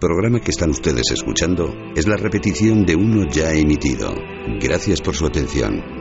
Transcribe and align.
programa 0.00 0.40
que 0.40 0.50
están 0.50 0.70
ustedes 0.70 1.12
escuchando 1.12 1.72
es 1.94 2.08
la 2.08 2.16
repetición 2.16 2.84
de 2.84 2.96
uno 2.96 3.28
ya 3.30 3.52
emitido. 3.52 4.12
Gracias 4.58 5.00
por 5.00 5.14
su 5.14 5.26
atención. 5.26 5.99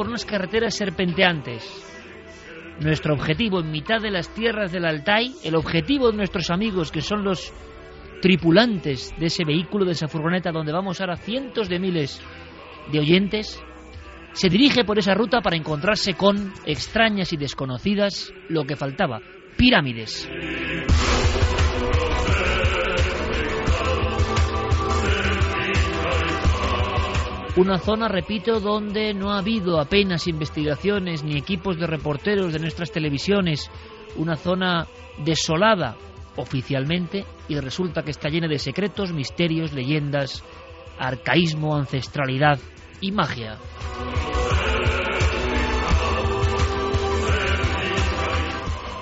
Por 0.00 0.08
unas 0.08 0.24
carreteras 0.24 0.74
serpenteantes. 0.76 1.62
Nuestro 2.80 3.12
objetivo 3.12 3.60
en 3.60 3.70
mitad 3.70 4.00
de 4.00 4.10
las 4.10 4.32
tierras 4.32 4.72
del 4.72 4.86
Altai, 4.86 5.34
el 5.44 5.54
objetivo 5.54 6.10
de 6.10 6.16
nuestros 6.16 6.48
amigos 6.48 6.90
que 6.90 7.02
son 7.02 7.22
los 7.22 7.52
tripulantes 8.22 9.12
de 9.18 9.26
ese 9.26 9.44
vehículo, 9.44 9.84
de 9.84 9.92
esa 9.92 10.08
furgoneta 10.08 10.52
donde 10.52 10.72
vamos 10.72 11.02
ahora 11.02 11.18
cientos 11.18 11.68
de 11.68 11.78
miles 11.78 12.18
de 12.90 12.98
oyentes, 12.98 13.62
se 14.32 14.48
dirige 14.48 14.84
por 14.84 14.98
esa 14.98 15.12
ruta 15.12 15.42
para 15.42 15.56
encontrarse 15.56 16.14
con 16.14 16.50
extrañas 16.64 17.34
y 17.34 17.36
desconocidas 17.36 18.32
lo 18.48 18.64
que 18.64 18.76
faltaba, 18.76 19.20
pirámides. 19.58 20.26
Una 27.56 27.78
zona, 27.78 28.06
repito, 28.06 28.60
donde 28.60 29.12
no 29.12 29.32
ha 29.32 29.38
habido 29.38 29.80
apenas 29.80 30.28
investigaciones 30.28 31.24
ni 31.24 31.36
equipos 31.36 31.78
de 31.78 31.86
reporteros 31.86 32.52
de 32.52 32.60
nuestras 32.60 32.92
televisiones. 32.92 33.70
Una 34.16 34.36
zona 34.36 34.86
desolada 35.24 35.96
oficialmente 36.36 37.24
y 37.48 37.58
resulta 37.58 38.02
que 38.02 38.12
está 38.12 38.28
llena 38.28 38.46
de 38.46 38.58
secretos, 38.58 39.12
misterios, 39.12 39.72
leyendas, 39.72 40.44
arcaísmo, 40.98 41.76
ancestralidad 41.76 42.58
y 43.00 43.10
magia. 43.10 43.58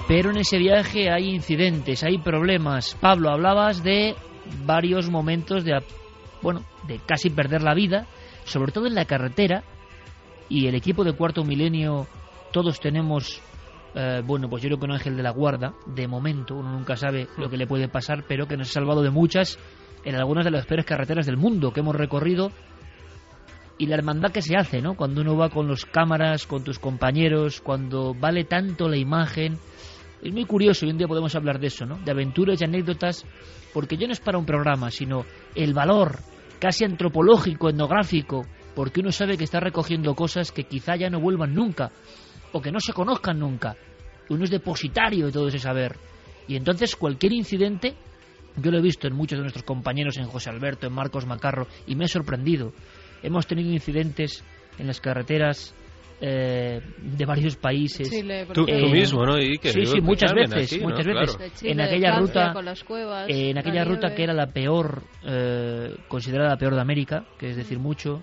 Pero 0.09 0.31
en 0.31 0.39
ese 0.39 0.57
viaje 0.57 1.11
hay 1.11 1.29
incidentes, 1.29 2.03
hay 2.03 2.17
problemas. 2.17 2.97
Pablo, 2.99 3.29
hablabas 3.29 3.83
de 3.83 4.17
varios 4.65 5.11
momentos 5.11 5.65
de, 5.65 5.79
bueno, 6.41 6.65
de 6.87 6.99
casi 7.07 7.29
perder 7.29 7.63
la 7.63 7.75
vida, 7.75 8.07
sobre 8.49 8.73
todo 8.73 8.87
en 8.87 8.95
la 8.95 9.05
carretera. 9.05 9.63
Y 10.49 10.67
el 10.67 10.75
equipo 10.75 11.05
de 11.05 11.13
Cuarto 11.13 11.45
Milenio, 11.45 12.07
todos 12.53 12.81
tenemos, 12.81 13.41
eh, 13.95 14.23
bueno, 14.25 14.49
pues 14.49 14.63
yo 14.63 14.69
creo 14.69 14.79
que 14.79 14.87
un 14.87 14.93
ángel 14.93 15.17
de 15.17 15.23
la 15.23 15.31
guarda, 15.31 15.75
de 15.87 16.09
momento, 16.09 16.57
uno 16.57 16.73
nunca 16.73 16.97
sabe 16.97 17.29
lo 17.37 17.51
que 17.51 17.59
le 17.59 17.67
puede 17.67 17.89
pasar, 17.89 18.25
pero 18.27 18.47
que 18.49 18.57
nos 18.57 18.71
ha 18.71 18.73
salvado 18.73 19.03
de 19.03 19.11
muchas 19.11 19.59
en 20.05 20.15
algunas 20.15 20.45
de 20.45 20.51
las 20.51 20.65
peores 20.65 20.87
carreteras 20.87 21.27
del 21.27 21.37
mundo 21.37 21.73
que 21.73 21.81
hemos 21.81 21.95
recorrido 21.95 22.51
y 23.79 23.87
la 23.87 23.95
hermandad 23.95 24.33
que 24.33 24.43
se 24.43 24.57
hace, 24.57 24.83
¿no? 24.83 24.95
Cuando 24.95 25.21
uno 25.21 25.37
va 25.37 25.51
con 25.51 25.69
los 25.69 25.85
cámaras, 25.85 26.47
con 26.47 26.65
tus 26.65 26.79
compañeros, 26.79 27.61
cuando 27.61 28.13
vale 28.13 28.45
tanto 28.45 28.89
la 28.89 28.97
imagen. 28.97 29.57
Es 30.21 30.33
muy 30.33 30.45
curioso 30.47 30.85
y 30.85 30.91
un 30.91 30.99
día 30.99 31.07
podemos 31.07 31.35
hablar 31.37 31.61
de 31.61 31.69
eso, 31.69 31.87
¿no? 31.87 31.99
De 31.99 32.11
aventuras 32.11 32.61
y 32.61 32.65
anécdotas, 32.65 33.25
porque 33.73 33.97
ya 33.97 34.07
no 34.09 34.13
es 34.13 34.21
para 34.21 34.39
un 34.39 34.47
programa, 34.47 34.91
sino 34.91 35.25
el 35.55 35.75
valor 35.75 36.19
casi 36.59 36.85
antropológico, 36.85 37.69
etnográfico, 37.69 38.47
porque 38.75 39.01
uno 39.01 39.13
sabe 39.13 39.37
que 39.37 39.45
está 39.45 39.61
recogiendo 39.61 40.15
cosas 40.15 40.53
que 40.53 40.65
quizá 40.65 40.97
ya 40.97 41.11
no 41.11 41.21
vuelvan 41.21 41.55
nunca, 41.55 41.91
o 42.53 42.61
que 42.61 42.73
no 42.73 42.81
se 42.81 42.93
conozcan 42.93 43.39
nunca. 43.39 43.77
Uno 44.29 44.45
es 44.45 44.51
depositario 44.51 45.27
de 45.27 45.33
todo 45.33 45.49
ese 45.49 45.59
saber. 45.59 45.97
Y 46.47 46.57
entonces 46.57 46.97
cualquier 46.97 47.33
incidente, 47.33 47.95
yo 48.57 48.71
lo 48.71 48.79
he 48.79 48.83
visto 48.83 49.07
en 49.07 49.15
muchos 49.15 49.39
de 49.39 49.43
nuestros 49.43 49.65
compañeros, 49.65 50.17
en 50.17 50.27
José 50.27 50.51
Alberto, 50.51 50.87
en 50.87 50.93
Marcos 50.93 51.27
Macarro, 51.27 51.67
y 51.87 51.95
me 51.95 52.05
ha 52.05 52.09
sorprendido. 52.09 52.73
Hemos 53.23 53.47
tenido 53.47 53.71
incidentes 53.71 54.45
en 54.79 54.87
las 54.87 55.01
carreteras 55.01 55.75
eh, 56.21 56.81
de 56.97 57.25
varios 57.27 57.57
países. 57.57 58.11
Chile, 58.11 58.47
Tú, 58.47 58.65
tú 58.65 58.71
ejemplo. 58.73 58.91
mismo, 58.91 59.25
¿no? 59.25 59.39
Y 59.39 59.59
que 59.59 59.71
Sí, 59.71 59.87
sí, 59.87 59.99
en 59.99 60.05
muchas 60.05 60.33
veces, 60.33 60.81
muchas 60.83 61.07
veces. 61.07 61.55
Chile, 61.55 61.73
en 61.73 61.81
aquella 61.81 62.15
Francia, 62.15 62.21
ruta, 62.43 62.53
con 62.53 62.65
las 62.65 62.85
cuevas, 62.85 63.29
eh, 63.29 63.51
en 63.51 63.55
la 63.55 63.61
aquella 63.61 63.85
ruta 63.85 64.09
nieve. 64.09 64.15
que 64.17 64.23
era 64.25 64.33
la 64.35 64.53
peor, 64.53 65.03
eh, 65.25 65.95
considerada 66.09 66.51
la 66.51 66.57
peor 66.59 66.75
de 66.75 66.81
América, 66.81 67.25
que 67.39 67.51
es 67.51 67.57
decir 67.57 67.79
mucho, 67.79 68.23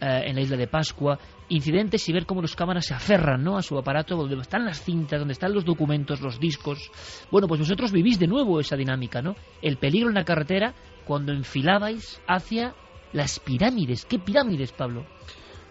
eh, 0.00 0.22
en 0.26 0.34
la 0.36 0.40
isla 0.40 0.56
de 0.56 0.66
Pascua, 0.66 1.18
incidentes 1.48 2.08
y 2.08 2.12
ver 2.12 2.26
cómo 2.26 2.40
los 2.42 2.54
cámaras 2.54 2.86
se 2.86 2.94
aferran 2.94 3.42
¿no? 3.42 3.56
a 3.56 3.62
su 3.62 3.78
aparato, 3.78 4.16
donde 4.16 4.36
están 4.40 4.64
las 4.64 4.82
cintas, 4.82 5.18
donde 5.18 5.32
están 5.32 5.52
los 5.52 5.64
documentos, 5.64 6.20
los 6.20 6.38
discos. 6.38 6.90
Bueno, 7.30 7.48
pues 7.48 7.60
vosotros 7.60 7.90
vivís 7.92 8.18
de 8.18 8.26
nuevo 8.26 8.60
esa 8.60 8.76
dinámica, 8.76 9.22
¿no? 9.22 9.34
El 9.62 9.76
peligro 9.78 10.08
en 10.08 10.14
la 10.14 10.24
carretera 10.24 10.74
cuando 11.04 11.32
enfilabais 11.32 12.20
hacia 12.26 12.74
las 13.12 13.40
pirámides. 13.40 14.04
¿Qué 14.04 14.18
pirámides, 14.18 14.72
Pablo? 14.72 15.06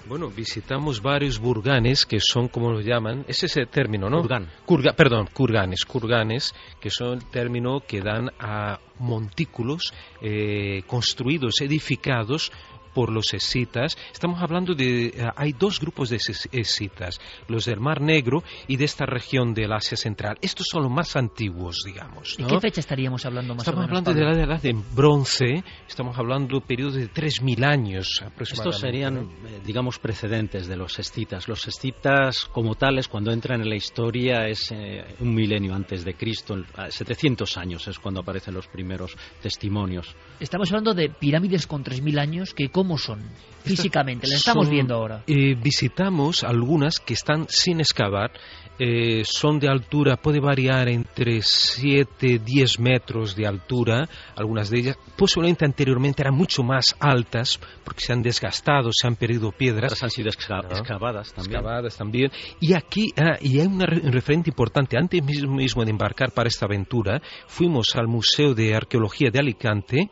Bueno, 0.07 0.29
visitamos 0.29 1.01
varios 1.01 1.37
burganes 1.39 2.05
que 2.05 2.19
son, 2.21 2.47
como 2.47 2.71
lo 2.71 2.79
llaman, 2.81 3.25
es 3.27 3.43
ese 3.43 3.65
término, 3.65 4.09
¿no? 4.09 4.21
Kurgan. 4.21 4.47
Kurga- 4.65 4.95
perdón, 4.95 5.27
kurganes, 5.33 5.83
kurganes, 5.85 6.53
que 6.79 6.89
son 6.89 7.13
el 7.13 7.25
término 7.25 7.81
que 7.81 8.01
dan 8.01 8.29
a 8.39 8.79
montículos 8.99 9.93
eh, 10.21 10.83
construidos, 10.87 11.55
edificados 11.61 12.51
por 12.97 13.11
los 13.11 13.31
escitas. 13.35 13.95
Estamos 14.11 14.41
hablando 14.41 14.73
de... 14.73 15.09
eh, 15.09 15.13
hay 15.35 15.53
dos 15.53 15.79
grupos 15.79 16.09
de 16.09 16.15
es- 16.15 16.49
escitas, 16.51 17.21
los 17.47 17.65
del 17.65 17.79
Mar 17.79 18.01
Negro 18.01 18.43
y 18.67 18.75
de 18.77 18.85
esta 18.85 19.05
región 19.05 19.53
del 19.53 19.71
Asia 19.71 19.95
Central. 19.95 20.39
Estos 20.41 20.65
son 20.71 20.81
los 20.81 20.91
más 20.91 21.15
antiguos, 21.15 21.83
digamos. 21.85 22.37
¿De 22.37 22.41
¿no? 22.43 22.49
qué 22.49 22.59
fecha 22.59 22.79
estaríamos 22.79 23.23
hablando 23.23 23.53
más 23.53 23.61
Estamos 23.67 23.77
o 23.85 23.87
menos? 23.87 23.99
hablando 23.99 24.13
de 24.19 24.25
Pablo? 24.25 24.37
la 24.47 24.53
edad 24.55 24.61
de 24.63 24.75
bronce, 24.95 25.63
estamos 25.87 26.17
hablando 26.17 26.59
de 26.59 26.65
periodos 26.65 26.95
de 26.95 27.07
3.000 27.07 27.63
años 27.65 28.19
aproximadamente. 28.25 28.53
Estos 28.75 28.79
serían, 28.81 29.17
eh, 29.45 29.61
digamos, 29.63 29.99
precedentes 29.99 30.65
de 30.65 30.75
los 30.75 30.97
escitas. 30.97 31.47
Los 31.47 31.67
escitas, 31.67 32.45
como 32.45 32.73
tales, 32.73 33.07
cuando 33.07 33.31
entran 33.31 33.61
en 33.61 33.69
la 33.69 33.75
historia, 33.75 34.47
es 34.47 34.71
eh, 34.71 35.05
un 35.19 35.35
milenio 35.35 35.75
antes 35.75 36.03
de 36.03 36.15
Cristo, 36.15 36.57
eh, 36.57 36.63
700 36.89 37.57
años 37.57 37.87
es 37.87 37.99
cuando 37.99 38.21
aparecen 38.21 38.55
los 38.55 38.65
primeros 38.67 39.15
testimonios. 39.43 40.15
Estamos 40.39 40.71
hablando 40.71 40.95
de 40.95 41.09
pirámides 41.09 41.67
con 41.67 41.83
3.000 41.83 42.19
años, 42.19 42.53
que 42.55 42.69
¿cómo 42.87 42.97
son? 42.97 43.19
Físicamente, 43.65 44.27
las 44.27 44.37
estamos 44.37 44.67
Son- 44.67 44.73
viendo 44.73 44.95
ahora. 44.95 45.23
eh, 45.27 45.55
visitamos 45.61 46.45
algunas 46.45 46.99
que 47.01 47.13
están 47.15 47.45
sin 47.49 47.81
excavar, 47.81 48.31
eh, 48.79 49.23
son 49.25 49.59
de 49.59 49.69
altura, 49.69 50.17
puede 50.17 50.39
variar 50.39 50.87
entre 50.89 51.41
7, 51.41 52.39
10 52.39 52.79
metros 52.79 53.35
de 53.35 53.47
altura, 53.47 54.07
algunas 54.35 54.69
de 54.69 54.79
ellas 54.79 54.97
posiblemente 55.15 55.65
anteriormente 55.65 56.21
eran 56.21 56.35
mucho 56.35 56.63
más 56.63 56.95
altas 56.99 57.59
porque 57.83 58.01
se 58.05 58.13
han 58.13 58.21
desgastado, 58.21 58.89
se 58.91 59.07
han 59.07 59.15
perdido 59.15 59.51
piedras. 59.51 59.91
Otras 59.91 60.03
han 60.03 60.11
sido 60.11 60.29
exca- 60.29 60.63
¿no? 60.63 60.77
excavadas 60.77 61.33
también. 61.33 61.55
excavadas 61.55 61.97
también. 61.97 62.31
Y 62.59 62.73
aquí 62.73 63.13
ah, 63.17 63.37
y 63.41 63.59
hay 63.59 63.67
un 63.67 63.79
referente 63.79 64.49
importante. 64.49 64.97
Antes 64.97 65.23
mismo, 65.23 65.55
mismo 65.55 65.83
de 65.83 65.91
embarcar 65.91 66.31
para 66.31 66.47
esta 66.47 66.65
aventura, 66.65 67.21
fuimos 67.47 67.95
al 67.95 68.07
Museo 68.07 68.53
de 68.53 68.75
Arqueología 68.75 69.29
de 69.31 69.39
Alicante 69.39 70.09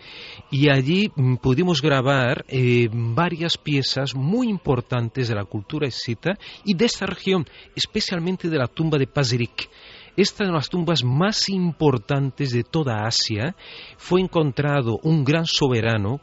y 0.52 0.70
allí 0.70 1.12
mm, 1.16 1.36
pudimos 1.36 1.82
grabar 1.82 2.46
eh, 2.48 2.90
varias 2.92 3.58
piezas 3.58 4.16
muy 4.16 4.50
importantes 4.50 5.28
de 5.28 5.36
la 5.36 5.46
cultura 5.46 5.88
escita 5.88 6.34
y 6.64 6.74
de 6.76 6.86
esta 6.86 7.06
región, 7.06 7.46
especialmente 7.76 8.50
de 8.50 8.55
la 8.58 8.68
tumba 8.68 8.98
de 8.98 9.08
Pazirik. 9.08 9.70
Esta 10.18 10.46
de 10.46 10.52
las 10.52 10.70
tumbas 10.70 11.04
más 11.04 11.50
importantes 11.50 12.52
de 12.52 12.64
toda 12.64 13.06
Asia. 13.06 13.56
Fue 13.98 14.22
encontrado 14.22 14.98
un 15.04 15.24
gran 15.26 15.46
soberano 15.46 16.22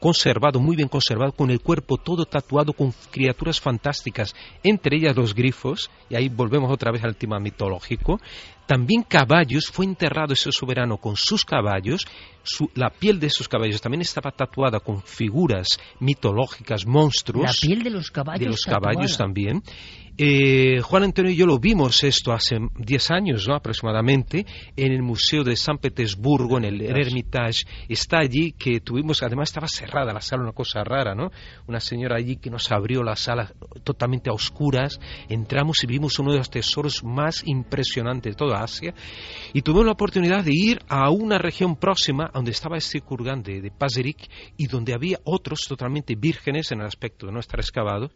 conservado, 0.00 0.60
muy 0.60 0.76
bien 0.76 0.88
conservado, 0.88 1.32
con 1.32 1.50
el 1.50 1.60
cuerpo 1.60 1.98
todo 1.98 2.24
tatuado 2.24 2.72
con 2.72 2.92
criaturas 3.10 3.60
fantásticas, 3.60 4.34
entre 4.62 4.96
ellas 4.96 5.14
los 5.14 5.34
grifos, 5.34 5.90
y 6.08 6.16
ahí 6.16 6.30
volvemos 6.30 6.72
otra 6.72 6.90
vez 6.90 7.04
al 7.04 7.16
tema 7.16 7.38
mitológico. 7.38 8.18
También 8.66 9.02
caballos, 9.02 9.66
fue 9.70 9.84
enterrado 9.84 10.32
ese 10.32 10.50
soberano 10.52 10.96
con 10.96 11.16
sus 11.16 11.44
caballos, 11.44 12.06
su- 12.42 12.70
la 12.74 12.88
piel 12.88 13.20
de 13.20 13.26
esos 13.26 13.46
caballos 13.46 13.82
también 13.82 14.00
estaba 14.00 14.30
tatuada 14.30 14.80
con 14.80 15.02
figuras 15.02 15.78
mitológicas, 16.00 16.86
monstruos 16.86 17.44
La 17.44 17.52
piel 17.52 17.82
de 17.82 17.90
los 17.90 18.10
caballos. 18.10 18.40
de 18.40 18.46
los 18.46 18.62
caballos 18.62 19.18
también. 19.18 19.62
Eh, 20.16 20.80
Juan 20.80 21.02
Antonio 21.02 21.32
y 21.32 21.36
yo 21.36 21.44
lo 21.44 21.58
vimos 21.58 22.04
esto 22.04 22.32
hace 22.32 22.56
10 22.78 23.10
años 23.10 23.48
¿no? 23.48 23.56
aproximadamente 23.56 24.46
en 24.76 24.92
el 24.92 25.02
Museo 25.02 25.42
de 25.42 25.56
San 25.56 25.78
Petersburgo, 25.78 26.58
en 26.58 26.64
el 26.64 26.82
Hermitage. 26.82 27.64
Está 27.88 28.18
allí 28.18 28.52
que 28.52 28.80
tuvimos, 28.80 29.24
además 29.24 29.50
estaba 29.50 29.66
cerrada 29.66 30.12
la 30.12 30.20
sala, 30.20 30.44
una 30.44 30.52
cosa 30.52 30.84
rara, 30.84 31.16
¿no? 31.16 31.32
Una 31.66 31.80
señora 31.80 32.16
allí 32.16 32.36
que 32.36 32.48
nos 32.48 32.70
abrió 32.70 33.02
la 33.02 33.16
sala 33.16 33.52
totalmente 33.82 34.30
a 34.30 34.34
oscuras. 34.34 35.00
Entramos 35.28 35.82
y 35.82 35.88
vimos 35.88 36.16
uno 36.20 36.30
de 36.30 36.38
los 36.38 36.50
tesoros 36.50 37.02
más 37.02 37.42
impresionantes 37.44 38.34
de 38.34 38.36
toda 38.36 38.62
Asia. 38.62 38.94
Y 39.52 39.62
tuvimos 39.62 39.86
la 39.86 39.92
oportunidad 39.92 40.44
de 40.44 40.52
ir 40.54 40.78
a 40.88 41.10
una 41.10 41.38
región 41.38 41.74
próxima 41.74 42.30
donde 42.32 42.52
estaba 42.52 42.76
este 42.76 43.00
kurgan 43.00 43.42
de, 43.42 43.60
de 43.60 43.70
Pazerik 43.72 44.30
y 44.56 44.68
donde 44.68 44.94
había 44.94 45.18
otros 45.24 45.60
totalmente 45.66 46.14
vírgenes 46.14 46.70
en 46.70 46.80
el 46.80 46.86
aspecto 46.86 47.26
de 47.26 47.32
no 47.32 47.40
estar 47.40 47.58
excavados. 47.58 48.12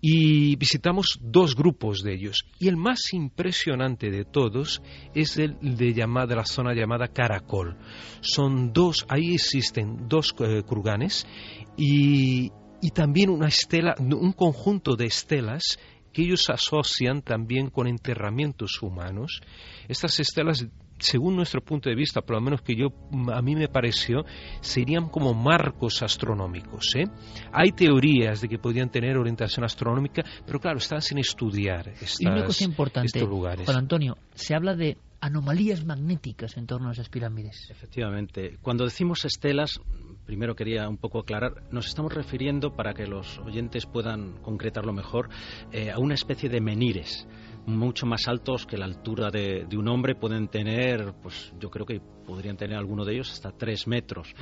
Y 0.00 0.56
visitamos 0.56 1.18
dos 1.22 1.54
grupos 1.54 2.02
de 2.02 2.14
ellos. 2.14 2.44
Y 2.58 2.68
el 2.68 2.76
más 2.76 3.12
impresionante 3.12 4.10
de 4.10 4.24
todos 4.24 4.82
es 5.14 5.38
el 5.38 5.56
de, 5.60 5.94
llamada, 5.94 6.34
la 6.34 6.44
zona 6.44 6.74
llamada 6.74 7.08
Caracol. 7.08 7.76
Son 8.20 8.72
dos, 8.72 9.06
ahí 9.08 9.34
existen 9.34 10.08
dos 10.08 10.34
eh, 10.40 10.62
y, 11.76 12.50
y 12.80 12.90
también 12.90 13.30
una 13.30 13.48
estela, 13.48 13.94
un 13.98 14.32
conjunto 14.32 14.96
de 14.96 15.06
estelas 15.06 15.78
que 16.12 16.22
ellos 16.22 16.50
asocian 16.50 17.22
también 17.22 17.70
con 17.70 17.86
enterramientos 17.86 18.82
humanos. 18.82 19.40
Estas 19.88 20.20
estelas 20.20 20.66
según 21.02 21.36
nuestro 21.36 21.60
punto 21.60 21.88
de 21.88 21.96
vista, 21.96 22.20
por 22.22 22.36
lo 22.36 22.40
menos 22.40 22.62
que 22.62 22.74
yo 22.74 22.88
a 23.32 23.42
mí 23.42 23.56
me 23.56 23.68
pareció, 23.68 24.24
serían 24.60 25.08
como 25.08 25.34
marcos 25.34 26.02
astronómicos. 26.02 26.94
¿eh? 26.94 27.04
Hay 27.52 27.72
teorías 27.72 28.40
de 28.40 28.48
que 28.48 28.58
podían 28.58 28.90
tener 28.90 29.16
orientación 29.16 29.64
astronómica, 29.64 30.22
pero 30.46 30.60
claro, 30.60 30.78
están 30.78 31.02
sin 31.02 31.18
estudiar 31.18 31.88
estas, 31.88 32.20
y 32.20 32.26
una 32.26 32.44
cosa 32.44 32.64
importante, 32.64 33.06
estos 33.18 33.28
lugares. 33.28 33.66
Juan 33.66 33.78
Antonio, 33.78 34.16
se 34.34 34.54
habla 34.54 34.74
de 34.74 34.96
anomalías 35.20 35.84
magnéticas 35.84 36.56
en 36.56 36.66
torno 36.66 36.88
a 36.88 36.92
esas 36.92 37.08
pirámides. 37.08 37.68
Efectivamente. 37.70 38.58
Cuando 38.60 38.84
decimos 38.84 39.24
estelas, 39.24 39.80
primero 40.26 40.54
quería 40.54 40.88
un 40.88 40.98
poco 40.98 41.20
aclarar, 41.20 41.62
nos 41.70 41.86
estamos 41.86 42.12
refiriendo, 42.12 42.74
para 42.74 42.94
que 42.94 43.06
los 43.06 43.38
oyentes 43.38 43.86
puedan 43.86 44.32
concretarlo 44.42 44.92
mejor, 44.92 45.28
eh, 45.72 45.90
a 45.90 45.98
una 45.98 46.14
especie 46.14 46.48
de 46.48 46.60
menires 46.60 47.26
mucho 47.66 48.06
más 48.06 48.26
altos 48.28 48.66
que 48.66 48.76
la 48.76 48.86
altura 48.86 49.30
de, 49.30 49.66
un 49.76 49.88
hombre, 49.88 50.14
pueden 50.14 50.48
tener, 50.48 51.14
pues 51.22 51.52
yo 51.60 51.70
creo 51.70 51.86
que 51.86 52.00
podrían 52.00 52.56
tener 52.56 52.76
alguno 52.76 53.04
de 53.04 53.14
ellos 53.14 53.30
hasta 53.30 53.52
tres 53.52 53.86
metros, 53.86 54.34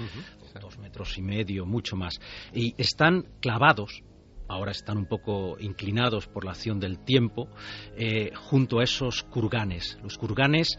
dos 0.61 0.79
metros 0.79 1.17
y 1.19 1.23
medio, 1.23 1.67
mucho 1.67 1.97
más. 1.97 2.19
Y 2.55 2.75
están 2.79 3.25
clavados 3.41 4.03
ahora 4.51 4.73
están 4.73 4.99
un 4.99 5.07
poco 5.07 5.57
inclinados 5.61 6.27
por 6.27 6.45
la 6.45 6.51
acción 6.51 6.81
del 6.81 6.99
tiempo, 6.99 7.49
eh, 7.97 8.33
junto 8.35 8.81
a 8.81 8.85
esos 8.85 9.23
kurganes. 9.23 9.97
Los 10.03 10.19
kurganes 10.19 10.77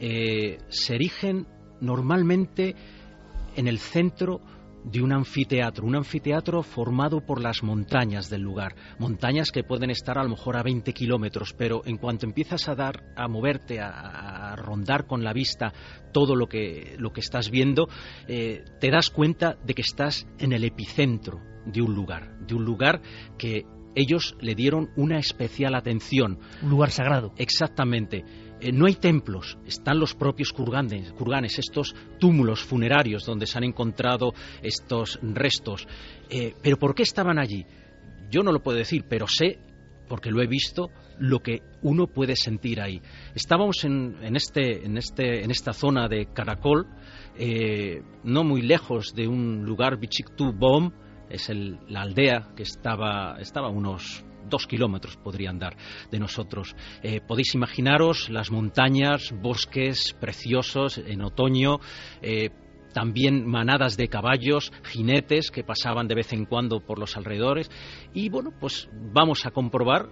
eh, 0.00 0.58
se 0.68 0.96
erigen 0.96 1.46
normalmente 1.80 2.74
en 3.54 3.68
el 3.68 3.78
centro 3.78 4.40
de 4.84 5.02
un 5.02 5.12
anfiteatro, 5.12 5.86
un 5.86 5.96
anfiteatro 5.96 6.62
formado 6.62 7.24
por 7.24 7.40
las 7.40 7.62
montañas 7.62 8.28
del 8.28 8.42
lugar, 8.42 8.74
montañas 8.98 9.50
que 9.50 9.64
pueden 9.64 9.90
estar 9.90 10.18
a 10.18 10.22
lo 10.22 10.30
mejor 10.30 10.56
a 10.56 10.62
20 10.62 10.92
kilómetros, 10.92 11.54
pero 11.54 11.82
en 11.84 11.98
cuanto 11.98 12.26
empiezas 12.26 12.68
a 12.68 12.74
dar, 12.74 13.02
a 13.16 13.28
moverte, 13.28 13.80
a, 13.80 14.56
rondar 14.56 15.06
con 15.06 15.24
la 15.24 15.32
vista 15.32 15.72
todo 16.12 16.36
lo 16.36 16.46
que, 16.46 16.94
lo 16.98 17.12
que 17.12 17.20
estás 17.20 17.50
viendo, 17.50 17.88
eh, 18.28 18.64
te 18.80 18.90
das 18.90 19.10
cuenta 19.10 19.56
de 19.64 19.74
que 19.74 19.82
estás 19.82 20.26
en 20.38 20.52
el 20.52 20.64
epicentro 20.64 21.40
de 21.64 21.80
un 21.80 21.94
lugar, 21.94 22.38
de 22.46 22.54
un 22.54 22.64
lugar 22.64 23.00
que 23.38 23.64
ellos 23.94 24.36
le 24.40 24.54
dieron 24.54 24.90
una 24.96 25.18
especial 25.18 25.74
atención. 25.74 26.38
Un 26.62 26.70
lugar 26.70 26.90
sagrado. 26.90 27.32
Exactamente. 27.36 28.24
Eh, 28.62 28.70
no 28.70 28.86
hay 28.86 28.94
templos, 28.94 29.58
están 29.66 29.98
los 29.98 30.14
propios 30.14 30.52
kurganes, 30.52 31.58
estos 31.58 31.96
túmulos 32.20 32.62
funerarios 32.62 33.26
donde 33.26 33.46
se 33.46 33.58
han 33.58 33.64
encontrado 33.64 34.34
estos 34.62 35.18
restos. 35.20 35.88
Eh, 36.30 36.54
pero 36.62 36.78
¿por 36.78 36.94
qué 36.94 37.02
estaban 37.02 37.40
allí? 37.40 37.66
Yo 38.30 38.44
no 38.44 38.52
lo 38.52 38.62
puedo 38.62 38.78
decir, 38.78 39.04
pero 39.08 39.26
sé, 39.26 39.58
porque 40.08 40.30
lo 40.30 40.40
he 40.42 40.46
visto, 40.46 40.90
lo 41.18 41.40
que 41.40 41.62
uno 41.82 42.06
puede 42.06 42.36
sentir 42.36 42.80
ahí. 42.80 43.02
Estábamos 43.34 43.84
en, 43.84 44.14
este, 44.36 44.86
en, 44.86 44.96
este, 44.96 45.42
en 45.42 45.50
esta 45.50 45.72
zona 45.72 46.06
de 46.06 46.26
Caracol, 46.32 46.86
eh, 47.36 48.00
no 48.22 48.44
muy 48.44 48.62
lejos 48.62 49.12
de 49.12 49.26
un 49.26 49.64
lugar, 49.64 49.98
Bichiktu 49.98 50.52
Bom, 50.52 50.92
es 51.28 51.50
la 51.88 52.02
aldea 52.02 52.52
que 52.54 52.62
estaba, 52.62 53.38
estaba 53.40 53.70
unos 53.70 54.24
dos 54.48 54.66
kilómetros 54.66 55.16
podrían 55.16 55.58
dar 55.58 55.76
de 56.10 56.18
nosotros. 56.18 56.74
Eh, 57.02 57.20
podéis 57.20 57.54
imaginaros 57.54 58.28
las 58.30 58.50
montañas, 58.50 59.32
bosques 59.40 60.14
preciosos 60.20 60.98
en 60.98 61.22
otoño. 61.22 61.78
Eh, 62.20 62.50
también 62.92 63.46
manadas 63.46 63.96
de 63.96 64.08
caballos, 64.08 64.70
jinetes 64.84 65.50
que 65.50 65.64
pasaban 65.64 66.08
de 66.08 66.14
vez 66.14 66.32
en 66.34 66.44
cuando 66.44 66.80
por 66.80 66.98
los 66.98 67.16
alrededores. 67.16 67.70
Y 68.12 68.28
bueno, 68.28 68.52
pues 68.60 68.88
vamos 68.92 69.46
a 69.46 69.50
comprobar 69.50 70.10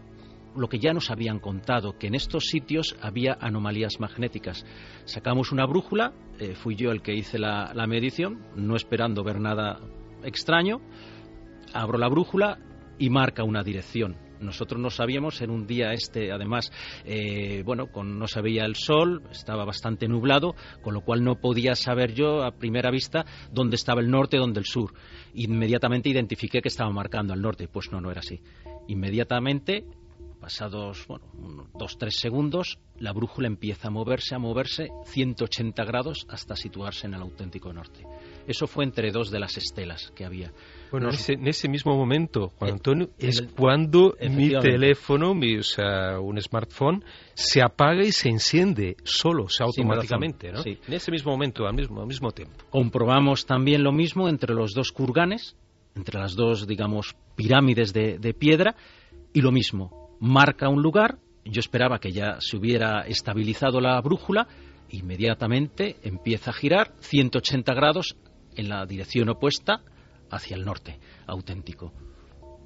lo 0.56 0.68
que 0.68 0.78
ya 0.78 0.92
nos 0.92 1.10
habían 1.10 1.38
contado, 1.38 1.98
que 1.98 2.08
en 2.08 2.14
estos 2.14 2.46
sitios 2.46 2.96
había 3.02 3.36
anomalías 3.40 4.00
magnéticas. 4.00 4.64
Sacamos 5.04 5.52
una 5.52 5.66
brújula, 5.66 6.12
eh, 6.38 6.54
fui 6.54 6.74
yo 6.74 6.90
el 6.90 7.02
que 7.02 7.14
hice 7.14 7.38
la 7.38 7.86
medición, 7.86 8.46
no 8.56 8.76
esperando 8.76 9.22
ver 9.22 9.40
nada 9.40 9.78
extraño, 10.24 10.80
abro 11.72 11.98
la 11.98 12.08
brújula 12.08 12.58
y 13.00 13.10
marca 13.10 13.42
una 13.42 13.64
dirección. 13.64 14.14
Nosotros 14.40 14.80
no 14.80 14.90
sabíamos 14.90 15.40
en 15.40 15.50
un 15.50 15.66
día 15.66 15.92
este, 15.92 16.30
además, 16.32 16.70
eh, 17.04 17.62
bueno, 17.64 17.90
con, 17.90 18.18
no 18.18 18.28
se 18.28 18.40
veía 18.40 18.64
el 18.64 18.76
sol, 18.76 19.22
estaba 19.30 19.64
bastante 19.64 20.06
nublado, 20.06 20.54
con 20.82 20.94
lo 20.94 21.00
cual 21.00 21.24
no 21.24 21.40
podía 21.40 21.74
saber 21.74 22.14
yo 22.14 22.44
a 22.44 22.52
primera 22.52 22.90
vista 22.90 23.24
dónde 23.52 23.76
estaba 23.76 24.00
el 24.00 24.10
norte, 24.10 24.36
dónde 24.36 24.60
el 24.60 24.66
sur. 24.66 24.92
Inmediatamente 25.34 26.08
identifiqué 26.10 26.60
que 26.62 26.68
estaba 26.68 26.90
marcando 26.90 27.32
al 27.32 27.42
norte, 27.42 27.68
pues 27.68 27.90
no, 27.90 28.00
no 28.00 28.10
era 28.10 28.20
así. 28.20 28.40
Inmediatamente 28.88 29.84
pasados 30.40 31.06
bueno, 31.06 31.68
dos 31.78 31.98
tres 31.98 32.16
segundos, 32.18 32.78
la 32.98 33.12
brújula 33.12 33.46
empieza 33.46 33.88
a 33.88 33.90
moverse, 33.90 34.34
a 34.34 34.38
moverse 34.38 34.88
180 35.04 35.84
grados 35.84 36.26
hasta 36.28 36.56
situarse 36.56 37.06
en 37.06 37.14
el 37.14 37.20
auténtico 37.20 37.72
norte. 37.72 38.04
Eso 38.46 38.66
fue 38.66 38.84
entre 38.84 39.12
dos 39.12 39.30
de 39.30 39.38
las 39.38 39.56
estelas 39.58 40.10
que 40.16 40.24
había. 40.24 40.52
Bueno, 40.90 41.08
en, 41.10 41.46
ese, 41.46 41.68
mismo 41.68 41.96
momento, 41.96 42.48
Juan 42.58 42.70
eh, 42.70 42.72
Antonio, 42.72 43.10
es 43.18 43.42
cuando 43.56 44.16
mi 44.28 44.50
teléfono, 44.50 45.34
mi, 45.34 45.58
o 45.58 45.62
sea, 45.62 46.18
un 46.18 46.40
smartphone, 46.40 47.04
se 47.34 47.62
apaga 47.62 48.02
y 48.02 48.12
se 48.12 48.28
enciende 48.28 48.96
solo, 49.04 49.44
o 49.44 49.48
sea, 49.48 49.66
automáticamente, 49.66 50.50
¿no? 50.50 50.62
En 50.64 50.92
ese 50.92 51.10
mismo 51.12 51.30
momento, 51.30 51.66
al 51.66 51.74
mismo, 51.74 52.00
al 52.00 52.06
mismo 52.06 52.32
tiempo. 52.32 52.64
Comprobamos 52.70 53.46
también 53.46 53.84
lo 53.84 53.92
mismo 53.92 54.28
entre 54.28 54.54
los 54.54 54.72
dos 54.72 54.90
kurganes, 54.90 55.56
entre 55.94 56.18
las 56.18 56.34
dos, 56.34 56.66
digamos, 56.66 57.14
pirámides 57.36 57.92
de, 57.92 58.18
de 58.18 58.34
piedra, 58.34 58.74
y 59.32 59.42
lo 59.42 59.52
mismo, 59.52 60.16
marca 60.18 60.68
un 60.68 60.82
lugar, 60.82 61.18
yo 61.44 61.60
esperaba 61.60 62.00
que 62.00 62.10
ya 62.10 62.40
se 62.40 62.56
hubiera 62.56 63.02
estabilizado 63.02 63.80
la 63.80 64.00
brújula, 64.00 64.48
inmediatamente 64.90 65.96
empieza 66.02 66.50
a 66.50 66.54
girar 66.54 66.94
180 66.98 67.74
grados 67.74 68.16
en 68.56 68.68
la 68.68 68.84
dirección 68.86 69.28
opuesta 69.28 69.82
hacia 70.30 70.56
el 70.56 70.64
norte, 70.64 70.98
auténtico. 71.26 71.92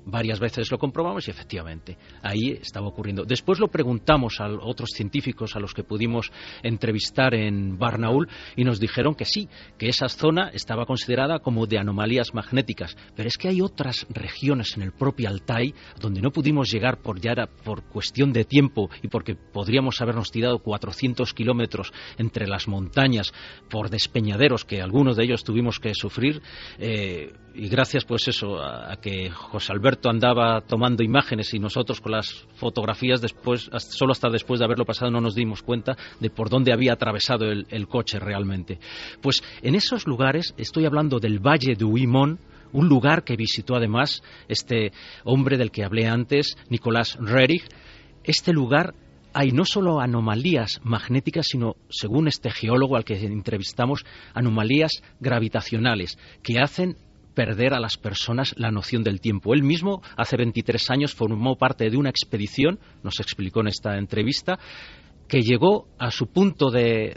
Varias 0.06 0.38
veces 0.38 0.70
lo 0.70 0.78
comprobamos 0.78 1.26
y 1.26 1.30
efectivamente 1.30 1.96
ahí 2.22 2.58
estaba 2.60 2.88
ocurriendo. 2.88 3.24
Después 3.24 3.58
lo 3.58 3.68
preguntamos 3.68 4.38
a 4.38 4.48
otros 4.48 4.90
científicos 4.94 5.56
a 5.56 5.60
los 5.60 5.72
que 5.72 5.82
pudimos 5.82 6.30
entrevistar 6.62 7.34
en 7.34 7.78
Barnaul 7.78 8.28
y 8.54 8.64
nos 8.64 8.78
dijeron 8.78 9.14
que 9.14 9.24
sí, 9.24 9.48
que 9.78 9.88
esa 9.88 10.08
zona 10.08 10.50
estaba 10.52 10.84
considerada 10.84 11.38
como 11.38 11.66
de 11.66 11.78
anomalías 11.78 12.34
magnéticas. 12.34 12.96
Pero 13.16 13.28
es 13.28 13.38
que 13.38 13.48
hay 13.48 13.62
otras 13.62 14.06
regiones 14.10 14.76
en 14.76 14.82
el 14.82 14.92
propio 14.92 15.30
Altai 15.30 15.74
donde 15.98 16.20
no 16.20 16.30
pudimos 16.30 16.70
llegar 16.70 17.00
por 17.00 17.18
ya 17.18 17.34
por 17.64 17.84
cuestión 17.84 18.32
de 18.32 18.44
tiempo 18.44 18.90
y 19.02 19.08
porque 19.08 19.34
podríamos 19.34 20.02
habernos 20.02 20.30
tirado 20.30 20.58
400 20.58 21.32
kilómetros 21.32 21.92
entre 22.18 22.46
las 22.46 22.68
montañas 22.68 23.32
por 23.70 23.88
despeñaderos 23.88 24.66
que 24.66 24.82
algunos 24.82 25.16
de 25.16 25.24
ellos 25.24 25.44
tuvimos 25.44 25.80
que 25.80 25.94
sufrir. 25.94 26.42
Eh, 26.78 27.32
y 27.54 27.68
gracias 27.68 28.04
pues 28.04 28.26
eso 28.28 28.60
a, 28.60 28.96
que 28.96 29.30
José 29.30 29.72
Alberto 29.72 30.10
andaba 30.10 30.60
tomando 30.60 31.02
imágenes 31.02 31.54
y 31.54 31.58
nosotros 31.58 32.00
con 32.00 32.12
las 32.12 32.46
fotografías 32.56 33.20
después 33.20 33.70
solo 33.78 34.12
hasta 34.12 34.28
después 34.28 34.58
de 34.58 34.66
haberlo 34.66 34.84
pasado 34.84 35.10
no 35.10 35.20
nos 35.20 35.34
dimos 35.34 35.62
cuenta 35.62 35.96
de 36.18 36.30
por 36.30 36.50
dónde 36.50 36.72
había 36.72 36.92
atravesado 36.92 37.46
el, 37.46 37.88
coche 37.88 38.18
realmente. 38.18 38.78
Pues 39.20 39.42
en 39.62 39.74
esos 39.74 40.06
lugares 40.06 40.54
estoy 40.56 40.86
hablando 40.86 41.20
del 41.20 41.38
Valle 41.38 41.74
de 41.76 41.84
Huimón 41.84 42.40
un 42.72 42.88
lugar 42.88 43.22
que 43.22 43.36
visitó 43.36 43.76
además 43.76 44.22
este 44.48 44.90
hombre 45.22 45.56
del 45.56 45.70
que 45.70 45.84
hablé 45.84 46.08
antes 46.08 46.56
Nicolás 46.68 47.16
Rerich. 47.20 47.64
Este 48.24 48.52
lugar 48.52 48.94
hay 49.32 49.52
no 49.52 49.64
solo 49.64 50.00
anomalías 50.00 50.80
magnéticas, 50.82 51.46
sino, 51.48 51.76
según 51.88 52.26
este 52.26 52.50
geólogo 52.50 52.96
al 52.96 53.04
que 53.04 53.14
entrevistamos, 53.14 54.04
anomalías 54.32 55.02
gravitacionales 55.20 56.18
que 56.42 56.58
hacen 56.58 56.96
perder 57.34 57.74
a 57.74 57.80
las 57.80 57.96
personas 57.96 58.54
la 58.56 58.70
noción 58.70 59.02
del 59.02 59.20
tiempo. 59.20 59.54
Él 59.54 59.62
mismo, 59.62 60.02
hace 60.16 60.36
23 60.36 60.90
años, 60.90 61.14
formó 61.14 61.56
parte 61.56 61.90
de 61.90 61.96
una 61.96 62.10
expedición, 62.10 62.78
nos 63.02 63.20
explicó 63.20 63.60
en 63.60 63.68
esta 63.68 63.98
entrevista, 63.98 64.58
que 65.28 65.40
llegó 65.40 65.88
a 65.98 66.10
su 66.10 66.26
punto 66.28 66.70
de, 66.70 67.16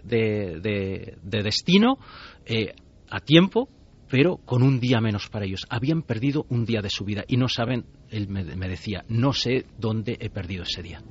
destino 1.24 1.98
eh, 2.46 2.74
a 3.10 3.20
tiempo, 3.20 3.70
pero 4.10 4.38
con 4.38 4.64
un 4.64 4.80
día 4.80 5.02
menos 5.02 5.30
para 5.30 5.46
ellos. 5.46 5.66
Habían 5.70 6.02
perdido 6.02 6.46
un 6.50 6.66
día 6.66 6.82
de 6.82 6.90
su 6.90 7.04
vida 7.04 7.24
y 7.28 7.38
no 7.38 7.48
saben, 7.50 7.86
él 8.10 8.28
me 8.30 8.70
decía, 8.70 9.04
no 9.10 9.34
sé 9.34 9.66
dónde 9.78 10.18
he 10.20 10.30
perdido 10.30 10.64
ese 10.64 10.82
día. 10.82 11.02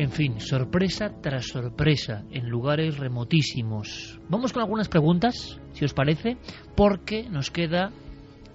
En 0.00 0.10
fin, 0.10 0.40
sorpresa 0.40 1.12
tras 1.20 1.48
sorpresa 1.48 2.24
en 2.30 2.48
lugares 2.48 2.96
remotísimos. 2.96 4.18
Vamos 4.30 4.50
con 4.50 4.62
algunas 4.62 4.88
preguntas, 4.88 5.60
si 5.74 5.84
os 5.84 5.92
parece, 5.92 6.38
porque 6.74 7.28
nos 7.28 7.50
queda 7.50 7.92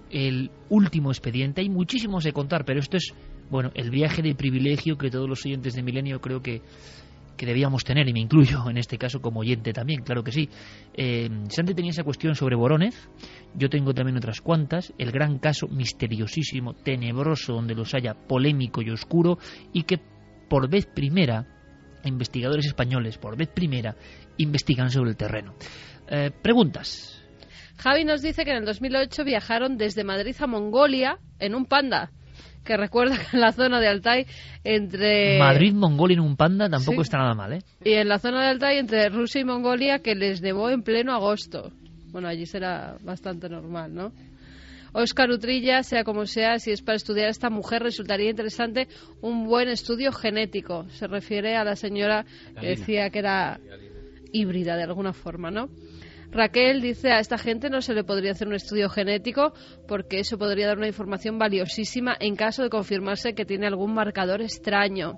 el 0.09 0.49
último 0.69 1.11
expediente. 1.11 1.61
Hay 1.61 1.69
muchísimos 1.69 2.23
de 2.23 2.33
contar, 2.33 2.65
pero 2.65 2.79
esto 2.79 2.97
es, 2.97 3.13
bueno, 3.51 3.69
el 3.75 3.91
viaje 3.91 4.23
de 4.23 4.33
privilegio 4.33 4.97
que 4.97 5.11
todos 5.11 5.29
los 5.29 5.45
oyentes 5.45 5.75
de 5.75 5.83
Milenio 5.83 6.19
creo 6.19 6.41
que, 6.41 6.63
que 7.37 7.45
debíamos 7.45 7.83
tener, 7.83 8.09
y 8.09 8.13
me 8.13 8.21
incluyo 8.21 8.67
en 8.67 8.77
este 8.77 8.97
caso 8.97 9.21
como 9.21 9.41
oyente 9.41 9.71
también, 9.71 10.01
claro 10.01 10.23
que 10.23 10.31
sí. 10.31 10.49
Eh, 10.95 11.29
Santi 11.49 11.75
tenía 11.75 11.91
esa 11.91 12.03
cuestión 12.03 12.33
sobre 12.33 12.55
Borónez, 12.55 13.07
yo 13.53 13.69
tengo 13.69 13.93
también 13.93 14.17
otras 14.17 14.41
cuantas, 14.41 14.95
el 14.97 15.11
gran 15.11 15.37
caso 15.37 15.67
misteriosísimo, 15.67 16.73
tenebroso, 16.73 17.53
donde 17.53 17.75
los 17.75 17.93
haya 17.93 18.15
polémico 18.15 18.81
y 18.81 18.89
oscuro, 18.89 19.37
y 19.73 19.83
que 19.83 19.99
por 20.47 20.69
vez 20.69 20.85
primera, 20.85 21.45
investigadores 22.03 22.65
españoles, 22.65 23.17
por 23.17 23.37
vez 23.37 23.49
primera, 23.49 23.95
investigan 24.37 24.89
sobre 24.89 25.11
el 25.11 25.17
terreno. 25.17 25.55
Eh, 26.07 26.31
preguntas. 26.41 27.21
Javi 27.77 28.05
nos 28.05 28.21
dice 28.21 28.45
que 28.45 28.51
en 28.51 28.57
el 28.57 28.65
2008 28.65 29.23
viajaron 29.23 29.77
desde 29.77 30.03
Madrid 30.03 30.35
a 30.39 30.47
Mongolia 30.47 31.19
en 31.39 31.55
un 31.55 31.65
panda 31.65 32.11
que 32.63 32.77
recuerda 32.77 33.17
que 33.17 33.37
en 33.37 33.41
la 33.41 33.51
zona 33.51 33.79
de 33.79 33.87
Altai 33.87 34.25
entre 34.63 35.39
Madrid, 35.39 35.73
Mongolia 35.73 36.15
en 36.15 36.21
un 36.21 36.35
panda 36.35 36.69
tampoco 36.69 37.01
está 37.01 37.19
nada 37.19 37.35
mal, 37.35 37.53
¿eh? 37.53 37.59
Y 37.83 37.93
en 37.93 38.09
la 38.09 38.17
zona 38.19 38.41
de 38.41 38.49
Altai 38.49 38.79
entre 38.79 39.09
Rusia 39.09 39.41
y 39.41 39.45
Mongolia 39.45 39.99
que 39.99 40.15
les 40.15 40.41
nevó 40.41 40.69
en 40.69 40.81
pleno 40.81 41.13
agosto. 41.13 41.71
Bueno, 42.11 42.27
allí 42.27 42.45
será 42.45 42.97
bastante 43.03 43.49
normal, 43.49 43.93
¿no? 43.93 44.11
Oscar 44.97 45.29
Utrilla, 45.29 45.83
sea 45.83 46.05
como 46.05 46.25
sea, 46.25 46.57
si 46.57 46.71
es 46.71 46.81
para 46.81 46.95
estudiar 46.95 47.27
a 47.27 47.31
esta 47.31 47.49
mujer, 47.49 47.83
resultaría 47.83 48.29
interesante 48.29 48.87
un 49.19 49.45
buen 49.45 49.67
estudio 49.67 50.13
genético. 50.13 50.87
Se 50.89 51.05
refiere 51.07 51.57
a 51.57 51.65
la 51.65 51.75
señora 51.75 52.25
que 52.57 52.67
decía 52.67 53.09
que 53.09 53.19
era 53.19 53.59
híbrida 54.31 54.77
de 54.77 54.83
alguna 54.83 55.11
forma, 55.11 55.51
¿no? 55.51 55.67
Raquel 56.35 56.81
dice 56.81 57.11
a 57.11 57.19
esta 57.19 57.37
gente 57.37 57.69
no 57.69 57.81
se 57.81 57.93
le 57.93 58.03
podría 58.03 58.31
hacer 58.31 58.49
un 58.49 58.55
estudio 58.55 58.89
genético 58.89 59.53
porque 59.87 60.19
eso 60.19 60.37
podría 60.37 60.67
dar 60.67 60.77
una 60.77 60.87
información 60.87 61.39
valiosísima 61.39 62.13
en 62.19 62.35
caso 62.35 62.61
de 62.61 62.69
confirmarse 62.69 63.33
que 63.33 63.45
tiene 63.45 63.67
algún 63.67 63.93
marcador 63.93 64.41
extraño. 64.41 65.17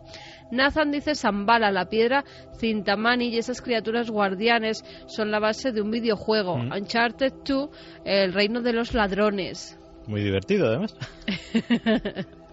Nathan 0.51 0.91
dice 0.91 1.15
Zambala, 1.15 1.71
la 1.71 1.89
piedra 1.89 2.23
Cintamani 2.59 3.29
y 3.29 3.39
esas 3.39 3.63
criaturas 3.63 4.11
guardianes 4.11 4.85
son 5.07 5.31
la 5.31 5.39
base 5.39 5.71
de 5.71 5.81
un 5.81 5.89
videojuego, 5.89 6.55
mm. 6.55 6.71
Uncharted 6.73 7.33
2, 7.43 7.69
el 8.05 8.33
reino 8.33 8.61
de 8.61 8.73
los 8.73 8.93
ladrones. 8.93 9.79
Muy 10.05 10.21
divertido 10.21 10.67
además. 10.67 10.95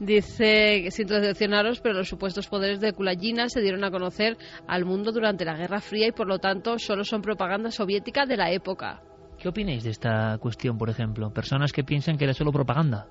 Dice, 0.00 0.90
sin 0.90 1.08
decepcionaros, 1.08 1.80
pero 1.80 1.94
los 1.94 2.08
supuestos 2.08 2.46
poderes 2.46 2.80
de 2.80 2.92
Kulagina 2.92 3.48
se 3.48 3.60
dieron 3.60 3.82
a 3.84 3.90
conocer 3.90 4.36
al 4.66 4.84
mundo 4.84 5.10
durante 5.10 5.44
la 5.44 5.56
Guerra 5.56 5.80
Fría 5.80 6.06
y 6.06 6.12
por 6.12 6.28
lo 6.28 6.38
tanto 6.38 6.78
solo 6.78 7.04
son 7.04 7.20
propaganda 7.20 7.70
soviética 7.70 8.24
de 8.24 8.36
la 8.36 8.52
época. 8.52 9.02
¿Qué 9.38 9.48
opináis 9.48 9.84
de 9.84 9.90
esta 9.90 10.38
cuestión, 10.38 10.78
por 10.78 10.90
ejemplo? 10.90 11.32
Personas 11.32 11.72
que 11.72 11.84
piensan 11.84 12.16
que 12.16 12.24
era 12.24 12.34
solo 12.34 12.52
propaganda 12.52 13.08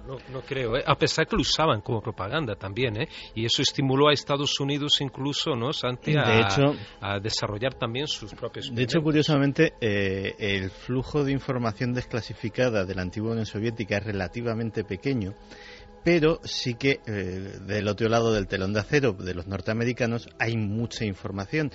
no, 0.00 0.40
creo, 0.42 0.76
¿eh? 0.76 0.84
a 0.86 0.96
pesar 0.96 1.26
que 1.26 1.36
lo 1.36 1.42
usaban 1.42 1.80
como 1.80 2.00
propaganda 2.00 2.54
también, 2.56 3.00
¿eh? 3.00 3.08
y 3.34 3.44
eso 3.44 3.62
estimuló 3.62 4.08
a 4.08 4.12
Estados 4.12 4.58
Unidos 4.60 5.00
incluso, 5.00 5.54
¿no, 5.54 5.72
Santi, 5.72 6.14
a, 6.16 7.18
desarrollar 7.20 7.74
también 7.74 8.06
sus 8.06 8.34
propios. 8.34 8.74
De 8.74 8.82
hecho, 8.82 9.00
curiosamente, 9.00 9.74
eh, 9.80 10.34
el 10.38 10.70
flujo 10.70 11.24
de 11.24 11.32
información 11.32 11.92
desclasificada 11.92 12.84
de 12.84 12.94
la 12.94 13.02
antigua 13.02 13.32
Unión 13.32 13.46
Soviética 13.46 13.98
es 13.98 14.04
relativamente 14.04 14.84
pequeño 14.84 15.34
pero 16.04 16.38
sí 16.44 16.74
que 16.74 17.00
eh, 17.06 17.12
del 17.66 17.88
otro 17.88 18.08
lado 18.08 18.32
del 18.32 18.46
telón 18.46 18.74
de 18.74 18.80
acero 18.80 19.14
de 19.14 19.34
los 19.34 19.46
norteamericanos 19.46 20.28
hay 20.38 20.56
mucha 20.56 21.04
información 21.04 21.72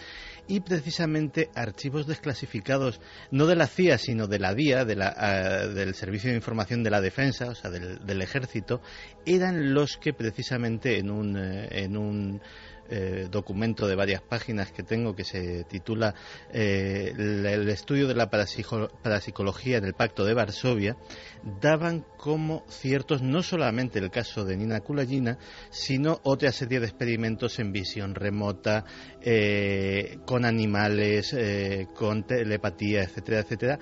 y 0.50 0.60
precisamente 0.62 1.50
archivos 1.56 2.08
desclasificados 2.08 3.00
no 3.32 3.46
de 3.46 3.56
la 3.56 3.68
CIA 3.68 3.98
sino 4.00 4.28
de 4.28 4.40
la 4.40 4.54
DIA, 4.54 4.84
de 4.84 4.96
la, 4.96 5.14
ah, 5.16 5.68
del 5.68 5.94
Servicio 5.94 6.32
de 6.32 6.36
Información 6.36 6.84
de 6.84 6.90
la 6.90 7.00
Defensa, 7.00 7.50
o 7.50 7.56
sea, 7.56 7.70
del, 7.70 8.06
del 8.06 8.22
Ejército, 8.22 8.82
eran 9.26 9.74
los 9.74 9.98
que 9.98 10.12
precisamente 10.12 10.98
en 10.98 11.12
un, 11.12 11.38
eh, 11.38 11.68
en 11.72 11.96
un 11.96 12.42
eh, 12.90 13.28
documento 13.30 13.88
de 13.88 13.96
varias 13.96 14.22
páginas 14.22 14.72
que 14.72 14.84
tengo 14.84 15.16
que 15.16 15.24
se 15.24 15.64
titula 15.66 16.16
eh, 16.52 17.14
el, 17.16 17.70
estudio 17.70 18.08
de 18.08 18.16
la 18.16 18.30
parapsicología 18.30 19.78
en 19.78 19.86
el 19.86 19.94
Pacto 19.94 20.26
de 20.26 20.34
Varsovia, 20.34 20.98
daban 21.62 22.06
como 22.18 22.66
ciertos 22.68 23.22
no 23.22 23.44
solamente 23.44 24.00
el 24.00 24.10
caso 24.10 24.44
de 24.44 24.58
Nina 24.58 24.80
Kulagina, 24.82 25.38
sino 25.70 26.20
otra 26.24 26.52
serie 26.52 26.80
de 26.80 26.88
experimentos 26.88 27.60
en 27.60 27.72
visión 27.72 28.16
remota, 28.16 28.86
eh, 29.22 30.20
con 30.26 30.46
animales, 30.46 31.36
con 31.96 32.24
telepatía, 32.24 33.04
etcétera, 33.04 33.40
etcétera, 33.40 33.80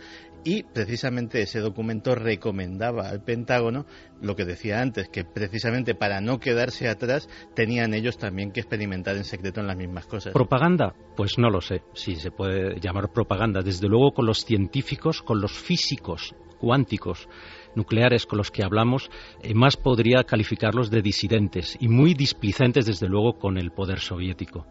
y 0.47 0.63
precisamente 0.63 1.41
ese 1.41 1.59
documento 1.59 2.15
recomendaba 2.15 3.09
al 3.09 3.21
Pentágono 3.21 3.85
lo 4.21 4.37
que 4.37 4.45
decía 4.45 4.81
antes, 4.81 5.09
que 5.09 5.25
precisamente 5.25 5.93
para 5.93 6.21
no 6.21 6.39
quedarse 6.39 6.87
atrás 6.87 7.27
tenían 7.53 7.93
ellos 7.93 8.17
también 8.17 8.53
que 8.53 8.61
experimentar 8.61 9.17
en 9.17 9.25
secreto 9.25 9.59
en 9.59 9.67
las 9.67 9.75
mismas 9.75 10.05
cosas. 10.05 10.31
¿Propaganda? 10.31 10.95
Pues 11.17 11.37
no 11.37 11.49
lo 11.49 11.59
sé 11.59 11.81
si 11.93 12.15
se 12.15 12.31
puede 12.31 12.79
llamar 12.79 13.11
propaganda. 13.11 13.59
Desde 13.61 13.89
luego 13.89 14.13
con 14.13 14.25
los 14.25 14.45
científicos, 14.45 15.21
con 15.21 15.41
los 15.41 15.51
físicos 15.51 16.33
cuánticos 16.59 17.27
nucleares 17.75 18.25
con 18.25 18.37
los 18.37 18.49
que 18.49 18.63
hablamos, 18.63 19.11
eh, 19.43 19.53
más 19.53 19.75
podría 19.75 20.23
calificarlos 20.23 20.89
de 20.89 21.01
disidentes 21.01 21.77
y 21.81 21.89
muy 21.89 22.13
displicentes 22.13 22.85
desde 22.85 23.09
luego 23.09 23.37
con 23.37 23.57
el 23.57 23.71
poder 23.71 23.99
soviético. 23.99 24.65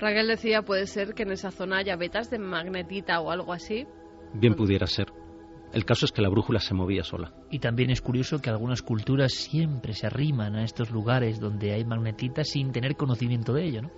Raquel 0.00 0.26
decía, 0.26 0.62
puede 0.62 0.88
ser 0.88 1.14
que 1.14 1.22
en 1.22 1.30
esa 1.30 1.52
zona 1.52 1.78
haya 1.78 1.94
vetas 1.94 2.28
de 2.28 2.40
magnetita 2.40 3.20
o 3.20 3.30
algo 3.30 3.52
así. 3.52 3.86
Bien 4.34 4.54
pudiera 4.54 4.86
ser. 4.86 5.12
El 5.72 5.84
caso 5.84 6.06
es 6.06 6.12
que 6.12 6.22
la 6.22 6.28
brújula 6.28 6.60
se 6.60 6.74
movía 6.74 7.04
sola. 7.04 7.34
Y 7.50 7.60
también 7.60 7.90
es 7.90 8.02
curioso 8.02 8.40
que 8.40 8.50
algunas 8.50 8.82
culturas 8.82 9.32
siempre 9.32 9.94
se 9.94 10.06
arriman 10.06 10.54
a 10.54 10.64
estos 10.64 10.90
lugares 10.90 11.40
donde 11.40 11.72
hay 11.72 11.84
magnetitas 11.84 12.48
sin 12.48 12.72
tener 12.72 12.96
conocimiento 12.96 13.52
de 13.54 13.64
ello, 13.64 13.82
¿no? 13.82 13.90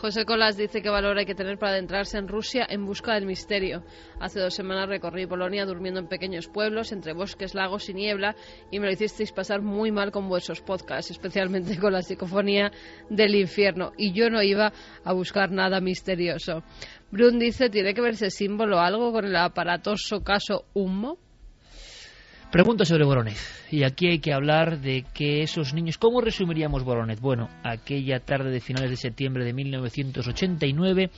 José 0.00 0.24
Colas 0.24 0.56
dice 0.56 0.80
que 0.80 0.88
valor 0.88 1.18
hay 1.18 1.26
que 1.26 1.34
tener 1.34 1.58
para 1.58 1.72
adentrarse 1.72 2.16
en 2.16 2.26
Rusia 2.26 2.66
en 2.66 2.86
busca 2.86 3.12
del 3.12 3.26
misterio. 3.26 3.82
Hace 4.18 4.40
dos 4.40 4.54
semanas 4.54 4.88
recorrí 4.88 5.26
Polonia 5.26 5.66
durmiendo 5.66 6.00
en 6.00 6.08
pequeños 6.08 6.48
pueblos, 6.48 6.92
entre 6.92 7.12
bosques, 7.12 7.54
lagos 7.54 7.86
y 7.90 7.92
niebla, 7.92 8.34
y 8.70 8.80
me 8.80 8.86
lo 8.86 8.92
hicisteis 8.92 9.30
pasar 9.30 9.60
muy 9.60 9.92
mal 9.92 10.10
con 10.10 10.26
vuestros 10.26 10.62
podcasts, 10.62 11.10
especialmente 11.10 11.78
con 11.78 11.92
la 11.92 12.00
psicofonía 12.00 12.72
del 13.10 13.34
infierno. 13.34 13.92
Y 13.98 14.12
yo 14.12 14.30
no 14.30 14.42
iba 14.42 14.72
a 15.04 15.12
buscar 15.12 15.50
nada 15.50 15.82
misterioso. 15.82 16.62
Brun 17.10 17.38
dice, 17.38 17.68
¿tiene 17.68 17.92
que 17.92 18.00
verse 18.00 18.30
símbolo 18.30 18.80
algo 18.80 19.12
con 19.12 19.26
el 19.26 19.36
aparatoso 19.36 20.22
caso 20.22 20.64
Humo? 20.72 21.18
Pregunta 22.50 22.84
sobre 22.84 23.04
Voronez. 23.04 23.38
Y 23.70 23.84
aquí 23.84 24.08
hay 24.08 24.18
que 24.18 24.32
hablar 24.32 24.80
de 24.80 25.04
que 25.14 25.42
esos 25.42 25.72
niños. 25.72 25.98
¿Cómo 25.98 26.20
resumiríamos 26.20 26.82
Voronez? 26.82 27.20
Bueno, 27.20 27.48
aquella 27.62 28.18
tarde 28.18 28.50
de 28.50 28.60
finales 28.60 28.90
de 28.90 28.96
septiembre 28.96 29.44
de 29.44 29.52
1989, 29.52 31.10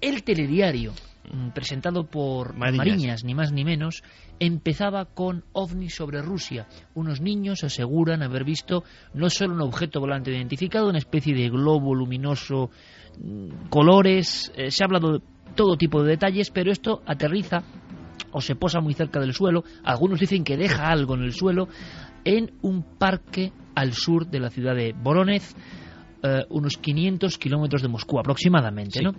el 0.00 0.22
telediario, 0.22 0.94
mm, 1.30 1.50
presentado 1.50 2.04
por 2.06 2.56
Mariñas. 2.56 3.22
ni 3.22 3.34
más 3.34 3.52
ni 3.52 3.64
menos, 3.64 4.02
empezaba 4.40 5.04
con 5.04 5.44
ovnis 5.52 5.94
sobre 5.94 6.22
Rusia. 6.22 6.66
Unos 6.94 7.20
niños 7.20 7.64
aseguran 7.64 8.22
haber 8.22 8.44
visto 8.44 8.82
no 9.12 9.28
solo 9.28 9.52
un 9.52 9.60
objeto 9.60 10.00
volante 10.00 10.30
identificado, 10.30 10.88
una 10.88 10.96
especie 10.96 11.34
de 11.34 11.50
globo 11.50 11.94
luminoso, 11.94 12.70
mm, 13.22 13.68
colores. 13.68 14.50
Eh, 14.56 14.70
se 14.70 14.82
ha 14.82 14.86
hablado 14.86 15.18
de 15.18 15.20
todo 15.54 15.76
tipo 15.76 16.02
de 16.02 16.12
detalles, 16.12 16.50
pero 16.50 16.72
esto 16.72 17.02
aterriza 17.04 17.62
o 18.30 18.40
se 18.40 18.54
posa 18.54 18.80
muy 18.80 18.94
cerca 18.94 19.20
del 19.20 19.34
suelo, 19.34 19.64
algunos 19.84 20.20
dicen 20.20 20.44
que 20.44 20.56
deja 20.56 20.88
algo 20.88 21.14
en 21.14 21.22
el 21.22 21.32
suelo, 21.32 21.68
en 22.24 22.52
un 22.62 22.82
parque 22.98 23.52
al 23.74 23.92
sur 23.92 24.26
de 24.26 24.40
la 24.40 24.50
ciudad 24.50 24.74
de 24.74 24.92
Voronez, 24.92 25.54
eh, 26.22 26.44
unos 26.50 26.76
500 26.76 27.36
kilómetros 27.38 27.82
de 27.82 27.88
Moscú 27.88 28.18
aproximadamente. 28.18 29.02
¿no? 29.02 29.12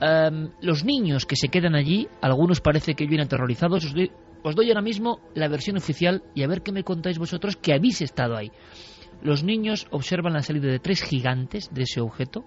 Em, 0.00 0.50
los 0.60 0.84
niños 0.84 1.26
que 1.26 1.36
se 1.36 1.48
quedan 1.48 1.76
allí, 1.76 2.08
algunos 2.20 2.60
parece 2.60 2.94
que 2.94 3.06
vienen 3.06 3.26
aterrorizados, 3.26 3.84
os 3.84 3.94
doy, 3.94 4.10
os 4.42 4.56
doy 4.56 4.68
ahora 4.68 4.82
mismo 4.82 5.20
la 5.34 5.46
versión 5.46 5.76
oficial 5.76 6.22
y 6.34 6.42
a 6.42 6.48
ver 6.48 6.62
qué 6.62 6.72
me 6.72 6.82
contáis 6.82 7.18
vosotros 7.18 7.56
que 7.56 7.72
habéis 7.72 8.02
estado 8.02 8.36
ahí. 8.36 8.50
Los 9.22 9.44
niños 9.44 9.86
observan 9.92 10.32
la 10.32 10.42
salida 10.42 10.66
de 10.66 10.80
tres 10.80 11.02
gigantes 11.02 11.70
de 11.72 11.82
ese 11.82 12.00
objeto, 12.00 12.44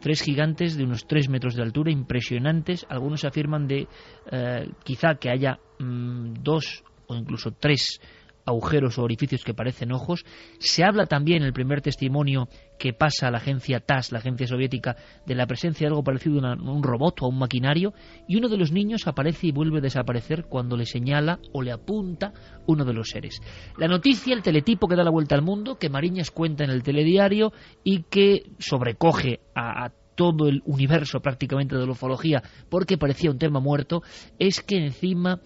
tres 0.00 0.22
gigantes 0.22 0.76
de 0.76 0.84
unos 0.84 1.06
tres 1.06 1.28
metros 1.28 1.54
de 1.54 1.62
altura, 1.62 1.90
impresionantes. 1.90 2.86
Algunos 2.88 3.24
afirman 3.24 3.66
de 3.66 3.88
eh, 4.30 4.68
quizá 4.84 5.16
que 5.16 5.30
haya 5.30 5.58
mm, 5.78 6.42
dos 6.42 6.84
o 7.06 7.14
incluso 7.14 7.50
tres 7.52 8.00
agujeros 8.48 8.98
o 8.98 9.02
orificios 9.02 9.44
que 9.44 9.54
parecen 9.54 9.92
ojos. 9.92 10.24
Se 10.58 10.84
habla 10.84 11.06
también 11.06 11.42
en 11.42 11.46
el 11.46 11.52
primer 11.52 11.80
testimonio 11.80 12.48
que 12.78 12.92
pasa 12.92 13.28
a 13.28 13.30
la 13.30 13.38
agencia 13.38 13.80
TAS, 13.80 14.12
la 14.12 14.18
agencia 14.18 14.46
soviética, 14.46 14.96
de 15.26 15.34
la 15.34 15.46
presencia 15.46 15.86
de 15.86 15.88
algo 15.88 16.04
parecido 16.04 16.40
a 16.46 16.54
un 16.54 16.82
robot 16.82 17.22
o 17.22 17.26
a 17.26 17.28
un 17.28 17.38
maquinario, 17.38 17.92
y 18.28 18.36
uno 18.36 18.48
de 18.48 18.56
los 18.56 18.72
niños 18.72 19.06
aparece 19.06 19.48
y 19.48 19.52
vuelve 19.52 19.78
a 19.78 19.82
desaparecer 19.82 20.44
cuando 20.48 20.76
le 20.76 20.86
señala 20.86 21.38
o 21.52 21.62
le 21.62 21.72
apunta 21.72 22.32
uno 22.66 22.84
de 22.84 22.94
los 22.94 23.08
seres. 23.08 23.40
La 23.76 23.88
noticia, 23.88 24.34
el 24.34 24.42
teletipo 24.42 24.86
que 24.86 24.96
da 24.96 25.04
la 25.04 25.10
vuelta 25.10 25.34
al 25.34 25.42
mundo, 25.42 25.76
que 25.76 25.88
Mariñas 25.88 26.30
cuenta 26.30 26.64
en 26.64 26.70
el 26.70 26.82
telediario 26.82 27.52
y 27.82 28.04
que 28.04 28.42
sobrecoge 28.58 29.40
a, 29.54 29.84
a 29.84 29.92
todo 30.18 30.48
el 30.48 30.62
universo 30.66 31.20
prácticamente 31.20 31.76
de 31.76 31.86
la 31.86 31.92
ufología 31.92 32.42
porque 32.68 32.98
parecía 32.98 33.30
un 33.30 33.38
tema 33.38 33.60
muerto, 33.60 34.02
es 34.40 34.60
que 34.62 34.76
encima 34.76 35.40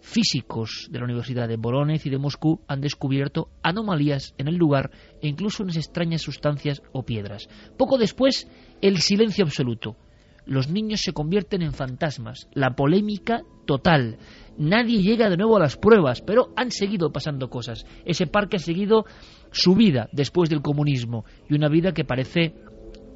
físicos 0.00 0.88
de 0.90 0.98
la 0.98 1.04
Universidad 1.04 1.48
de 1.48 1.56
Voronezh 1.56 2.06
y 2.06 2.10
de 2.10 2.18
Moscú 2.18 2.60
han 2.66 2.80
descubierto 2.80 3.48
anomalías 3.62 4.34
en 4.38 4.48
el 4.48 4.56
lugar 4.56 4.90
e 5.22 5.28
incluso 5.28 5.62
unas 5.62 5.76
extrañas 5.76 6.22
sustancias 6.22 6.82
o 6.92 7.04
piedras. 7.04 7.48
Poco 7.76 7.98
después, 7.98 8.48
el 8.80 8.98
silencio 8.98 9.44
absoluto. 9.44 9.96
Los 10.46 10.68
niños 10.68 11.00
se 11.02 11.12
convierten 11.12 11.62
en 11.62 11.72
fantasmas. 11.72 12.48
La 12.54 12.74
polémica 12.74 13.42
total. 13.66 14.18
Nadie 14.58 15.02
llega 15.02 15.30
de 15.30 15.36
nuevo 15.36 15.56
a 15.56 15.60
las 15.60 15.76
pruebas, 15.76 16.22
pero 16.22 16.52
han 16.56 16.70
seguido 16.70 17.12
pasando 17.12 17.50
cosas. 17.50 17.86
Ese 18.04 18.26
parque 18.26 18.56
ha 18.56 18.60
seguido 18.60 19.04
su 19.52 19.74
vida 19.74 20.08
después 20.12 20.50
del 20.50 20.62
comunismo 20.62 21.24
y 21.48 21.54
una 21.54 21.68
vida 21.68 21.92
que 21.92 22.04
parece 22.04 22.54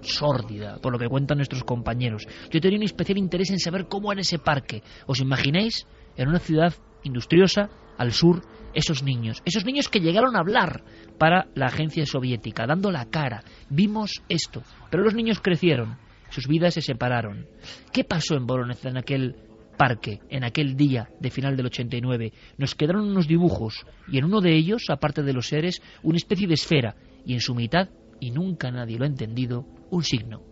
sórdida, 0.02 0.78
por 0.80 0.92
lo 0.92 0.98
que 0.98 1.08
cuentan 1.08 1.38
nuestros 1.38 1.64
compañeros. 1.64 2.26
Yo 2.50 2.60
tenía 2.60 2.78
un 2.78 2.84
especial 2.84 3.18
interés 3.18 3.50
en 3.50 3.58
saber 3.58 3.88
cómo 3.88 4.12
era 4.12 4.20
ese 4.20 4.38
parque. 4.38 4.82
¿Os 5.06 5.20
imagináis? 5.20 5.86
En 6.16 6.28
una 6.28 6.38
ciudad 6.38 6.74
industriosa 7.02 7.68
al 7.98 8.12
sur 8.12 8.42
esos 8.74 9.02
niños, 9.02 9.40
esos 9.44 9.64
niños 9.64 9.88
que 9.88 10.00
llegaron 10.00 10.36
a 10.36 10.40
hablar 10.40 10.82
para 11.18 11.46
la 11.54 11.66
agencia 11.66 12.04
soviética, 12.06 12.66
dando 12.66 12.90
la 12.90 13.06
cara. 13.06 13.44
Vimos 13.70 14.22
esto, 14.28 14.62
pero 14.90 15.04
los 15.04 15.14
niños 15.14 15.40
crecieron, 15.40 15.96
sus 16.30 16.48
vidas 16.48 16.74
se 16.74 16.82
separaron. 16.82 17.46
¿Qué 17.92 18.04
pasó 18.04 18.34
en 18.34 18.46
Voronezh 18.46 18.84
en 18.86 18.96
aquel 18.96 19.36
parque, 19.78 20.20
en 20.28 20.44
aquel 20.44 20.76
día 20.76 21.08
de 21.20 21.30
final 21.30 21.56
del 21.56 21.66
89? 21.66 22.32
Nos 22.58 22.74
quedaron 22.74 23.08
unos 23.08 23.28
dibujos 23.28 23.86
y 24.08 24.18
en 24.18 24.24
uno 24.24 24.40
de 24.40 24.54
ellos, 24.54 24.86
aparte 24.88 25.22
de 25.22 25.32
los 25.32 25.46
seres, 25.46 25.80
una 26.02 26.16
especie 26.16 26.48
de 26.48 26.54
esfera 26.54 26.96
y 27.24 27.34
en 27.34 27.40
su 27.40 27.54
mitad, 27.54 27.88
y 28.20 28.30
nunca 28.30 28.70
nadie 28.70 28.98
lo 28.98 29.04
ha 29.04 29.08
entendido, 29.08 29.66
un 29.90 30.02
signo. 30.02 30.42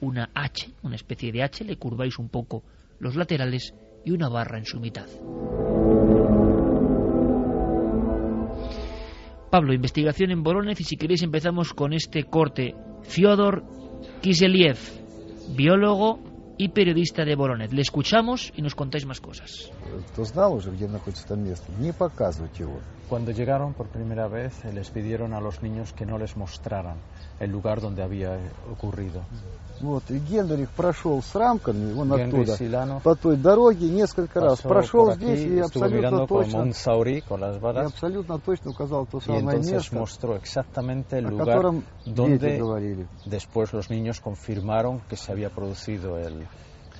Una 0.00 0.30
H, 0.34 0.70
una 0.82 0.96
especie 0.96 1.32
de 1.32 1.42
H, 1.42 1.64
le 1.64 1.76
curváis 1.76 2.18
un 2.18 2.30
poco 2.30 2.64
los 2.98 3.16
laterales 3.16 3.74
y 4.04 4.12
una 4.12 4.28
barra 4.28 4.58
en 4.58 4.64
su 4.64 4.80
mitad. 4.80 5.06
Pablo, 9.50 9.72
investigación 9.72 10.30
en 10.30 10.44
Voronezh 10.44 10.80
y 10.80 10.84
si 10.84 10.96
queréis 10.96 11.22
empezamos 11.22 11.74
con 11.74 11.92
este 11.92 12.24
corte. 12.24 12.74
Fyodor 13.02 13.64
Kiseliev, 14.20 14.78
biólogo 15.56 16.20
y 16.56 16.68
periodista 16.68 17.24
de 17.24 17.34
Voronezh. 17.34 17.72
Le 17.72 17.82
escuchamos 17.82 18.52
y 18.54 18.62
nos 18.62 18.74
contáis 18.76 19.06
más 19.06 19.20
cosas. 19.20 19.72
Cuando 23.08 23.32
llegaron 23.32 23.74
por 23.74 23.88
primera 23.88 24.28
vez 24.28 24.64
les 24.72 24.90
pidieron 24.90 25.34
a 25.34 25.40
los 25.40 25.62
niños 25.62 25.92
que 25.92 26.06
no 26.06 26.16
les 26.16 26.36
mostraran 26.36 26.98
el 27.40 27.50
lugar 27.50 27.80
donde 27.80 28.04
había 28.04 28.38
ocurrido. 28.70 29.24
Вот, 29.80 30.04
и 30.10 30.18
Генрих 30.18 30.70
прошел 30.70 31.22
с 31.22 31.34
рамками, 31.34 31.92
он 31.98 32.12
Генрих 32.14 32.58
оттуда, 32.58 33.00
по 33.02 33.14
той 33.16 33.36
дороге 33.36 33.88
несколько 33.88 34.40
раз. 34.40 34.60
Прошел 34.60 35.12
здесь 35.12 35.40
и 35.40 35.58
абсолютно 35.58 36.26
точно, 36.26 36.70
y 36.72 37.86
абсолютно 37.86 38.38
точно 38.38 38.70
указал 38.70 39.06
то 39.06 39.20
самое 39.20 39.58
место, 39.58 39.96
mostró 39.96 40.36
exactamente 40.36 41.18
el 41.18 41.24
lugar 41.26 41.82
donde 42.04 43.06
después 43.24 43.72
los 43.72 43.90
niños 43.90 44.20
confirmaron 44.20 45.00
que 45.08 45.16
se 45.16 45.32
había 45.32 45.50
producido 45.50 46.18
el, 46.18 46.46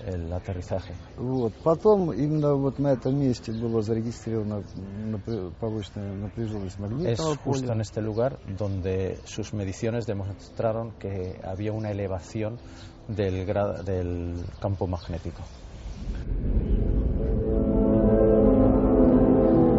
el 0.06 0.32
aterrizaje. 0.34 0.94
Вот. 1.18 1.54
Потом 1.64 2.12
именно 2.12 2.54
вот 2.56 2.80
на 2.80 2.94
этом 2.94 3.20
месте 3.20 3.52
было 3.52 3.82
зарегистрировано 3.82 4.64
повышенная 5.60 6.16
напряженность 6.16 6.80
магнитного 6.80 7.34
Es 7.34 7.38
justo 7.44 7.72
en 7.72 7.82
este 7.82 8.02
lugar 8.02 8.38
donde 8.58 9.20
sus 9.26 9.54
mediciones 9.54 10.06
demostraron 10.06 10.92
que 11.00 11.40
había 11.44 11.72
una 11.72 11.92
elevación 11.92 12.58
del, 13.08 13.46
del 13.86 14.36
campo 14.60 14.88
magnético. 14.88 15.44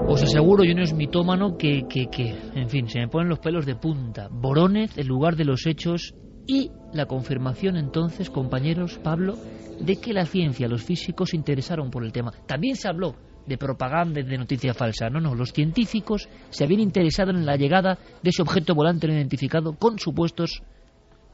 Os 0.09 0.23
aseguro, 0.23 0.65
yo 0.65 0.75
no 0.75 0.83
es 0.83 0.95
mitómano, 0.95 1.59
que, 1.59 1.83
que, 1.89 2.07
que, 2.07 2.35
en 2.55 2.69
fin, 2.69 2.89
se 2.89 3.01
me 3.01 3.09
ponen 3.09 3.29
los 3.29 3.41
pelos 3.41 3.67
de 3.67 3.75
punta. 3.75 4.29
Borónez, 4.31 4.97
el 4.97 5.09
lugar 5.09 5.35
de 5.35 5.45
los 5.45 5.67
hechos, 5.67 6.15
y 6.52 6.70
la 6.92 7.06
confirmación 7.06 7.78
entonces, 7.78 8.30
compañeros, 8.30 9.00
Pablo, 9.02 9.38
de 9.80 9.96
que 9.96 10.12
la 10.12 10.26
ciencia, 10.26 10.68
los 10.68 10.84
físicos 10.84 11.30
se 11.30 11.38
interesaron 11.38 11.90
por 11.90 12.04
el 12.04 12.12
tema. 12.12 12.34
También 12.46 12.76
se 12.76 12.90
habló 12.90 13.16
de 13.48 13.58
propaganda 13.58 14.20
y 14.20 14.24
de 14.24 14.38
noticia 14.38 14.74
falsa. 14.74 15.10
No, 15.10 15.22
no, 15.22 15.34
los 15.34 15.54
científicos 15.54 16.28
se 16.50 16.66
habían 16.66 16.82
interesado 16.82 17.32
en 17.32 17.46
la 17.46 17.56
llegada 17.56 17.98
de 18.22 18.32
ese 18.32 18.42
objeto 18.42 18.76
volante 18.76 19.08
no 19.08 19.14
identificado 19.14 19.78
con 19.78 19.98
supuestos 19.98 20.62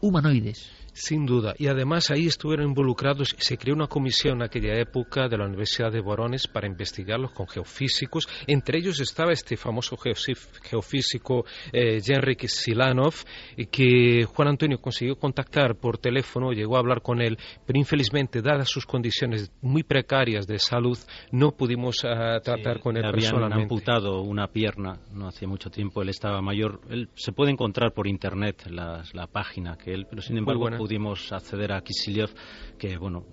humanoides. 0.01 0.69
Sin 0.97 1.27
duda. 1.27 1.53
Y 1.60 1.67
además 1.67 2.10
ahí 2.10 2.25
estuvieron 2.25 2.69
involucrados, 2.69 3.36
se 3.38 3.55
creó 3.55 3.75
una 3.75 3.86
comisión 3.86 4.38
en 4.38 4.43
aquella 4.43 4.73
época 4.79 5.29
de 5.29 5.38
la 5.38 5.45
Universidad 5.45 5.91
de 5.91 6.01
Borones 6.01 6.47
para 6.47 6.65
investigarlos 6.65 7.31
con 7.33 7.47
geofísicos. 7.47 8.27
Entre 8.47 8.79
ellos 8.79 8.99
estaba 8.99 9.31
este 9.31 9.57
famoso 9.57 9.95
geofísico 9.95 11.45
eh, 11.71 11.99
Silanov, 12.47 13.13
que 13.69 14.25
Juan 14.25 14.47
Antonio 14.47 14.79
consiguió 14.79 15.17
contactar 15.17 15.75
por 15.75 15.99
teléfono, 15.99 16.51
llegó 16.51 16.77
a 16.77 16.79
hablar 16.79 17.03
con 17.03 17.21
él, 17.21 17.38
pero 17.63 17.77
infelizmente, 17.77 18.41
dadas 18.41 18.67
sus 18.67 18.88
condiciones 18.88 19.51
muy 19.62 19.83
precarias 19.83 20.47
de 20.47 20.57
salud, 20.57 20.97
no 21.31 21.51
pudimos 21.51 22.03
ah, 22.05 22.39
tratar 22.43 22.79
con 22.79 22.97
él 22.97 23.03
le 23.03 23.10
habían 23.10 23.53
amputado 23.53 24.21
una 24.21 24.47
pierna 24.47 24.99
no 25.13 25.27
hace 25.27 25.45
mucho 25.45 25.69
tiempo, 25.69 26.01
él 26.01 26.10
estaba 26.10 26.41
mayor. 26.41 26.81
Él, 26.89 27.10
se 27.13 27.33
puede 27.33 27.51
encontrar 27.51 27.93
por 27.93 28.07
internet 28.07 28.65
la 28.71 29.27
página 29.31 29.77
que 29.77 29.93
él, 29.93 30.07
pero 30.10 30.23
sin 30.23 30.38
embargo 30.38 30.67
pudimos 30.88 31.34
acceder 31.34 31.73
a 31.73 31.82
Kisiliev, 31.82 32.30
que 32.78 32.97
bueno, 32.97 33.26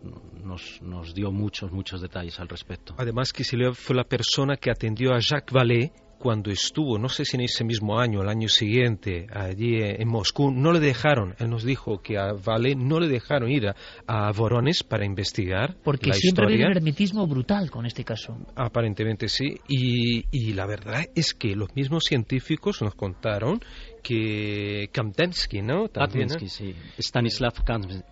nos, 0.43 0.83
nos 0.83 1.15
dio 1.15 1.31
muchos, 1.31 1.71
muchos 1.71 2.01
detalles 2.01 2.41
al 2.41 2.49
respecto. 2.49 2.97
Además, 2.99 3.33
Kisiliev 3.33 3.75
fue 3.75 3.95
la 3.95 4.03
persona 4.03 4.57
que 4.57 4.73
atendió 4.73 5.15
a 5.15 5.21
Jacques 5.21 5.55
Vallée 5.55 5.93
cuando 6.19 6.51
estuvo, 6.51 6.99
no 6.99 7.09
sé 7.09 7.25
si 7.25 7.37
en 7.37 7.43
ese 7.43 7.63
mismo 7.65 7.99
año, 7.99 8.23
el 8.23 8.29
año 8.29 8.49
siguiente, 8.49 9.27
allí 9.31 9.77
en 9.83 10.09
Moscú, 10.09 10.51
no 10.51 10.73
le 10.73 10.81
dejaron, 10.81 11.35
él 11.39 11.51
nos 11.51 11.65
dijo 11.65 12.01
que 12.03 12.19
a 12.19 12.33
Vale 12.33 12.75
no 12.75 12.99
le 12.99 13.09
dejaron 13.09 13.51
ir 13.51 13.69
a, 13.69 13.77
a 14.07 14.33
Vorones 14.33 14.83
para 14.83 15.05
investigar. 15.05 15.77
Porque 15.85 16.13
siempre 16.15 16.47
había 16.47 16.67
un 16.67 16.73
hermetismo 16.77 17.27
brutal 17.27 17.71
con 17.71 17.87
este 17.87 18.05
caso. 18.05 18.37
Aparentemente 18.57 19.29
sí, 19.29 19.61
y, 19.69 20.25
y 20.33 20.55
la 20.55 20.67
verdad 20.67 21.05
es 21.15 21.35
que 21.35 21.55
los 21.55 21.77
mismos 21.77 22.05
científicos 22.05 22.83
nos 22.83 22.95
contaron 22.95 23.61
que 24.05 24.91
Kamtensky, 24.93 25.63
¿no? 25.63 25.89
También, 25.89 26.29
sí. 26.29 26.75
Stanislav 26.99 27.55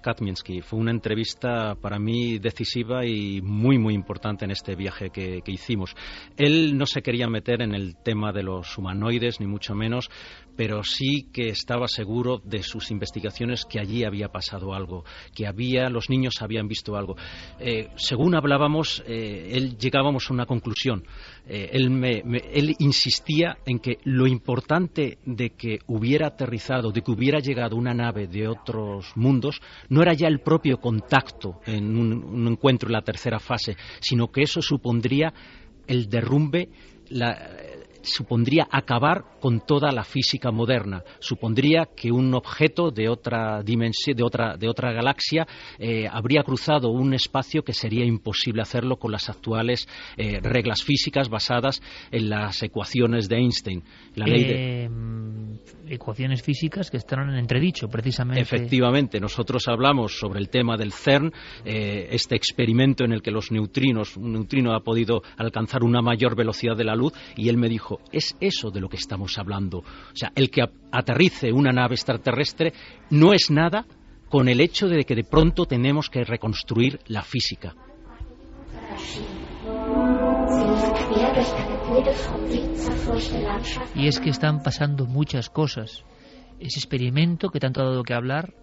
Katminsky. 0.02 0.62
Fue 0.62 0.78
una 0.78 0.90
entrevista 0.90 1.74
para 1.74 1.98
mí 1.98 2.38
decisiva 2.38 3.06
y 3.06 3.42
muy, 3.42 3.78
muy 3.78 3.94
importante 3.94 4.46
en 4.46 4.52
este 4.52 4.74
viaje 4.74 5.10
que, 5.10 5.42
que, 5.42 5.52
hicimos. 5.52 5.94
Él 6.38 6.78
no 6.78 6.86
se 6.86 7.02
quería 7.02 7.28
meter 7.28 7.60
en 7.60 7.74
el 7.74 7.94
tema 8.02 8.32
de 8.32 8.42
los 8.42 8.76
humanoides, 8.78 9.38
ni 9.38 9.46
mucho 9.46 9.74
menos, 9.74 10.08
pero 10.56 10.82
sí 10.82 11.28
que 11.32 11.48
estaba 11.48 11.88
seguro 11.88 12.40
de 12.44 12.62
sus 12.62 12.90
investigaciones 12.90 13.64
que 13.64 13.78
allí 13.78 14.04
había 14.04 14.28
pasado 14.28 14.74
algo, 14.74 15.04
que 15.34 15.46
había, 15.46 15.88
los 15.90 16.08
niños 16.08 16.40
habían 16.40 16.68
visto 16.68 16.96
algo. 16.96 17.16
Eh, 17.58 17.88
según 17.96 18.34
hablábamos, 18.34 19.02
eh, 19.06 19.50
él 19.52 19.76
llegábamos 19.76 20.30
a 20.30 20.34
una 20.34 20.46
conclusión. 20.46 21.04
Eh, 21.48 21.70
él, 21.72 21.90
me, 21.90 22.22
él 22.52 22.76
insistía 22.78 23.58
en 23.66 23.80
que 23.80 23.98
lo 24.04 24.26
importante 24.28 25.18
de 25.26 25.50
que 25.50 25.80
hubiera 25.88 26.28
aterrizado, 26.28 26.92
de 26.92 27.02
que 27.02 27.10
hubiera 27.10 27.40
llegado 27.40 27.76
una 27.76 27.92
nave 27.92 28.28
de 28.28 28.46
otros 28.46 29.12
mundos, 29.16 29.60
no 29.88 30.02
era 30.02 30.14
ya 30.14 30.28
el 30.28 30.40
propio 30.40 30.78
contacto 30.78 31.60
en 31.66 31.96
un, 31.96 32.12
un 32.12 32.46
encuentro 32.46 32.88
en 32.88 32.92
la 32.92 33.02
tercera 33.02 33.40
fase, 33.40 33.76
sino 34.00 34.30
que 34.30 34.42
eso 34.42 34.62
supondría 34.62 35.34
el 35.88 36.08
derrumbe, 36.08 36.68
la, 37.08 37.36
supondría 38.02 38.68
acabar 38.70 39.24
con 39.40 39.60
toda 39.60 39.90
la 39.92 40.04
física 40.04 40.50
moderna. 40.50 41.02
Supondría 41.20 41.88
que 41.96 42.12
un 42.12 42.34
objeto 42.34 42.90
de 42.90 43.08
otra 43.08 43.62
dimensión, 43.62 44.16
de 44.16 44.22
otra, 44.22 44.56
de 44.56 44.68
otra 44.68 44.92
galaxia, 44.92 45.46
eh, 45.78 46.06
habría 46.10 46.42
cruzado 46.42 46.90
un 46.90 47.14
espacio 47.14 47.62
que 47.62 47.72
sería 47.72 48.04
imposible 48.04 48.62
hacerlo 48.62 48.96
con 48.96 49.12
las 49.12 49.28
actuales 49.28 49.88
eh, 50.16 50.40
reglas 50.40 50.82
físicas 50.82 51.28
basadas 51.28 51.82
en 52.10 52.28
las 52.28 52.62
ecuaciones 52.62 53.28
de 53.28 53.36
Einstein. 53.36 53.82
La 54.14 54.26
ley 54.26 54.44
de... 54.44 54.84
Em, 54.84 55.58
ecuaciones 55.88 56.42
físicas 56.42 56.90
que 56.90 56.96
están 56.96 57.28
en 57.30 57.36
entredicho, 57.36 57.88
precisamente. 57.88 58.40
Efectivamente, 58.40 59.20
nosotros 59.20 59.68
hablamos 59.68 60.18
sobre 60.18 60.40
el 60.40 60.48
tema 60.48 60.76
del 60.76 60.92
CERN, 60.92 61.32
eh, 61.64 62.08
este 62.10 62.34
experimento 62.34 63.04
en 63.04 63.12
el 63.12 63.22
que 63.22 63.30
los 63.30 63.50
neutrinos, 63.52 64.16
un 64.16 64.32
neutrino 64.32 64.74
ha 64.74 64.80
podido 64.80 65.22
alcanzar 65.36 65.84
una 65.84 66.00
mayor 66.00 66.36
velocidad 66.36 66.76
de 66.76 66.84
la 66.84 66.94
luz, 66.94 67.12
y 67.36 67.48
él 67.48 67.56
me 67.56 67.68
dijo, 67.68 67.91
es 68.12 68.36
eso 68.40 68.70
de 68.70 68.80
lo 68.80 68.88
que 68.88 68.96
estamos 68.96 69.38
hablando. 69.38 69.78
O 69.78 70.14
sea, 70.14 70.32
el 70.34 70.50
que 70.50 70.62
aterrice 70.90 71.52
una 71.52 71.72
nave 71.72 71.94
extraterrestre 71.94 72.72
no 73.10 73.32
es 73.32 73.50
nada 73.50 73.86
con 74.28 74.48
el 74.48 74.60
hecho 74.60 74.88
de 74.88 75.04
que 75.04 75.14
de 75.14 75.24
pronto 75.24 75.66
tenemos 75.66 76.08
que 76.08 76.24
reconstruir 76.24 77.00
la 77.06 77.22
física. 77.22 77.74
Y 83.94 84.06
es 84.06 84.20
que 84.20 84.30
están 84.30 84.62
pasando 84.62 85.06
muchas 85.06 85.50
cosas. 85.50 86.04
Ese 86.58 86.78
experimento 86.78 87.50
que 87.50 87.60
tanto 87.60 87.82
ha 87.82 87.84
dado 87.84 88.02
que 88.02 88.14
hablar, 88.14 88.54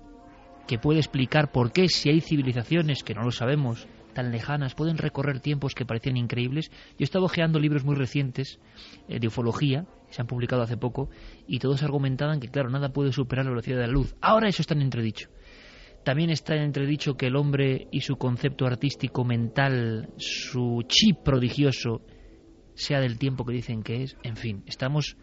que 0.67 0.79
puede 0.79 0.99
explicar 0.99 1.51
por 1.51 1.71
qué 1.71 1.87
si 1.87 2.09
hay 2.09 2.21
civilizaciones 2.21 3.03
que 3.03 3.13
no 3.13 3.23
lo 3.23 3.31
sabemos, 3.31 3.87
tan 4.13 4.31
lejanas, 4.31 4.75
pueden 4.75 4.97
recorrer 4.97 5.39
tiempos 5.39 5.75
que 5.75 5.85
parecen 5.85 6.17
increíbles. 6.17 6.69
Yo 6.69 6.97
he 6.99 7.03
estado 7.03 7.25
ojeando 7.25 7.59
libros 7.59 7.83
muy 7.83 7.95
recientes 7.95 8.59
eh, 9.07 9.19
de 9.19 9.27
ufología, 9.27 9.85
se 10.09 10.21
han 10.21 10.27
publicado 10.27 10.61
hace 10.61 10.77
poco, 10.77 11.09
y 11.47 11.59
todos 11.59 11.83
argumentaban 11.83 12.39
que, 12.39 12.49
claro, 12.49 12.69
nada 12.69 12.89
puede 12.89 13.11
superar 13.11 13.45
la 13.45 13.51
velocidad 13.51 13.77
de 13.77 13.87
la 13.87 13.93
luz. 13.93 14.15
Ahora 14.21 14.49
eso 14.49 14.61
está 14.61 14.73
en 14.73 14.81
entredicho. 14.81 15.29
También 16.03 16.29
está 16.29 16.55
en 16.55 16.63
entredicho 16.63 17.15
que 17.15 17.27
el 17.27 17.35
hombre 17.35 17.87
y 17.91 18.01
su 18.01 18.17
concepto 18.17 18.65
artístico 18.65 19.25
mental, 19.25 20.09
su 20.17 20.83
chip 20.87 21.17
prodigioso, 21.23 22.01
sea 22.73 23.01
del 23.01 23.19
tiempo 23.19 23.45
que 23.45 23.53
dicen 23.53 23.83
que 23.83 24.03
es. 24.03 24.15
En 24.23 24.37
fin, 24.37 24.63
estamos 24.65 25.17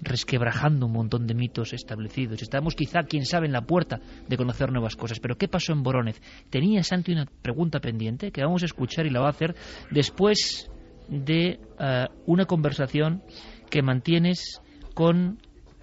resquebrajando 0.00 0.86
un 0.86 0.92
montón 0.92 1.26
de 1.26 1.34
mitos 1.34 1.72
establecidos. 1.72 2.42
Estamos 2.42 2.74
quizá, 2.74 3.02
quién 3.02 3.24
sabe, 3.24 3.46
en 3.46 3.52
la 3.52 3.62
puerta 3.62 4.00
de 4.28 4.36
conocer 4.36 4.70
nuevas 4.70 4.96
cosas. 4.96 5.20
Pero 5.20 5.36
¿qué 5.36 5.48
pasó 5.48 5.72
en 5.72 5.82
Borónez? 5.82 6.20
Tenía 6.50 6.82
Santi 6.82 7.12
una 7.12 7.26
pregunta 7.26 7.80
pendiente 7.80 8.30
que 8.30 8.42
vamos 8.42 8.62
a 8.62 8.66
escuchar 8.66 9.06
y 9.06 9.10
la 9.10 9.20
va 9.20 9.26
a 9.26 9.30
hacer 9.30 9.54
después 9.90 10.70
de 11.08 11.60
eh, 11.78 12.06
una 12.26 12.44
conversación 12.44 13.22
que 13.70 13.82
mantienes 13.82 14.60
con 14.94 15.38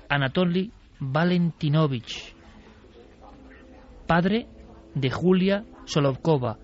Anatoly 0.09 0.71
Valentinovich, 0.99 2.35
padre 4.07 4.47
de 4.93 5.09
Julia 5.09 5.65
Solovkova, 5.85 6.59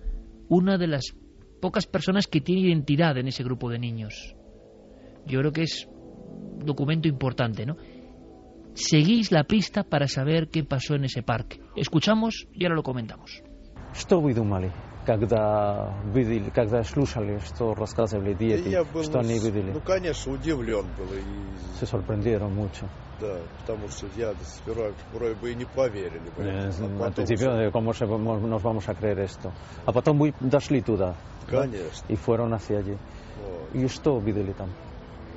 una 0.48 0.78
de 0.78 0.86
las 0.86 1.14
pocas 1.60 1.86
personas 1.86 2.26
que 2.26 2.40
tiene 2.40 2.62
identidad 2.62 3.16
en 3.18 3.28
ese 3.28 3.44
grupo 3.44 3.70
de 3.70 3.78
niños. 3.78 4.34
Yo 5.26 5.40
creo 5.40 5.52
que 5.52 5.62
es 5.62 5.88
documento 6.63 7.07
importante, 7.07 7.65
¿no? 7.65 7.75
Seguís 8.73 9.31
la 9.31 9.43
pista 9.43 9.83
para 9.83 10.07
saber 10.07 10.49
qué 10.49 10.63
pasó 10.63 10.95
en 10.95 11.05
ese 11.05 11.23
parque. 11.23 11.59
Escuchamos 11.75 12.47
y 12.53 12.65
ahora 12.65 12.75
lo 12.75 12.83
comentamos. 12.83 13.41
Что 13.93 14.21
вы 14.21 14.35
думали, 14.35 14.71
когда 15.07 15.97
видели, 16.13 16.51
когда 16.51 16.83
слушали, 16.83 17.39
что 17.39 17.73
рассказывали 17.73 18.33
дети, 18.33 18.69
Я 18.69 18.83
был, 18.83 19.03
что 19.03 19.19
они 19.19 19.39
видели? 19.39 19.71
Ну, 19.71 19.79
конечно, 19.79 20.33
удивлен 20.33 20.85
был. 20.97 21.11
И... 21.13 21.23
Se 21.79 21.85
sorprendieron 21.87 22.53
mucho. 22.53 22.87
Да, 23.19 23.39
потому 23.61 23.87
что 23.87 24.05
я 24.15 24.33
сперва 24.43 24.91
вроде 25.11 25.33
бы 25.35 25.51
и 25.51 25.55
не 25.55 25.65
поверили. 25.65 26.29
А 26.37 27.05
Al 27.05 27.13
principio, 27.13 27.71
¿cómo 27.71 27.93
se, 27.93 28.05
nos 28.05 28.61
vamos 28.61 28.87
a 28.89 28.93
creer 28.93 29.19
esto? 29.19 29.51
А 29.85 29.91
потом 29.91 30.19
вы 30.19 30.35
дошли 30.39 30.81
туда. 30.81 31.15
Конечно. 31.49 32.05
Y 32.09 32.15
fueron 32.15 32.53
hacia 32.53 32.77
allí. 32.77 32.95
Вот. 33.41 33.73
И 33.73 33.87
что 33.87 34.19
видели 34.19 34.51
там? 34.51 34.69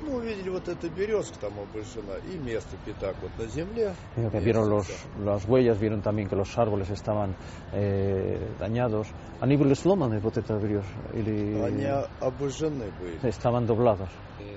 Ну, 0.06 0.18
увидели 0.18 0.48
вот 0.48 0.68
эта 0.68 0.88
березка 0.88 1.36
там 1.40 1.54
обожжена 1.58 2.14
и 2.32 2.38
место 2.38 2.76
пятак 2.84 3.16
вот 3.20 3.32
на 3.38 3.48
земле. 3.48 3.92
Que 4.14 4.38
vieron 4.38 4.70
los, 4.70 4.86
las 5.18 5.44
huellas, 5.46 5.80
vieron 5.80 6.00
también 6.00 6.28
que 6.28 6.36
los 6.36 6.56
árboles 6.56 6.90
estaban 6.90 7.34
eh, 7.72 8.38
dañados. 8.60 9.08
Они 9.40 9.56
были 9.56 9.74
сломаны, 9.74 10.20
вот 10.20 10.36
эта 10.36 10.56
береза? 10.58 10.86
Или... 11.12 11.60
Они 11.60 11.86
обожжены 12.20 12.92
были. 13.00 13.28
Estaban 13.28 13.66
doblados. 13.66 14.10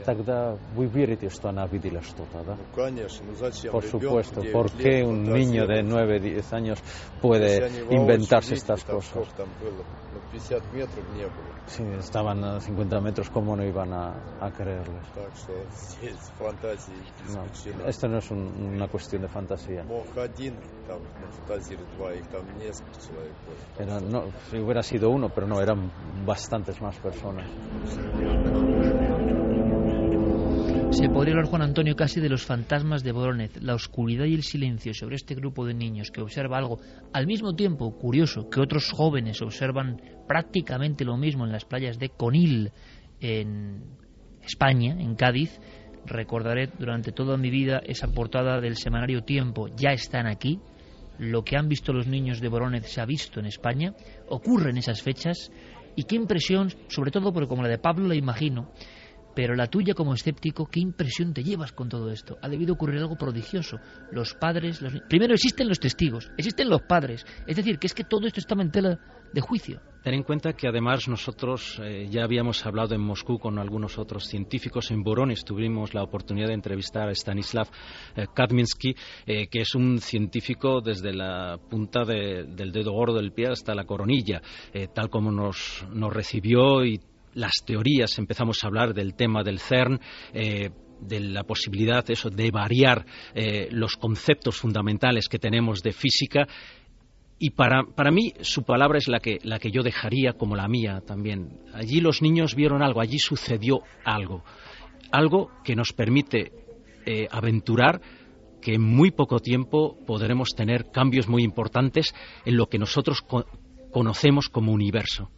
Тогда 0.04 0.56
вы 0.74 0.87
верите, 0.87 1.30
что 1.30 1.48
она 1.48 1.66
видела 1.66 2.02
что-то, 2.02 2.42
да? 2.44 2.56
Ну, 2.56 2.64
конечно. 2.74 3.24
Ну, 3.26 3.34
зачем 3.37 3.72
Por 3.72 3.84
supuesto. 3.84 4.42
¿Por 4.52 4.70
qué 4.70 5.02
un 5.02 5.24
niño 5.24 5.66
de 5.66 5.82
9, 5.82 6.20
10 6.20 6.52
años 6.52 6.78
puede 7.22 7.70
inventarse 7.90 8.54
estas 8.54 8.84
cosas? 8.84 9.26
Там 9.37 9.48
было? 9.60 9.82
Ну, 10.12 10.38
50 10.38 10.72
метров 10.74 11.04
не 11.14 11.24
было. 11.24 11.54
Sí, 11.66 11.82
estaban 11.98 12.44
a 12.44 12.60
50 12.60 13.00
metros, 13.00 13.30
¿cómo 13.30 13.56
no 13.56 13.64
iban 13.64 13.92
a, 13.94 14.14
a 14.40 14.50
creerles? 14.50 15.02
Так 15.14 15.34
что 15.34 15.54
здесь 15.72 16.18
фантазии 16.38 16.92
no, 17.32 17.88
Esto 17.88 18.08
no 18.08 18.18
es 18.18 18.30
un, 18.30 18.74
una 18.74 18.88
cuestión 18.88 19.22
de 19.22 19.28
fantasía. 19.28 19.82
Мог 19.84 20.06
один 20.16 20.54
там 20.87 21.00
нафантазировать, 21.22 21.88
два, 21.96 22.12
их 22.12 22.26
там 22.28 22.42
несколько 22.58 23.00
человек. 23.00 23.32
Era, 23.78 24.00
no, 24.00 24.24
si 24.50 24.58
hubiera 24.58 24.82
sido 24.82 25.08
uno, 25.08 25.30
pero 25.30 25.46
no, 25.46 25.60
eran 25.60 25.90
bastantes 26.26 26.80
más 26.82 26.96
personas. 26.96 27.46
Se 30.91 31.08
podría 31.08 31.34
hablar, 31.34 31.45
Juan 31.45 31.62
Antonio, 31.62 31.95
casi 31.95 32.19
de 32.19 32.30
los 32.30 32.43
fantasmas 32.43 33.04
de 33.04 33.12
Boronez, 33.12 33.62
la 33.62 33.75
oscuridad 33.75 34.25
y 34.25 34.34
el 34.34 34.41
silencio 34.41 34.93
sobre 34.93 35.17
este 35.17 35.36
grupo 35.36 35.65
de 35.65 35.75
niños 35.75 36.10
que 36.10 36.21
observa 36.21 36.58
algo 36.58 36.80
al 37.13 37.28
mismo 37.28 37.54
tiempo 37.54 37.95
curioso 37.97 38.49
que 38.49 38.60
otros 38.60 38.91
jóvenes 38.91 39.41
observan 39.41 40.02
prácticamente 40.28 41.06
lo 41.06 41.15
mismo 41.15 41.45
en 41.45 41.52
las 41.52 41.63
playas 41.63 41.99
de 41.99 42.10
Conil, 42.10 42.71
en 43.21 43.84
España, 44.41 44.95
en 44.99 45.15
Cádiz. 45.15 45.60
Recordaré 46.06 46.69
durante 46.80 47.12
toda 47.12 47.38
mi 47.38 47.52
vida 47.52 47.82
esa 47.86 48.08
portada 48.08 48.60
del 48.60 48.75
semanario 48.75 49.23
Tiempo, 49.23 49.67
ya 49.67 49.91
están 49.91 50.25
aquí. 50.25 50.60
Lo 51.19 51.43
que 51.43 51.56
han 51.56 51.69
visto 51.69 51.93
los 51.93 52.08
niños 52.08 52.41
de 52.41 52.49
Boronez 52.49 52.88
se 52.88 52.99
ha 52.99 53.06
visto 53.06 53.39
en 53.39 53.45
España, 53.45 53.93
ocurre 54.28 54.71
en 54.71 54.78
esas 54.78 55.04
fechas. 55.04 55.52
Y 55.95 56.04
qué 56.04 56.15
impresión, 56.15 56.69
sobre 56.88 57.12
todo 57.12 57.32
porque 57.32 57.47
como 57.47 57.62
la 57.62 57.69
de 57.69 57.78
Pablo 57.78 58.08
la 58.08 58.15
imagino, 58.15 58.71
pero 59.35 59.55
la 59.55 59.67
tuya 59.67 59.93
como 59.93 60.13
escéptico, 60.13 60.67
¿qué 60.67 60.79
impresión 60.79 61.33
te 61.33 61.43
llevas 61.43 61.71
con 61.71 61.89
todo 61.89 62.11
esto? 62.11 62.37
Ha 62.41 62.49
debido 62.49 62.73
ocurrir 62.73 62.99
algo 62.99 63.15
prodigioso. 63.15 63.77
Los 64.11 64.33
padres, 64.33 64.81
los... 64.81 64.93
primero 65.07 65.33
existen 65.33 65.67
los 65.67 65.79
testigos, 65.79 66.31
existen 66.37 66.69
los 66.69 66.81
padres. 66.81 67.25
Es 67.47 67.55
decir, 67.55 67.79
que 67.79 67.87
es 67.87 67.93
que 67.93 68.03
todo 68.03 68.27
esto 68.27 68.39
está 68.39 68.55
en 68.59 68.71
tela 68.71 68.99
de 69.31 69.41
juicio. 69.41 69.81
Ten 70.03 70.13
en 70.13 70.23
cuenta 70.23 70.53
que 70.53 70.67
además 70.67 71.07
nosotros 71.07 71.79
eh, 71.83 72.07
ya 72.09 72.23
habíamos 72.23 72.65
hablado 72.65 72.95
en 72.95 73.01
Moscú 73.01 73.37
con 73.37 73.59
algunos 73.59 73.97
otros 73.97 74.25
científicos. 74.25 74.91
En 74.91 75.03
Borones 75.03 75.43
tuvimos 75.43 75.93
la 75.93 76.03
oportunidad 76.03 76.47
de 76.47 76.53
entrevistar 76.53 77.09
a 77.09 77.11
Stanislav 77.11 77.67
eh, 78.15 78.25
Kadminsky, 78.33 78.95
eh, 79.25 79.47
que 79.47 79.61
es 79.61 79.75
un 79.75 79.99
científico 79.99 80.81
desde 80.81 81.13
la 81.13 81.59
punta 81.69 82.05
de, 82.05 82.45
del 82.45 82.71
dedo 82.71 82.93
gordo 82.93 83.17
del 83.17 83.33
pie 83.33 83.49
hasta 83.49 83.75
la 83.75 83.83
coronilla, 83.83 84.41
eh, 84.73 84.87
tal 84.93 85.09
como 85.09 85.31
nos, 85.31 85.85
nos 85.91 86.13
recibió 86.13 86.85
y 86.85 86.99
las 87.33 87.63
teorías, 87.65 88.17
empezamos 88.17 88.63
a 88.63 88.67
hablar 88.67 88.93
del 88.93 89.15
tema 89.15 89.43
del 89.43 89.59
CERN, 89.59 89.99
eh, 90.33 90.69
de 91.01 91.19
la 91.19 91.43
posibilidad 91.43 92.09
eso, 92.09 92.29
de 92.29 92.51
variar 92.51 93.05
eh, 93.33 93.69
los 93.71 93.95
conceptos 93.95 94.57
fundamentales 94.57 95.27
que 95.27 95.39
tenemos 95.39 95.81
de 95.81 95.93
física. 95.93 96.47
Y 97.37 97.51
para, 97.51 97.83
para, 97.95 98.11
mí 98.11 98.33
su 98.41 98.63
palabra 98.63 98.97
es 98.97 99.07
la 99.07 99.19
que, 99.19 99.39
la 99.43 99.59
que 99.59 99.71
yo 99.71 99.81
dejaría 99.81 100.33
como 100.33 100.55
la 100.55 100.67
mía 100.67 101.01
también. 101.05 101.59
Allí 101.73 102.01
los 102.01 102.21
niños 102.21 102.53
vieron 102.53 102.81
algo, 102.83 102.99
allí 102.99 103.17
sucedió 103.17 103.81
algo. 104.03 104.43
Algo 105.11 105.49
que 105.63 105.75
nos 105.75 105.93
permite 105.93 106.51
eh, 107.05 107.27
aventurar 107.31 108.01
que 108.61 108.73
en 108.73 108.81
muy 108.81 109.11
poco 109.11 109.39
tiempo 109.39 109.97
podremos 110.05 110.49
tener 110.49 110.91
cambios 110.91 111.29
muy 111.29 111.43
importantes 111.43 112.13
en 112.45 112.57
lo 112.57 112.67
que 112.67 112.77
nosotros 112.77 113.21
co 113.21 113.45
conocemos 113.91 114.49
como 114.49 114.71
universo. 114.71 115.31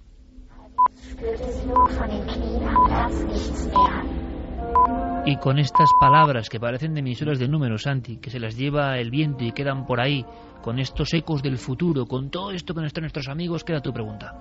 Y 5.26 5.38
con 5.38 5.60
estas 5.60 5.90
palabras 6.00 6.50
que 6.50 6.60
parecen 6.60 6.94
de 6.94 7.02
emisoras 7.02 7.38
de 7.38 7.48
números, 7.48 7.84
Santi, 7.84 8.18
que 8.18 8.30
se 8.30 8.40
las 8.40 8.58
lleva 8.58 8.98
el 8.98 9.12
viento 9.12 9.44
y 9.44 9.52
quedan 9.52 9.86
por 9.86 10.02
ahí, 10.02 10.26
con 10.64 10.80
estos 10.80 11.14
ecos 11.14 11.44
del 11.44 11.58
futuro, 11.58 12.06
con 12.08 12.32
todo 12.32 12.52
esto 12.52 12.74
que 12.74 12.82
nos 12.82 12.88
están 12.88 13.04
nuestros 13.04 13.28
amigos, 13.28 13.64
queda 13.64 13.82
tu 13.82 13.94
pregunta. 13.94 14.40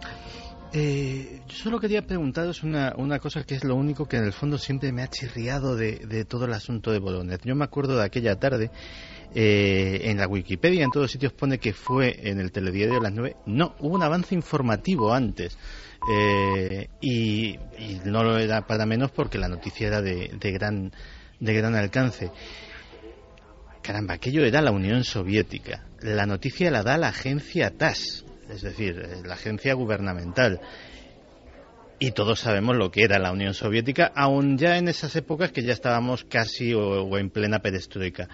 Eh, 0.72 1.42
yo 1.48 1.56
solo 1.56 1.80
quería 1.80 2.06
preguntaros 2.06 2.62
una, 2.62 2.94
una 2.96 3.18
cosa 3.18 3.42
que 3.42 3.56
es 3.56 3.64
lo 3.64 3.74
único 3.74 4.06
que 4.06 4.16
en 4.16 4.24
el 4.24 4.32
fondo 4.32 4.56
siempre 4.56 4.92
me 4.92 5.02
ha 5.02 5.08
chirriado 5.08 5.74
de, 5.74 5.96
de 6.06 6.24
todo 6.24 6.44
el 6.44 6.52
asunto 6.52 6.92
de 6.92 7.00
Bolognese. 7.00 7.42
Yo 7.44 7.56
me 7.56 7.64
acuerdo 7.64 7.96
de 7.96 8.04
aquella 8.04 8.36
tarde, 8.36 8.70
eh, 9.34 10.00
en 10.04 10.18
la 10.18 10.26
Wikipedia, 10.26 10.84
en 10.84 10.90
todos 10.90 11.10
sitios 11.10 11.32
pone 11.32 11.58
que 11.58 11.72
fue 11.72 12.28
en 12.28 12.40
el 12.40 12.52
telediario 12.52 12.94
de 12.94 13.00
las 13.00 13.12
nueve. 13.12 13.36
No, 13.46 13.74
hubo 13.80 13.96
un 13.96 14.02
avance 14.02 14.34
informativo 14.34 15.12
antes. 15.12 15.58
Eh, 16.08 16.88
y, 17.00 17.58
no 18.04 18.24
lo 18.24 18.38
era 18.38 18.66
para 18.66 18.86
menos 18.86 19.10
porque 19.10 19.38
la 19.38 19.48
noticia 19.48 19.88
era 19.88 20.00
de, 20.00 20.30
de 20.38 20.52
gran 20.52 20.92
de 21.40 21.54
gran 21.54 21.74
alcance. 21.74 22.30
Caramba, 23.82 24.14
aquello 24.14 24.44
era 24.44 24.60
la 24.60 24.70
Unión 24.70 25.04
Soviética. 25.04 25.86
La 26.00 26.26
noticia 26.26 26.70
la 26.70 26.82
da 26.82 26.98
la 26.98 27.08
agencia 27.08 27.76
TAS, 27.76 28.24
es 28.48 28.62
decir, 28.62 28.98
eh, 28.98 29.22
la 29.24 29.34
agencia 29.34 29.74
gubernamental. 29.74 30.60
Y 31.98 32.12
todos 32.12 32.40
sabemos 32.40 32.76
lo 32.76 32.90
que 32.90 33.02
era 33.02 33.18
la 33.18 33.32
Unión 33.32 33.52
Soviética, 33.52 34.12
aun 34.14 34.56
ya 34.56 34.78
en 34.78 34.88
esas 34.88 35.16
épocas 35.16 35.52
que 35.52 35.62
ya 35.62 35.72
estábamos 35.72 36.24
casi 36.24 36.72
o, 36.72 37.18
en 37.18 37.30
plena 37.30 37.58
perestroika. 37.58 38.28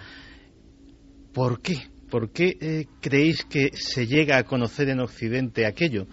¿Por 1.33 1.61
qué? 1.61 1.87
¿Por 2.09 2.31
qué 2.31 2.57
eh, 2.61 2.85
creéis 3.01 3.43
que 3.43 3.71
se 3.73 4.07
llega 4.07 4.37
a 4.37 4.43
conocer 4.43 4.87
en 4.89 5.01
Occidente 5.01 5.65
aquello? 5.65 6.07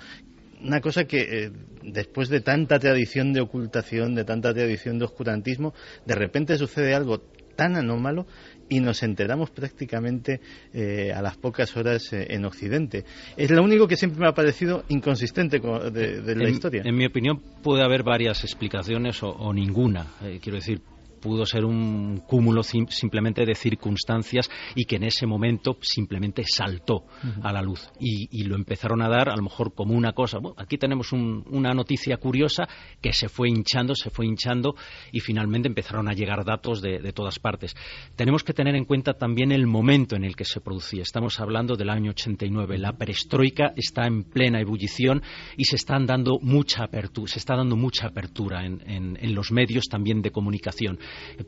Una 0.64 0.80
cosa 0.80 1.04
que 1.04 1.18
eh, 1.20 1.50
después 1.82 2.28
de 2.30 2.40
tanta 2.40 2.78
tradición 2.78 3.32
de 3.32 3.42
ocultación, 3.42 4.14
de 4.14 4.24
tanta 4.24 4.52
tradición 4.54 4.98
de 4.98 5.04
oscurantismo, 5.04 5.74
de 6.06 6.14
repente 6.14 6.56
sucede 6.56 6.94
algo 6.94 7.20
tan 7.54 7.76
anómalo 7.76 8.26
y 8.68 8.80
nos 8.80 9.02
enteramos 9.02 9.50
prácticamente 9.50 10.40
eh, 10.72 11.12
a 11.12 11.22
las 11.22 11.36
pocas 11.36 11.76
horas 11.76 12.02
en 12.12 12.44
Occidente. 12.44 13.04
Es 13.36 13.50
lo 13.50 13.62
único 13.62 13.86
que 13.86 13.96
siempre 13.96 14.20
me 14.20 14.28
ha 14.28 14.32
parecido 14.32 14.84
inconsistente 14.88 15.60
de, 15.60 16.34
la 16.34 16.48
historia. 16.48 16.82
En 16.84 16.96
mi 16.96 17.06
opinión 17.06 17.40
puede 17.62 17.84
haber 17.84 18.02
varias 18.02 18.42
explicaciones 18.42 19.22
o, 19.22 19.52
ninguna. 19.52 20.06
quiero 20.40 20.56
decir, 20.56 20.80
pudo 21.24 21.46
ser 21.46 21.64
un 21.64 22.18
cúmulo 22.26 22.62
simplemente 22.62 23.46
de 23.46 23.54
circunstancias 23.54 24.50
y 24.74 24.84
que 24.84 24.96
en 24.96 25.04
ese 25.04 25.26
momento 25.26 25.78
simplemente 25.80 26.44
saltó 26.46 27.06
a 27.42 27.50
la 27.50 27.62
luz 27.62 27.90
y, 27.98 28.44
lo 28.44 28.56
empezaron 28.56 29.00
a 29.00 29.08
dar 29.08 29.30
a 29.30 29.36
lo 29.36 29.42
mejor 29.42 29.72
como 29.72 29.94
una 29.94 30.12
cosa. 30.12 30.36
aquí 30.58 30.76
tenemos 30.76 31.12
una 31.12 31.72
noticia 31.72 32.18
curiosa 32.18 32.68
que 33.00 33.14
se 33.14 33.30
fue 33.30 33.48
hinchando, 33.48 33.94
se 33.94 34.10
fue 34.10 34.26
hinchando 34.26 34.74
y 35.12 35.20
finalmente 35.20 35.66
empezaron 35.66 36.10
a 36.10 36.12
llegar 36.12 36.44
datos 36.44 36.82
de, 36.82 36.98
de 36.98 37.12
todas 37.14 37.38
partes. 37.38 37.74
Tenemos 38.16 38.44
que 38.44 38.52
tener 38.52 38.74
en 38.74 38.84
cuenta 38.84 39.14
también 39.14 39.50
el 39.50 39.66
momento 39.66 40.16
en 40.16 40.24
el 40.24 40.36
que 40.36 40.44
se 40.44 40.60
producía. 40.60 41.00
Estamos 41.00 41.40
hablando 41.40 41.74
del 41.74 41.88
año 41.88 42.10
89. 42.10 42.76
La 42.76 42.92
perestroika 42.92 43.72
está 43.76 44.06
en 44.06 44.24
plena 44.24 44.60
ebullición 44.60 45.22
y 45.56 45.64
se 45.64 45.76
están 45.76 46.04
dando 46.04 46.38
mucha 46.42 46.84
apertura, 46.84 47.32
se 47.32 47.38
está 47.38 47.56
dando 47.56 47.76
mucha 47.76 48.08
apertura 48.08 48.66
en 48.66 49.34
los 49.34 49.52
medios 49.52 49.84
también 49.84 50.20
de 50.20 50.30
comunicación 50.30 50.98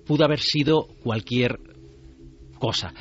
pudo 0.07 0.25
haber 0.25 0.41
sido 0.41 0.89
cualquier 1.03 1.59
cosa. 2.59 2.93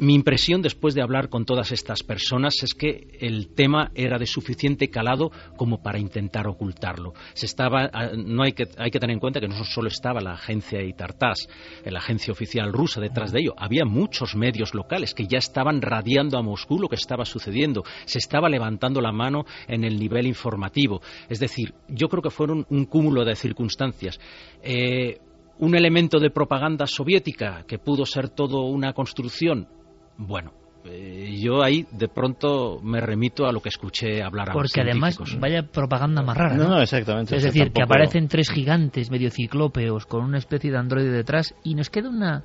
Mi 0.00 0.14
impresión 0.14 0.62
después 0.62 0.94
de 0.94 1.02
hablar 1.02 1.28
con 1.28 1.44
todas 1.44 1.72
estas 1.72 2.04
personas 2.04 2.62
es 2.62 2.72
que 2.72 3.18
el 3.18 3.48
tema 3.48 3.90
era 3.96 4.16
de 4.16 4.26
suficiente 4.26 4.90
calado 4.90 5.32
como 5.56 5.82
para 5.82 5.98
intentar 5.98 6.46
ocultarlo. 6.46 7.14
Se 7.34 7.46
estaba, 7.46 7.90
ah, 7.92 8.10
no 8.16 8.44
hay 8.44 8.52
que, 8.52 8.68
hay 8.78 8.92
que 8.92 9.00
tener 9.00 9.14
en 9.14 9.18
cuenta 9.18 9.40
que 9.40 9.48
no 9.48 9.64
solo 9.64 9.88
estaba 9.88 10.20
la 10.20 10.34
agencia 10.34 10.80
Itartás, 10.84 11.48
la 11.84 11.98
agencia 11.98 12.30
oficial 12.30 12.72
rusa 12.72 13.00
detrás 13.00 13.32
de 13.32 13.40
ello, 13.40 13.54
había 13.58 13.84
muchos 13.84 14.36
medios 14.36 14.72
locales 14.72 15.14
que 15.14 15.26
ya 15.26 15.38
estaban 15.38 15.82
radiando 15.82 16.38
a 16.38 16.42
Moscú 16.42 16.78
lo 16.78 16.88
que 16.88 16.94
estaba 16.94 17.24
sucediendo. 17.24 17.82
Se 18.04 18.18
estaba 18.18 18.48
levantando 18.48 19.00
la 19.00 19.10
mano 19.10 19.46
en 19.66 19.82
el 19.82 19.98
nivel 19.98 20.28
informativo. 20.28 21.02
Es 21.28 21.40
decir, 21.40 21.74
yo 21.88 22.08
creo 22.08 22.22
que 22.22 22.30
fueron 22.30 22.66
un 22.70 22.84
cúmulo 22.84 23.24
de 23.24 23.34
circunstancias. 23.34 24.20
Eh, 24.62 25.18
un 25.58 25.74
elemento 25.74 26.18
de 26.18 26.30
propaganda 26.30 26.86
soviética 26.86 27.64
que 27.66 27.78
pudo 27.78 28.04
ser 28.06 28.28
todo 28.28 28.62
una 28.62 28.92
construcción. 28.92 29.68
Bueno, 30.16 30.52
eh, 30.84 31.36
yo 31.40 31.62
ahí 31.62 31.86
de 31.90 32.08
pronto 32.08 32.80
me 32.82 33.00
remito 33.00 33.46
a 33.46 33.52
lo 33.52 33.60
que 33.60 33.68
escuché 33.68 34.22
hablar 34.22 34.50
a 34.50 34.52
Porque 34.52 34.80
además, 34.80 35.18
vaya 35.38 35.62
propaganda 35.62 36.22
más 36.22 36.36
rara. 36.36 36.56
No, 36.56 36.80
exactamente. 36.80 37.36
Es 37.36 37.42
decir, 37.42 37.72
que 37.72 37.82
aparecen 37.82 38.28
tres 38.28 38.50
gigantes 38.50 39.10
medio 39.10 39.30
ciclópeos 39.30 40.06
con 40.06 40.24
una 40.24 40.38
especie 40.38 40.70
de 40.70 40.78
androide 40.78 41.10
detrás 41.10 41.54
y 41.64 41.74
nos 41.74 41.90
queda 41.90 42.08
una. 42.08 42.44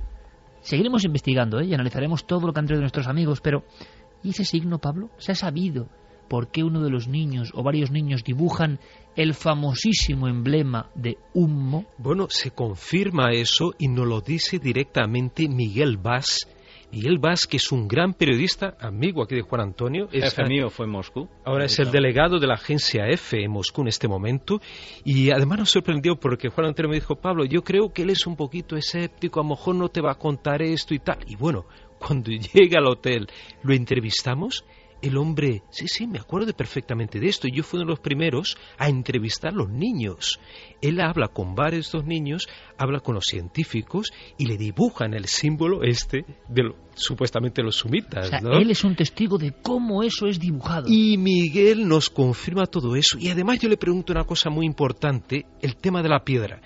Seguiremos 0.62 1.04
investigando 1.04 1.60
¿eh? 1.60 1.66
y 1.66 1.74
analizaremos 1.74 2.26
todo 2.26 2.48
lo 2.48 2.54
que 2.54 2.60
han 2.62 2.66
traído 2.66 2.82
nuestros 2.82 3.08
amigos, 3.08 3.42
pero 3.42 3.64
¿y 4.24 4.30
ese 4.30 4.46
signo, 4.46 4.80
Pablo? 4.80 5.10
¿Se 5.18 5.34
ha 5.34 5.36
sabido 5.36 5.90
por 6.28 6.50
qué 6.50 6.64
uno 6.64 6.82
de 6.82 6.90
los 6.90 7.08
niños 7.08 7.52
o 7.54 7.64
varios 7.64 7.92
niños 7.92 8.24
dibujan 8.24 8.80
el 9.16 9.34
famosísimo 9.34 10.28
emblema 10.28 10.90
de 10.96 11.18
Humo? 11.34 11.86
Bueno, 11.98 12.28
se 12.30 12.52
confirma 12.52 13.32
eso 13.32 13.74
y 13.78 13.88
nos 13.88 14.08
lo 14.08 14.22
dice 14.22 14.60
directamente 14.60 15.48
Miguel 15.48 15.98
Vaz. 15.98 16.48
Miguel 16.94 17.18
Vaz, 17.18 17.48
que 17.48 17.58
es 17.58 17.72
un 17.72 17.88
gran 17.88 18.14
periodista, 18.14 18.78
amigo 18.80 19.24
aquí 19.24 19.34
de 19.34 19.42
Juan 19.42 19.62
Antonio. 19.62 20.08
Jefe 20.12 20.44
mío 20.44 20.70
fue 20.70 20.86
en 20.86 20.92
Moscú. 20.92 21.28
Ahora 21.44 21.66
es 21.66 21.80
el 21.80 21.90
delegado 21.90 22.38
de 22.38 22.46
la 22.46 22.54
agencia 22.54 23.08
F 23.08 23.44
en 23.44 23.50
Moscú 23.50 23.82
en 23.82 23.88
este 23.88 24.08
momento. 24.08 24.62
Y 25.04 25.32
además 25.32 25.58
nos 25.58 25.72
sorprendió 25.72 26.18
porque 26.18 26.50
Juan 26.50 26.68
Antonio 26.68 26.90
me 26.90 26.98
dijo, 26.98 27.16
Pablo, 27.16 27.46
yo 27.46 27.64
creo 27.64 27.92
que 27.92 28.04
él 28.04 28.12
es 28.12 28.28
un 28.28 28.36
poquito 28.36 28.76
escéptico, 28.76 29.40
a 29.40 29.44
lo 29.44 29.50
mejor 29.50 29.74
no 29.74 29.90
te 29.90 30.02
va 30.02 30.12
a 30.12 30.20
contar 30.20 30.62
esto 30.62 30.94
y 30.94 31.00
tal. 31.00 31.18
Y 31.26 31.36
bueno, 31.36 31.66
cuando 31.98 32.30
llega 32.30 32.78
al 32.78 32.86
hotel, 32.86 33.28
lo 33.64 33.74
entrevistamos 33.74 34.64
el 35.04 35.18
hombre, 35.18 35.64
sí, 35.70 35.88
sí, 35.90 36.08
me 36.08 36.18
acuerdo 36.18 36.54
perfectamente 36.54 37.20
de 37.20 37.28
esto. 37.28 37.50
Yo 37.50 37.62
fui 37.64 37.78
uno 37.78 37.88
de 37.88 37.92
los 37.92 38.00
primeros 38.00 38.58
a 38.78 38.88
entrevistar 38.88 39.52
a 39.52 39.56
los 39.56 39.70
niños. 39.70 40.40
Él 40.82 41.02
habla 41.02 41.28
con 41.28 41.56
varios 41.56 41.92
de 41.92 41.98
los 41.98 42.08
niños, 42.08 42.48
habla 42.78 43.02
con 43.02 43.16
los 43.16 43.26
científicos 43.26 44.14
y 44.38 44.46
le 44.46 44.56
dibujan 44.56 45.14
el 45.14 45.26
símbolo 45.26 45.84
este 45.84 46.26
de 46.48 46.74
supuestamente 46.96 47.62
los 47.62 47.76
sumitas. 47.76 48.32
Él 48.32 48.72
es 48.72 48.86
un 48.86 48.96
testigo 48.96 49.38
de 49.38 49.52
cómo 49.62 50.04
eso 50.04 50.26
es 50.26 50.40
dibujado. 50.40 50.88
Y 50.88 51.18
Miguel 51.18 51.86
nos 51.86 52.10
confirma 52.10 52.66
todo 52.66 52.96
eso. 52.96 53.18
Y 53.20 53.30
además 53.30 53.60
yo 53.60 53.68
le 53.68 53.76
pregunto 53.76 54.14
una 54.14 54.24
cosa 54.24 54.50
muy 54.50 54.66
importante, 54.66 55.46
el 55.62 55.76
tema 55.76 56.02
de 56.02 56.10
la 56.10 56.24
piedra 56.24 56.62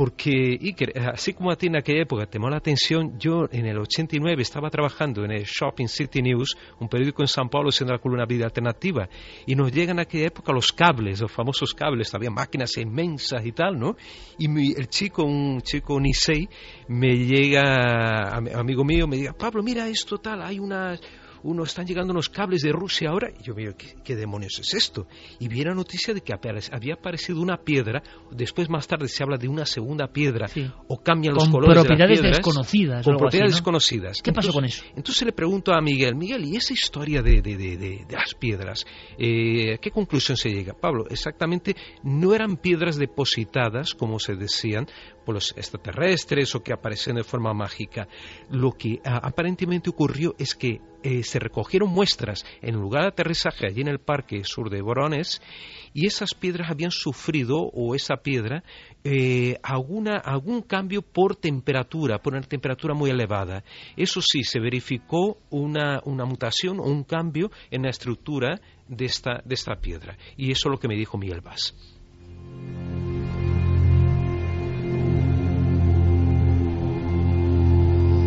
porque 0.00 0.56
Iker, 0.58 0.94
así 1.12 1.34
como 1.34 1.50
a 1.50 1.56
ti 1.56 1.66
en 1.66 1.76
aquella 1.76 2.00
época 2.00 2.24
te 2.24 2.38
llamó 2.38 2.48
la 2.48 2.56
atención, 2.56 3.18
yo 3.18 3.46
en 3.52 3.66
el 3.66 3.76
89 3.76 4.40
estaba 4.40 4.70
trabajando 4.70 5.26
en 5.26 5.30
el 5.30 5.44
Shopping 5.44 5.88
City 5.88 6.22
News, 6.22 6.56
un 6.78 6.88
periódico 6.88 7.22
en 7.22 7.28
San 7.28 7.50
Paulo 7.50 7.70
siendo 7.70 7.92
la 7.92 7.98
columna 7.98 8.24
Vida 8.24 8.46
Alternativa, 8.46 9.10
y 9.44 9.54
nos 9.54 9.70
llegan 9.70 9.98
en 9.98 10.00
aquella 10.00 10.28
época 10.28 10.54
los 10.54 10.72
cables, 10.72 11.20
los 11.20 11.30
famosos 11.30 11.74
cables, 11.74 12.14
había 12.14 12.30
máquinas 12.30 12.78
inmensas 12.78 13.44
y 13.44 13.52
tal, 13.52 13.78
¿no? 13.78 13.94
Y 14.38 14.46
el 14.74 14.88
chico, 14.88 15.22
un 15.22 15.60
chico 15.60 16.00
Nisei, 16.00 16.48
me 16.88 17.18
llega, 17.18 18.38
amigo 18.38 18.82
mío, 18.84 19.06
me 19.06 19.16
diga, 19.16 19.34
Pablo, 19.34 19.62
mira 19.62 19.86
esto 19.86 20.16
tal, 20.16 20.40
hay 20.40 20.58
unas 20.58 20.98
uno, 21.42 21.64
están 21.64 21.86
llegando 21.86 22.12
unos 22.12 22.28
cables 22.28 22.62
de 22.62 22.72
Rusia 22.72 23.10
ahora, 23.10 23.30
y 23.30 23.42
yo 23.42 23.54
me 23.54 23.62
digo, 23.62 23.74
¿qué, 24.04 24.16
demonios 24.16 24.58
es 24.60 24.74
esto? 24.74 25.06
Y 25.38 25.48
vi 25.48 25.62
la 25.64 25.74
noticia 25.74 26.14
de 26.14 26.20
que 26.20 26.32
había 26.32 26.94
aparecido 26.94 27.40
una 27.40 27.58
piedra, 27.58 28.02
después 28.30 28.68
más 28.68 28.86
tarde 28.86 29.08
se 29.08 29.22
habla 29.22 29.36
de 29.36 29.48
una 29.48 29.66
segunda 29.66 30.08
piedra, 30.08 30.46
o 30.88 31.02
cambian 31.02 31.34
los 31.34 31.48
colores 31.48 31.84
propiedades 31.84 32.20
de 32.20 32.28
las 32.28 32.36
desconocidas. 32.38 33.04
Con 33.04 33.16
propiedades 33.16 33.54
desconocidas. 33.54 34.22
¿Qué 34.22 34.32
pasó 34.32 34.52
con 34.52 34.64
eso? 34.64 34.84
Entonces 34.96 35.22
le 35.24 35.32
pregunto 35.32 35.72
a 35.72 35.80
Miguel, 35.80 36.14
Miguel, 36.14 36.44
¿y 36.44 36.56
esa 36.56 36.72
historia 36.72 37.22
de, 37.22 37.40
de, 37.42 37.56
de, 37.56 37.76
de 37.76 38.06
las 38.10 38.34
piedras? 38.34 38.86
Eh, 39.18 39.78
¿Qué 39.80 39.90
conclusión 39.90 40.36
se 40.36 40.50
llega? 40.50 40.74
Pablo, 40.74 41.06
exactamente, 41.08 41.74
no 42.02 42.34
eran 42.34 42.56
piedras 42.56 42.96
depositadas, 42.96 43.94
como 43.94 44.18
se 44.18 44.34
decían, 44.34 44.86
por 45.24 45.34
los 45.34 45.52
extraterrestres 45.56 46.54
o 46.54 46.62
que 46.62 46.72
aparecen 46.72 47.16
de 47.16 47.24
forma 47.24 47.52
mágica. 47.52 48.08
Lo 48.50 48.72
que 48.72 49.00
ah, 49.04 49.20
aparentemente 49.22 49.90
ocurrió 49.90 50.34
es 50.38 50.54
que 50.54 50.80
eh, 51.02 51.22
se 51.22 51.38
recogieron 51.38 51.90
muestras 51.90 52.44
en 52.62 52.74
el 52.74 52.80
lugar 52.80 53.02
de 53.02 53.08
aterrizaje 53.08 53.66
allí 53.66 53.80
en 53.80 53.88
el 53.88 54.00
parque 54.00 54.44
sur 54.44 54.70
de 54.70 54.82
Borones 54.82 55.40
y 55.92 56.06
esas 56.06 56.34
piedras 56.34 56.70
habían 56.70 56.90
sufrido 56.90 57.58
o 57.58 57.94
esa 57.94 58.16
piedra 58.18 58.62
eh, 59.02 59.58
alguna, 59.62 60.18
algún 60.18 60.62
cambio 60.62 61.02
por 61.02 61.36
temperatura, 61.36 62.18
por 62.18 62.34
una 62.34 62.42
temperatura 62.42 62.94
muy 62.94 63.10
elevada. 63.10 63.64
Eso 63.96 64.20
sí, 64.20 64.44
se 64.44 64.60
verificó 64.60 65.38
una, 65.50 66.00
una 66.04 66.24
mutación 66.24 66.80
o 66.80 66.84
un 66.84 67.04
cambio 67.04 67.50
en 67.70 67.82
la 67.82 67.90
estructura 67.90 68.60
de 68.88 69.04
esta, 69.04 69.42
de 69.44 69.54
esta 69.54 69.76
piedra. 69.76 70.16
Y 70.36 70.52
eso 70.52 70.68
es 70.68 70.72
lo 70.72 70.78
que 70.78 70.88
me 70.88 70.96
dijo 70.96 71.18
Miguel 71.18 71.40
Vaz. 71.40 71.74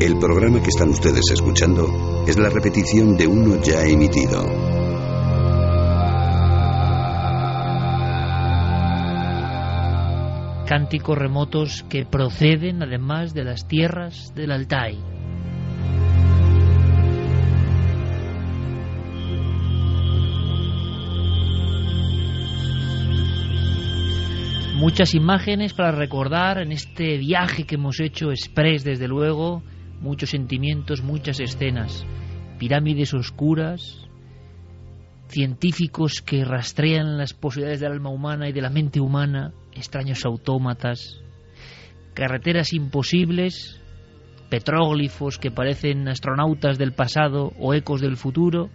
El 0.03 0.19
programa 0.19 0.61
que 0.61 0.67
están 0.67 0.89
ustedes 0.89 1.31
escuchando 1.31 2.25
es 2.27 2.37
la 2.37 2.49
repetición 2.49 3.15
de 3.15 3.25
uno 3.25 3.63
ya 3.63 3.85
emitido. 3.85 4.43
Cánticos 10.67 11.17
remotos 11.17 11.85
que 11.87 12.05
proceden 12.05 12.83
además 12.83 13.33
de 13.33 13.45
las 13.45 13.65
tierras 13.65 14.33
del 14.35 14.51
Altai. 14.51 14.97
Muchas 24.75 25.15
imágenes 25.15 25.73
para 25.73 25.93
recordar 25.93 26.57
en 26.57 26.73
este 26.73 27.17
viaje 27.17 27.63
que 27.63 27.75
hemos 27.75 28.01
hecho 28.01 28.31
express 28.31 28.83
desde 28.83 29.07
luego 29.07 29.63
muchos 30.03 30.31
sentimientos, 30.31 31.01
muchas 31.01 31.39
escenas, 31.39 32.05
pirámides 32.59 33.13
oscuras, 33.13 34.07
científicos 35.29 36.21
que 36.21 36.45
rastrean 36.45 37.17
las 37.17 37.33
posibilidades 37.33 37.79
del 37.79 37.93
alma 37.93 38.09
humana 38.09 38.49
y 38.49 38.51
de 38.51 38.61
la 38.61 38.69
mente 38.69 38.99
humana, 38.99 39.53
extraños 39.73 40.25
autómatas, 40.25 41.21
carreteras 42.13 42.73
imposibles, 42.73 43.81
petróglifos 44.49 45.39
que 45.39 45.49
parecen 45.49 46.07
astronautas 46.07 46.77
del 46.77 46.91
pasado 46.93 47.53
o 47.57 47.73
ecos 47.73 48.01
del 48.01 48.17
futuro, 48.17 48.69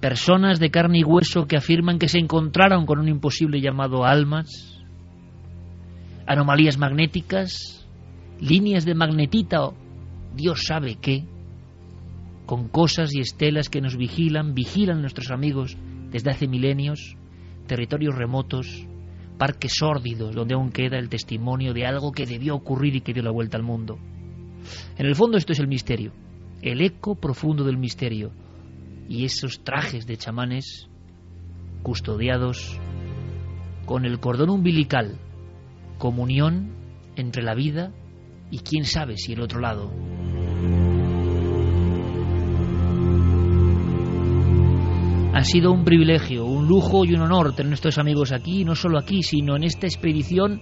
personas 0.00 0.58
de 0.58 0.70
carne 0.70 0.98
y 1.00 1.04
hueso 1.04 1.46
que 1.46 1.56
afirman 1.56 1.98
que 1.98 2.08
se 2.08 2.18
encontraron 2.18 2.86
con 2.86 2.98
un 2.98 3.08
imposible 3.08 3.60
llamado 3.60 4.04
almas, 4.04 4.82
anomalías 6.26 6.78
magnéticas, 6.78 7.81
líneas 8.42 8.84
de 8.84 8.94
magnetita 8.94 9.64
o 9.64 9.74
Dios 10.34 10.64
sabe 10.66 10.96
qué, 10.96 11.24
con 12.44 12.68
cosas 12.68 13.14
y 13.14 13.20
estelas 13.20 13.68
que 13.68 13.80
nos 13.80 13.96
vigilan, 13.96 14.54
vigilan 14.54 15.00
nuestros 15.00 15.30
amigos 15.30 15.76
desde 16.10 16.30
hace 16.30 16.48
milenios, 16.48 17.16
territorios 17.68 18.16
remotos, 18.16 18.86
parques 19.38 19.74
sórdidos 19.78 20.34
donde 20.34 20.54
aún 20.54 20.72
queda 20.72 20.98
el 20.98 21.08
testimonio 21.08 21.72
de 21.72 21.86
algo 21.86 22.10
que 22.10 22.26
debió 22.26 22.56
ocurrir 22.56 22.96
y 22.96 23.00
que 23.00 23.12
dio 23.12 23.22
la 23.22 23.30
vuelta 23.30 23.56
al 23.56 23.62
mundo. 23.62 23.98
En 24.98 25.06
el 25.06 25.14
fondo 25.14 25.38
esto 25.38 25.52
es 25.52 25.60
el 25.60 25.68
misterio, 25.68 26.12
el 26.62 26.80
eco 26.80 27.14
profundo 27.14 27.62
del 27.64 27.78
misterio 27.78 28.32
y 29.08 29.24
esos 29.24 29.62
trajes 29.62 30.06
de 30.06 30.16
chamanes 30.16 30.88
custodiados 31.82 32.78
con 33.86 34.04
el 34.04 34.18
cordón 34.18 34.50
umbilical, 34.50 35.18
comunión 35.98 36.72
entre 37.16 37.42
la 37.42 37.54
vida 37.54 37.92
y 38.52 38.58
quién 38.58 38.84
sabe 38.84 39.16
si 39.16 39.32
el 39.32 39.40
otro 39.40 39.58
lado. 39.58 39.90
Ha 45.34 45.42
sido 45.44 45.72
un 45.72 45.84
privilegio, 45.84 46.44
un 46.44 46.68
lujo 46.68 47.06
y 47.06 47.14
un 47.14 47.22
honor 47.22 47.56
tener 47.56 47.72
estos 47.72 47.96
amigos 47.96 48.30
aquí, 48.30 48.66
no 48.66 48.74
solo 48.74 48.98
aquí, 48.98 49.22
sino 49.22 49.56
en 49.56 49.64
esta 49.64 49.86
expedición 49.86 50.60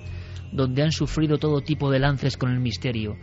donde 0.52 0.84
han 0.84 0.92
sufrido 0.92 1.38
todo 1.38 1.60
tipo 1.60 1.90
de 1.90 1.98
lances 1.98 2.36
con 2.36 2.52
el 2.52 2.60
misterio. 2.60 3.16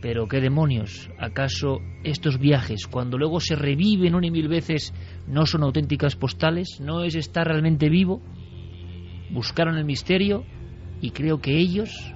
Pero 0.00 0.26
qué 0.26 0.40
demonios, 0.40 1.10
¿acaso 1.18 1.80
estos 2.02 2.38
viajes, 2.38 2.86
cuando 2.86 3.18
luego 3.18 3.40
se 3.40 3.54
reviven 3.54 4.14
una 4.14 4.28
y 4.28 4.30
mil 4.30 4.48
veces, 4.48 4.94
no 5.28 5.44
son 5.44 5.62
auténticas 5.62 6.16
postales? 6.16 6.80
¿No 6.80 7.04
es 7.04 7.14
estar 7.14 7.46
realmente 7.46 7.90
vivo? 7.90 8.22
Buscaron 9.30 9.76
el 9.76 9.84
misterio 9.84 10.46
y 11.02 11.10
creo 11.10 11.42
que 11.42 11.58
ellos, 11.58 12.14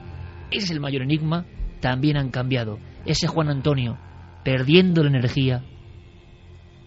es 0.57 0.71
el 0.71 0.81
mayor 0.81 1.03
enigma, 1.03 1.47
también 1.81 2.17
han 2.17 2.31
cambiado. 2.31 2.79
Ese 3.05 3.27
Juan 3.27 3.49
Antonio, 3.49 3.99
perdiendo 4.45 5.03
la 5.03 5.11
energía, 5.11 5.63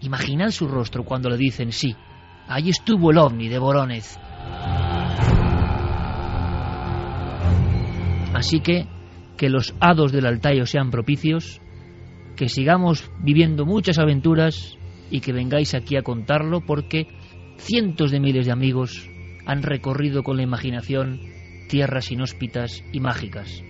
Imaginad 0.00 0.50
su 0.50 0.68
rostro 0.68 1.04
cuando 1.04 1.28
le 1.28 1.36
dicen 1.36 1.72
sí. 1.72 1.96
Allí 2.46 2.70
estuvo 2.70 3.10
el 3.10 3.18
ovni 3.18 3.48
de 3.48 3.58
Boronez. 3.58 4.16
Así 8.32 8.60
que 8.60 8.86
que 9.36 9.48
los 9.48 9.74
hados 9.80 10.12
del 10.12 10.26
Altayo 10.26 10.66
sean 10.66 10.90
propicios, 10.90 11.60
que 12.36 12.48
sigamos 12.48 13.10
viviendo 13.20 13.64
muchas 13.64 13.98
aventuras 13.98 14.76
y 15.10 15.20
que 15.20 15.32
vengáis 15.32 15.74
aquí 15.74 15.96
a 15.96 16.02
contarlo 16.02 16.60
porque 16.60 17.06
cientos 17.56 18.10
de 18.10 18.20
miles 18.20 18.46
de 18.46 18.52
amigos 18.52 19.08
han 19.46 19.62
recorrido 19.62 20.22
con 20.22 20.36
la 20.36 20.42
imaginación 20.42 21.20
tierras 21.68 22.10
inhóspitas 22.10 22.82
y 22.92 23.00
mágicas. 23.00 23.62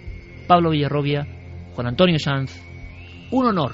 Pablo 0.46 0.70
Villarrobia, 0.70 1.26
Juan 1.74 1.88
Antonio 1.88 2.18
Sanz, 2.18 2.58
un 3.30 3.46
honor. 3.46 3.72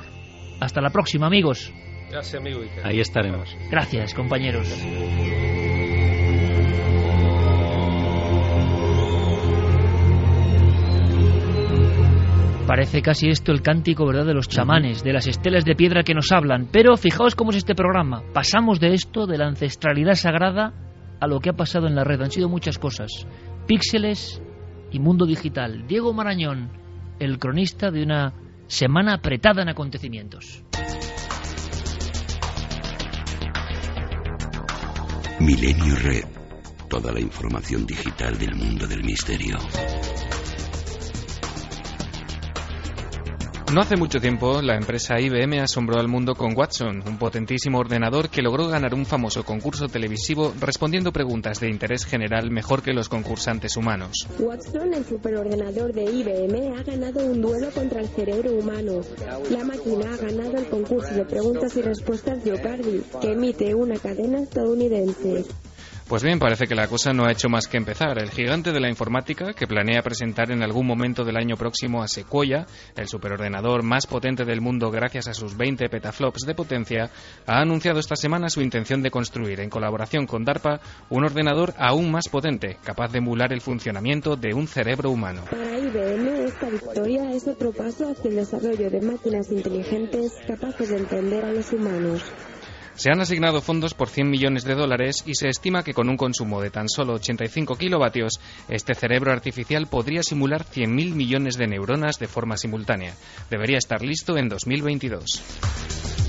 Hasta 0.60 0.80
la 0.80 0.90
próxima, 0.90 1.26
amigos. 1.26 1.72
Gracias, 2.10 2.40
amigo 2.40 2.60
Ahí 2.82 3.00
estaremos. 3.00 3.56
Gracias, 3.70 4.14
compañeros. 4.14 4.68
Parece 12.66 13.02
casi 13.02 13.28
esto 13.28 13.52
el 13.52 13.60
cántico, 13.60 14.06
¿verdad?, 14.06 14.24
de 14.24 14.32
los 14.32 14.48
chamanes, 14.48 15.04
de 15.04 15.12
las 15.12 15.26
estelas 15.26 15.66
de 15.66 15.76
piedra 15.76 16.02
que 16.02 16.14
nos 16.14 16.32
hablan. 16.32 16.66
Pero 16.72 16.96
fijaos 16.96 17.34
cómo 17.34 17.50
es 17.50 17.58
este 17.58 17.74
programa. 17.74 18.22
Pasamos 18.32 18.80
de 18.80 18.94
esto, 18.94 19.26
de 19.26 19.36
la 19.36 19.46
ancestralidad 19.46 20.14
sagrada, 20.14 20.72
a 21.20 21.26
lo 21.26 21.40
que 21.40 21.50
ha 21.50 21.52
pasado 21.52 21.86
en 21.86 21.94
la 21.94 22.04
red. 22.04 22.22
Han 22.22 22.30
sido 22.30 22.48
muchas 22.48 22.78
cosas. 22.78 23.26
Píxeles 23.66 24.42
y 24.92 24.98
mundo 24.98 25.24
digital. 25.24 25.86
Diego 25.86 26.12
Marañón, 26.12 26.70
el 27.18 27.38
cronista 27.38 27.90
de 27.90 28.02
una 28.02 28.34
semana 28.66 29.14
apretada 29.14 29.62
en 29.62 29.70
acontecimientos. 29.70 30.62
Milenio 35.40 35.96
Red. 35.96 36.24
Toda 36.90 37.12
la 37.12 37.20
información 37.20 37.86
digital 37.86 38.38
del 38.38 38.54
mundo 38.54 38.86
del 38.86 39.02
misterio. 39.02 39.56
No 43.72 43.80
hace 43.80 43.96
mucho 43.96 44.20
tiempo, 44.20 44.60
la 44.62 44.76
empresa 44.76 45.18
IBM 45.18 45.60
asombró 45.60 45.98
al 45.98 46.06
mundo 46.06 46.34
con 46.34 46.56
Watson, 46.56 47.02
un 47.06 47.18
potentísimo 47.18 47.78
ordenador 47.78 48.28
que 48.28 48.42
logró 48.42 48.68
ganar 48.68 48.94
un 48.94 49.06
famoso 49.06 49.42
concurso 49.42 49.88
televisivo 49.88 50.52
respondiendo 50.60 51.12
preguntas 51.12 51.58
de 51.60 51.70
interés 51.70 52.04
general 52.04 52.50
mejor 52.50 52.82
que 52.82 52.92
los 52.92 53.08
concursantes 53.08 53.76
humanos. 53.76 54.28
Watson, 54.38 54.94
el 54.94 55.04
superordenador 55.04 55.92
de 55.92 56.04
IBM, 56.04 56.78
ha 56.78 56.82
ganado 56.82 57.24
un 57.26 57.40
duelo 57.40 57.70
contra 57.70 58.00
el 58.00 58.08
cerebro 58.08 58.52
humano. 58.52 59.00
La 59.50 59.64
máquina 59.64 60.12
ha 60.12 60.16
ganado 60.18 60.56
el 60.58 60.68
concurso 60.68 61.14
de 61.14 61.24
preguntas 61.24 61.76
y 61.76 61.82
respuestas 61.82 62.44
Jeopardy, 62.44 63.02
que 63.20 63.32
emite 63.32 63.74
una 63.74 63.98
cadena 63.98 64.40
estadounidense. 64.40 65.46
Pues 66.08 66.22
bien, 66.22 66.38
parece 66.38 66.66
que 66.66 66.74
la 66.74 66.86
cosa 66.86 67.14
no 67.14 67.24
ha 67.24 67.32
hecho 67.32 67.48
más 67.48 67.66
que 67.66 67.78
empezar. 67.78 68.18
El 68.18 68.30
gigante 68.30 68.72
de 68.72 68.80
la 68.80 68.90
informática, 68.90 69.54
que 69.54 69.66
planea 69.66 70.02
presentar 70.02 70.50
en 70.50 70.62
algún 70.62 70.86
momento 70.86 71.24
del 71.24 71.38
año 71.38 71.56
próximo 71.56 72.02
a 72.02 72.08
Sequoia, 72.08 72.66
el 72.94 73.08
superordenador 73.08 73.82
más 73.82 74.06
potente 74.06 74.44
del 74.44 74.60
mundo 74.60 74.90
gracias 74.90 75.28
a 75.28 75.34
sus 75.34 75.56
20 75.56 75.88
petaflops 75.88 76.42
de 76.46 76.54
potencia, 76.54 77.10
ha 77.46 77.58
anunciado 77.58 78.00
esta 78.00 78.16
semana 78.16 78.50
su 78.50 78.60
intención 78.60 79.02
de 79.02 79.10
construir, 79.10 79.60
en 79.60 79.70
colaboración 79.70 80.26
con 80.26 80.44
DARPA, 80.44 80.80
un 81.08 81.24
ordenador 81.24 81.72
aún 81.78 82.10
más 82.10 82.28
potente, 82.28 82.76
capaz 82.84 83.10
de 83.10 83.18
emular 83.18 83.54
el 83.54 83.62
funcionamiento 83.62 84.36
de 84.36 84.52
un 84.52 84.68
cerebro 84.68 85.10
humano. 85.10 85.44
Para 85.50 85.78
IBM, 85.78 86.44
esta 86.44 86.68
victoria 86.68 87.30
es 87.30 87.48
otro 87.48 87.72
paso 87.72 88.10
hacia 88.10 88.28
el 88.28 88.36
desarrollo 88.36 88.90
de 88.90 89.00
máquinas 89.00 89.50
inteligentes 89.50 90.34
capaces 90.46 90.90
de 90.90 90.98
entender 90.98 91.46
a 91.46 91.52
los 91.52 91.72
humanos. 91.72 92.22
Se 92.96 93.10
han 93.10 93.20
asignado 93.20 93.60
fondos 93.60 93.92
por 93.92 94.08
100 94.08 94.30
millones 94.30 94.64
de 94.64 94.74
dólares 94.74 95.24
y 95.26 95.34
se 95.34 95.48
estima 95.48 95.82
que 95.82 95.94
con 95.94 96.08
un 96.08 96.16
consumo 96.16 96.60
de 96.60 96.70
tan 96.70 96.88
solo 96.88 97.14
85 97.14 97.76
kilovatios, 97.76 98.40
este 98.68 98.94
cerebro 98.94 99.32
artificial 99.32 99.86
podría 99.86 100.22
simular 100.22 100.64
100.000 100.64 101.14
millones 101.14 101.56
de 101.56 101.66
neuronas 101.66 102.18
de 102.18 102.28
forma 102.28 102.56
simultánea. 102.56 103.14
Debería 103.50 103.78
estar 103.78 104.02
listo 104.02 104.36
en 104.36 104.48
2022. 104.48 106.23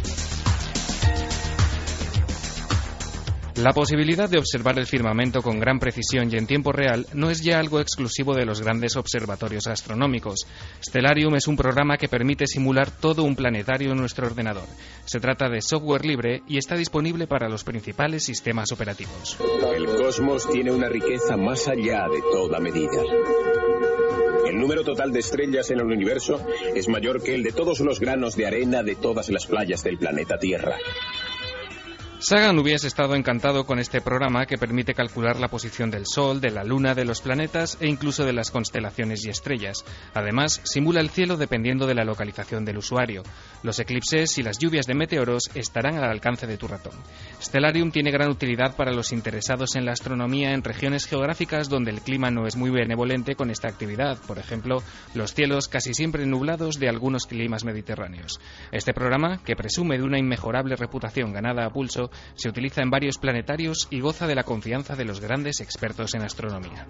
La 3.57 3.71
posibilidad 3.71 4.29
de 4.29 4.37
observar 4.37 4.77
el 4.77 4.85
firmamento 4.85 5.41
con 5.41 5.59
gran 5.59 5.79
precisión 5.79 6.29
y 6.29 6.35
en 6.35 6.45
tiempo 6.45 6.73
real 6.73 7.05
no 7.13 7.29
es 7.29 7.41
ya 7.41 7.57
algo 7.57 7.79
exclusivo 7.79 8.35
de 8.35 8.45
los 8.45 8.61
grandes 8.61 8.97
observatorios 8.97 9.67
astronómicos. 9.67 10.45
Stellarium 10.83 11.35
es 11.35 11.47
un 11.47 11.55
programa 11.55 11.97
que 11.97 12.09
permite 12.09 12.47
simular 12.47 12.91
todo 12.91 13.23
un 13.23 13.35
planetario 13.35 13.91
en 13.91 13.97
nuestro 13.97 14.27
ordenador. 14.27 14.67
Se 15.05 15.21
trata 15.21 15.47
de 15.47 15.61
software 15.61 16.05
libre 16.05 16.43
y 16.49 16.57
está 16.57 16.75
disponible 16.75 17.27
para 17.27 17.47
los 17.47 17.63
principales 17.63 18.23
sistemas 18.23 18.73
operativos. 18.73 19.37
El 19.73 19.85
cosmos 19.85 20.49
tiene 20.49 20.71
una 20.71 20.89
riqueza 20.89 21.37
más 21.37 21.69
allá 21.69 22.07
de 22.11 22.21
toda 22.33 22.59
medida. 22.59 23.01
El 24.49 24.59
número 24.59 24.83
total 24.83 25.13
de 25.13 25.19
estrellas 25.19 25.71
en 25.71 25.79
el 25.79 25.85
universo 25.85 26.45
es 26.75 26.89
mayor 26.89 27.23
que 27.23 27.33
el 27.33 27.43
de 27.43 27.53
todos 27.53 27.79
los 27.79 28.01
granos 28.01 28.35
de 28.35 28.47
arena 28.47 28.83
de 28.83 28.95
todas 28.95 29.29
las 29.29 29.45
playas 29.45 29.81
del 29.81 29.97
planeta 29.97 30.37
Tierra. 30.37 30.75
Sagan 32.27 32.57
hubiese 32.57 32.87
estado 32.87 33.13
encantado 33.13 33.67
con 33.67 33.77
este 33.77 34.01
programa 34.01 34.47
que 34.47 34.57
permite 34.57 34.95
calcular 34.95 35.39
la 35.39 35.47
posición 35.47 35.91
del 35.91 36.07
Sol, 36.07 36.41
de 36.41 36.49
la 36.49 36.63
Luna, 36.63 36.95
de 36.95 37.05
los 37.05 37.21
planetas 37.21 37.77
e 37.79 37.87
incluso 37.87 38.25
de 38.25 38.33
las 38.33 38.49
constelaciones 38.49 39.23
y 39.23 39.29
estrellas. 39.29 39.85
Además, 40.15 40.59
simula 40.63 41.01
el 41.01 41.11
cielo 41.11 41.37
dependiendo 41.37 41.85
de 41.85 41.93
la 41.93 42.03
localización 42.03 42.65
del 42.65 42.79
usuario. 42.79 43.21
Los 43.61 43.79
eclipses 43.79 44.39
y 44.39 44.41
las 44.41 44.57
lluvias 44.57 44.87
de 44.87 44.95
meteoros 44.95 45.51
estarán 45.53 45.97
al 45.99 46.09
alcance 46.09 46.47
de 46.47 46.57
tu 46.57 46.67
ratón. 46.67 46.93
Stellarium 47.39 47.91
tiene 47.91 48.09
gran 48.09 48.31
utilidad 48.31 48.75
para 48.75 48.91
los 48.91 49.11
interesados 49.11 49.75
en 49.75 49.85
la 49.85 49.91
astronomía 49.91 50.53
en 50.53 50.63
regiones 50.63 51.05
geográficas 51.05 51.69
donde 51.69 51.91
el 51.91 52.01
clima 52.01 52.31
no 52.31 52.47
es 52.47 52.55
muy 52.55 52.71
benevolente 52.71 53.35
con 53.35 53.51
esta 53.51 53.67
actividad, 53.67 54.17
por 54.25 54.39
ejemplo, 54.39 54.81
los 55.13 55.35
cielos 55.35 55.67
casi 55.67 55.93
siempre 55.93 56.25
nublados 56.25 56.79
de 56.79 56.89
algunos 56.89 57.27
climas 57.27 57.65
mediterráneos. 57.65 58.39
Este 58.71 58.95
programa, 58.95 59.43
que 59.43 59.55
presume 59.55 59.99
de 59.99 60.05
una 60.05 60.17
inmejorable 60.17 60.75
reputación 60.75 61.31
ganada 61.31 61.67
a 61.67 61.69
pulso, 61.69 62.09
se 62.35 62.49
utiliza 62.49 62.81
en 62.81 62.89
varios 62.89 63.17
planetarios 63.17 63.87
y 63.89 63.99
goza 63.99 64.27
de 64.27 64.35
la 64.35 64.43
confianza 64.43 64.95
de 64.95 65.05
los 65.05 65.19
grandes 65.19 65.61
expertos 65.61 66.13
en 66.13 66.23
astronomía. 66.23 66.85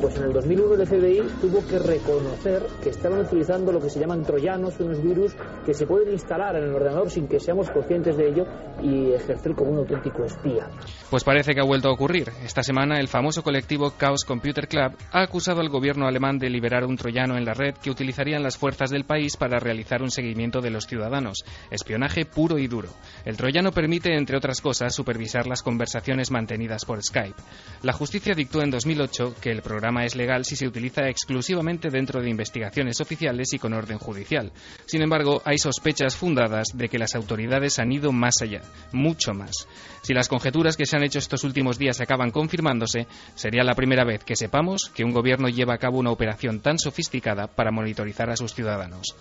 Pues 0.00 0.16
en 0.16 0.24
el 0.24 0.32
2001 0.32 0.74
el 0.74 0.86
FBI 0.86 1.22
tuvo 1.42 1.66
que 1.66 1.78
reconocer 1.78 2.62
que 2.82 2.88
estaban 2.88 3.20
utilizando 3.20 3.70
lo 3.70 3.80
que 3.80 3.90
se 3.90 4.00
llaman 4.00 4.22
troyanos, 4.22 4.80
unos 4.80 5.02
virus 5.02 5.34
que 5.66 5.74
se 5.74 5.86
pueden 5.86 6.12
instalar 6.12 6.56
en 6.56 6.64
el 6.64 6.74
ordenador 6.74 7.10
sin 7.10 7.28
que 7.28 7.38
seamos 7.38 7.70
conscientes 7.70 8.16
de 8.16 8.28
ello 8.28 8.46
y 8.82 9.12
ejercer 9.12 9.54
como 9.54 9.72
un 9.72 9.78
auténtico 9.78 10.24
espía. 10.24 10.70
Pues 11.10 11.22
parece 11.22 11.52
que 11.52 11.60
ha 11.60 11.66
vuelto 11.66 11.88
a 11.88 11.92
ocurrir. 11.92 12.30
Esta 12.42 12.62
semana 12.62 12.98
el 12.98 13.08
famoso 13.08 13.42
colectivo 13.42 13.92
Chaos 13.98 14.24
Computer 14.24 14.68
Club 14.68 14.96
ha 15.12 15.22
acusado 15.22 15.60
al 15.60 15.68
gobierno 15.68 16.06
alemán 16.06 16.38
de 16.38 16.48
liberar 16.48 16.86
un 16.86 16.96
troyano 16.96 17.36
en 17.36 17.44
la 17.44 17.52
red 17.52 17.74
que 17.74 17.90
utilizarían 17.90 18.42
las 18.42 18.56
fuerzas 18.56 18.88
del 18.88 19.04
país 19.04 19.36
para 19.36 19.58
realizar 19.58 20.00
un 20.00 20.10
seguimiento 20.10 20.62
de 20.62 20.70
los 20.70 20.86
ciudadanos. 20.86 21.44
Espionaje 21.70 22.24
puro 22.24 22.58
y 22.58 22.68
duro. 22.68 22.88
El 23.26 23.36
troyano 23.36 23.70
permite, 23.70 24.16
entre 24.16 24.38
otras 24.38 24.62
cosas, 24.62 24.94
supervisar 24.94 25.46
las 25.46 25.62
conversaciones 25.62 26.30
mantenidas 26.30 26.86
por 26.86 27.02
Skype. 27.02 27.36
La 27.82 27.92
justicia 27.92 28.34
dictó 28.34 28.62
en 28.62 28.70
2008 28.70 29.34
que 29.42 29.50
el 29.50 29.60
programa 29.60 29.89
es 29.98 30.16
legal 30.16 30.44
si 30.44 30.56
se 30.56 30.66
utiliza 30.66 31.08
exclusivamente 31.08 31.90
dentro 31.90 32.22
de 32.22 32.30
investigaciones 32.30 33.00
oficiales 33.00 33.52
y 33.52 33.58
con 33.58 33.72
orden 33.72 33.98
judicial. 33.98 34.52
Sin 34.86 35.02
embargo, 35.02 35.42
hay 35.44 35.58
sospechas 35.58 36.16
fundadas 36.16 36.68
de 36.74 36.88
que 36.88 36.98
las 36.98 37.14
autoridades 37.14 37.78
han 37.78 37.92
ido 37.92 38.12
más 38.12 38.40
allá, 38.42 38.60
mucho 38.92 39.32
más. 39.32 39.66
Si 40.02 40.14
las 40.14 40.28
conjeturas 40.28 40.76
que 40.76 40.86
se 40.86 40.96
han 40.96 41.02
hecho 41.02 41.18
estos 41.18 41.44
últimos 41.44 41.78
días 41.78 42.00
acaban 42.00 42.30
confirmándose, 42.30 43.06
sería 43.34 43.64
la 43.64 43.74
primera 43.74 44.04
vez 44.04 44.24
que 44.24 44.36
sepamos 44.36 44.90
que 44.94 45.04
un 45.04 45.12
gobierno 45.12 45.48
lleva 45.48 45.74
a 45.74 45.78
cabo 45.78 45.98
una 45.98 46.10
operación 46.10 46.60
tan 46.60 46.78
sofisticada 46.78 47.46
para 47.48 47.70
monitorizar 47.70 48.30
a 48.30 48.36
sus 48.36 48.54
ciudadanos. 48.54 49.14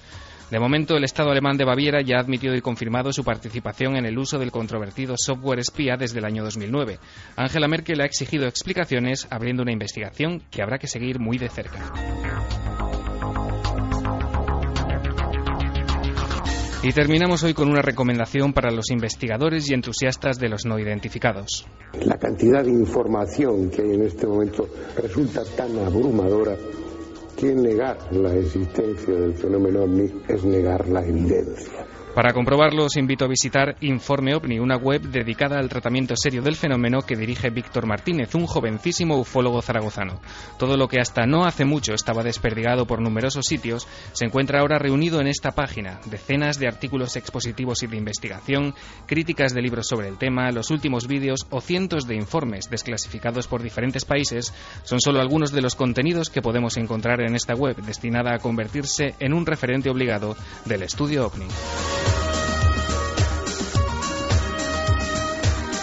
De 0.51 0.59
momento, 0.59 0.97
el 0.97 1.03
Estado 1.03 1.29
alemán 1.29 1.57
de 1.57 1.65
Baviera 1.65 2.01
ya 2.01 2.17
ha 2.17 2.21
admitido 2.21 2.55
y 2.55 2.61
confirmado 2.61 3.13
su 3.13 3.23
participación 3.23 3.95
en 3.97 4.05
el 4.05 4.17
uso 4.17 4.39
del 4.39 4.51
controvertido 4.51 5.13
software 5.15 5.59
espía 5.59 5.95
desde 5.95 6.17
el 6.17 6.25
año 6.25 6.43
2009. 6.43 6.97
Angela 7.35 7.67
Merkel 7.67 8.01
ha 8.01 8.05
exigido 8.05 8.47
explicaciones 8.47 9.27
abriendo 9.29 9.61
una 9.61 9.71
investigación 9.71 10.41
que 10.49 10.63
habrá 10.63 10.79
que 10.79 10.87
seguir 10.87 11.19
muy 11.19 11.37
de 11.37 11.49
cerca. 11.49 11.79
Y 16.81 16.93
terminamos 16.93 17.43
hoy 17.43 17.53
con 17.53 17.69
una 17.69 17.81
recomendación 17.81 18.53
para 18.53 18.71
los 18.71 18.89
investigadores 18.89 19.69
y 19.69 19.73
entusiastas 19.73 20.39
de 20.39 20.49
los 20.49 20.65
no 20.65 20.79
identificados. 20.79 21.67
La 22.05 22.17
cantidad 22.17 22.63
de 22.63 22.71
información 22.71 23.69
que 23.69 23.81
hay 23.81 23.95
en 23.95 24.03
este 24.03 24.25
momento 24.25 24.67
resulta 24.95 25.43
tan 25.57 25.77
abrumadora 25.77 26.55
que 27.39 27.55
negar 27.55 27.97
la 28.11 28.35
existencia 28.35 29.13
del 29.13 29.33
fenómeno 29.33 29.83
ovni 29.83 30.11
es 30.27 30.43
negar 30.43 30.89
la 30.89 31.05
evidencia. 31.05 31.85
Para 32.15 32.33
comprobarlo, 32.33 32.85
os 32.85 32.97
invito 32.97 33.23
a 33.23 33.27
visitar 33.27 33.77
Informe 33.81 34.33
OVNI, 34.33 34.59
una 34.59 34.75
web 34.75 35.01
dedicada 35.03 35.59
al 35.59 35.69
tratamiento 35.69 36.15
serio 36.17 36.41
del 36.41 36.55
fenómeno 36.55 37.01
que 37.01 37.15
dirige 37.15 37.51
Víctor 37.51 37.85
Martínez, 37.85 38.33
un 38.33 38.47
jovencísimo 38.47 39.17
ufólogo 39.17 39.61
zaragozano. 39.61 40.19
Todo 40.57 40.75
lo 40.75 40.87
que 40.87 40.99
hasta 40.99 41.27
no 41.27 41.45
hace 41.45 41.65
mucho 41.65 41.93
estaba 41.93 42.23
desperdigado 42.23 42.87
por 42.87 42.99
numerosos 42.99 43.45
sitios 43.45 43.87
se 44.11 44.25
encuentra 44.25 44.59
ahora 44.59 44.79
reunido 44.79 45.21
en 45.21 45.27
esta 45.27 45.51
página. 45.51 45.99
Decenas 46.05 46.57
de 46.59 46.67
artículos 46.67 47.15
expositivos 47.15 47.83
y 47.83 47.87
de 47.87 47.97
investigación, 47.97 48.73
críticas 49.05 49.53
de 49.53 49.61
libros 49.61 49.87
sobre 49.87 50.07
el 50.07 50.17
tema, 50.17 50.51
los 50.51 50.71
últimos 50.71 51.07
vídeos 51.07 51.45
o 51.51 51.61
cientos 51.61 52.07
de 52.07 52.15
informes 52.15 52.69
desclasificados 52.71 53.47
por 53.47 53.61
diferentes 53.61 54.03
países 54.03 54.53
son 54.83 54.99
solo 54.99 55.21
algunos 55.21 55.51
de 55.51 55.61
los 55.61 55.75
contenidos 55.75 56.31
que 56.31 56.41
podemos 56.41 56.75
encontrar 56.77 57.21
en 57.21 57.35
esta 57.35 57.53
web, 57.53 57.75
destinada 57.77 58.33
a 58.33 58.39
convertirse 58.39 59.13
en 59.19 59.33
un 59.33 59.45
referente 59.45 59.89
obligado 59.91 60.35
del 60.65 60.81
estudio 60.81 61.27
OVNI. 61.27 61.45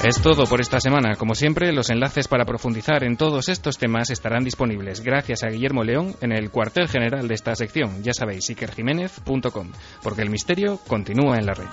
Es 0.07 0.23
todo 0.23 0.45
por 0.45 0.61
esta 0.61 0.79
semana. 0.79 1.17
Como 1.17 1.35
siempre, 1.35 1.73
los 1.73 1.91
enlaces 1.91 2.29
para 2.29 2.45
profundizar 2.45 3.03
en 3.03 3.17
todos 3.17 3.49
estos 3.49 3.77
temas 3.77 4.09
estarán 4.11 4.45
disponibles 4.45 5.01
gracias 5.01 5.43
a 5.43 5.49
Guillermo 5.49 5.83
León 5.83 6.15
en 6.21 6.31
el 6.31 6.51
cuartel 6.53 6.87
general 6.87 7.27
de 7.27 7.35
esta 7.35 7.57
sección. 7.57 8.05
Ya 8.05 8.13
sabéis, 8.13 8.49
ikerjiménez.com, 8.49 9.73
porque 10.05 10.23
el 10.23 10.31
misterio 10.31 10.79
continúa 10.87 11.39
en 11.39 11.47
la 11.47 11.55
red. 11.55 11.67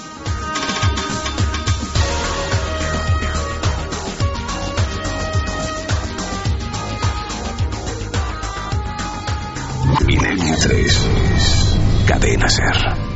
Milenio 10.08 10.56
3. 10.60 12.08
Cadena 12.08 12.50
Ser. 12.50 13.12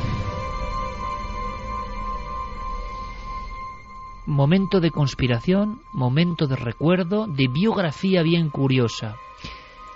Momento 4.38 4.80
de 4.80 4.92
conspiración, 4.92 5.82
momento 5.94 6.46
de 6.46 6.56
recuerdo, 6.56 7.26
de 7.26 7.48
biografía 7.48 8.22
bien 8.22 8.52
curiosa. 8.52 9.16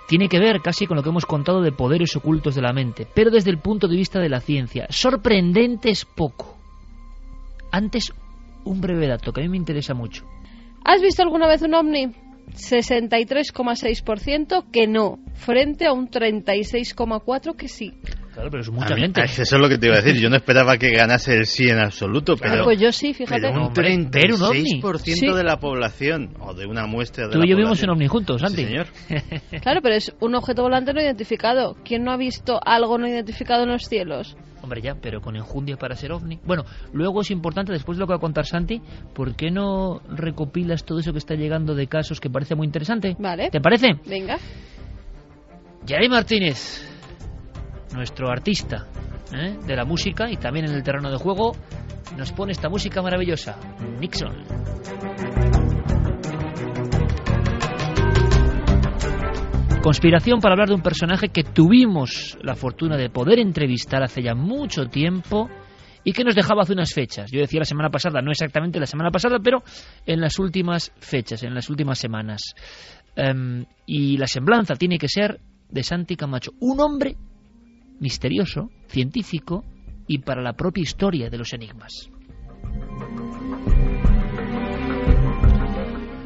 Tiene 0.08 0.28
que 0.28 0.40
ver 0.40 0.60
casi 0.60 0.88
con 0.88 0.96
lo 0.96 1.04
que 1.04 1.10
hemos 1.10 1.26
contado 1.26 1.62
de 1.62 1.70
poderes 1.70 2.16
ocultos 2.16 2.56
de 2.56 2.62
la 2.62 2.72
mente, 2.72 3.06
pero 3.14 3.30
desde 3.30 3.50
el 3.50 3.60
punto 3.60 3.86
de 3.86 3.94
vista 3.94 4.18
de 4.18 4.28
la 4.28 4.40
ciencia. 4.40 4.88
Sorprendente 4.90 5.90
es 5.90 6.04
poco. 6.04 6.56
Antes, 7.70 8.12
un 8.64 8.80
breve 8.80 9.06
dato 9.06 9.32
que 9.32 9.42
a 9.42 9.44
mí 9.44 9.48
me 9.48 9.58
interesa 9.58 9.94
mucho. 9.94 10.24
¿Has 10.84 11.00
visto 11.00 11.22
alguna 11.22 11.46
vez 11.46 11.62
un 11.62 11.74
ovni? 11.74 12.08
63,6% 12.52 14.72
que 14.72 14.88
no, 14.88 15.20
frente 15.34 15.86
a 15.86 15.92
un 15.92 16.10
36,4% 16.10 17.54
que 17.54 17.68
sí. 17.68 17.92
Claro, 18.32 18.50
pero 18.50 18.62
es 18.62 18.70
mucha 18.70 18.96
gente. 18.96 19.22
Eso 19.24 19.42
es 19.42 19.52
lo 19.60 19.68
que 19.68 19.78
te 19.78 19.86
iba 19.86 19.96
a 19.96 20.00
decir. 20.00 20.20
Yo 20.20 20.30
no 20.30 20.36
esperaba 20.36 20.78
que 20.78 20.90
ganase 20.90 21.34
el 21.34 21.46
sí 21.46 21.68
en 21.68 21.78
absoluto, 21.78 22.36
pero. 22.36 22.64
pues 22.64 22.80
yo 22.80 22.90
sí, 22.92 23.12
fíjate. 23.12 23.42
Pero 23.42 23.66
un 23.66 23.74
36% 23.74 25.34
de 25.34 25.44
la 25.44 25.58
población, 25.58 26.34
o 26.40 26.54
de 26.54 26.66
una 26.66 26.86
muestra 26.86 27.26
de 27.26 27.32
Tú 27.32 27.42
y 27.42 27.50
yo 27.50 27.56
vivimos 27.56 27.82
en 27.82 27.90
ovni 27.90 28.08
juntos, 28.08 28.40
Santi. 28.40 28.62
Sí, 28.62 28.68
señor. 28.68 28.86
claro, 29.62 29.80
pero 29.82 29.94
es 29.94 30.12
un 30.20 30.34
objeto 30.34 30.62
volante 30.62 30.92
no 30.92 31.00
identificado. 31.00 31.76
¿Quién 31.84 32.04
no 32.04 32.12
ha 32.12 32.16
visto 32.16 32.58
algo 32.64 32.98
no 32.98 33.06
identificado 33.06 33.64
en 33.64 33.70
los 33.70 33.84
cielos? 33.84 34.36
Hombre, 34.62 34.80
ya, 34.80 34.94
pero 34.94 35.20
con 35.20 35.36
enjundia 35.36 35.76
para 35.76 35.96
ser 35.96 36.12
ovni. 36.12 36.38
Bueno, 36.44 36.64
luego 36.92 37.22
es 37.22 37.30
importante, 37.32 37.72
después 37.72 37.98
de 37.98 38.00
lo 38.00 38.06
que 38.06 38.12
va 38.12 38.16
a 38.18 38.20
contar 38.20 38.46
Santi, 38.46 38.80
¿por 39.12 39.34
qué 39.34 39.50
no 39.50 40.00
recopilas 40.08 40.84
todo 40.84 41.00
eso 41.00 41.12
que 41.12 41.18
está 41.18 41.34
llegando 41.34 41.74
de 41.74 41.88
casos 41.88 42.20
que 42.20 42.30
parece 42.30 42.54
muy 42.54 42.66
interesante? 42.66 43.16
Vale. 43.18 43.50
¿Te 43.50 43.60
parece? 43.60 43.88
Venga. 44.06 44.38
Yari 45.84 46.08
Martínez, 46.08 46.91
nuestro 47.94 48.30
artista 48.30 48.86
¿eh? 49.34 49.58
de 49.66 49.76
la 49.76 49.84
música 49.84 50.30
y 50.30 50.36
también 50.36 50.66
en 50.66 50.74
el 50.74 50.82
terreno 50.82 51.10
de 51.10 51.16
juego, 51.16 51.52
nos 52.16 52.32
pone 52.32 52.52
esta 52.52 52.68
música 52.68 53.02
maravillosa, 53.02 53.58
Nixon. 54.00 54.44
Conspiración 59.82 60.40
para 60.40 60.52
hablar 60.52 60.68
de 60.68 60.74
un 60.74 60.82
personaje 60.82 61.30
que 61.30 61.42
tuvimos 61.42 62.38
la 62.40 62.54
fortuna 62.54 62.96
de 62.96 63.10
poder 63.10 63.40
entrevistar 63.40 64.02
hace 64.02 64.22
ya 64.22 64.34
mucho 64.34 64.86
tiempo 64.86 65.48
y 66.04 66.12
que 66.12 66.22
nos 66.22 66.36
dejaba 66.36 66.62
hace 66.62 66.72
unas 66.72 66.92
fechas. 66.94 67.30
Yo 67.32 67.40
decía 67.40 67.60
la 67.60 67.64
semana 67.64 67.90
pasada, 67.90 68.22
no 68.22 68.30
exactamente 68.30 68.78
la 68.78 68.86
semana 68.86 69.10
pasada, 69.10 69.38
pero 69.42 69.64
en 70.06 70.20
las 70.20 70.38
últimas 70.38 70.92
fechas, 71.00 71.42
en 71.42 71.54
las 71.54 71.68
últimas 71.68 71.98
semanas. 71.98 72.54
Em, 73.16 73.64
y 73.84 74.16
la 74.18 74.26
semblanza 74.28 74.76
tiene 74.76 74.98
que 74.98 75.08
ser 75.08 75.40
de 75.68 75.82
Santi 75.82 76.14
Camacho, 76.14 76.52
un 76.60 76.80
hombre 76.80 77.16
misterioso, 78.02 78.70
científico 78.88 79.64
y 80.06 80.18
para 80.18 80.42
la 80.42 80.54
propia 80.54 80.82
historia 80.82 81.30
de 81.30 81.38
los 81.38 81.52
enigmas. 81.54 82.10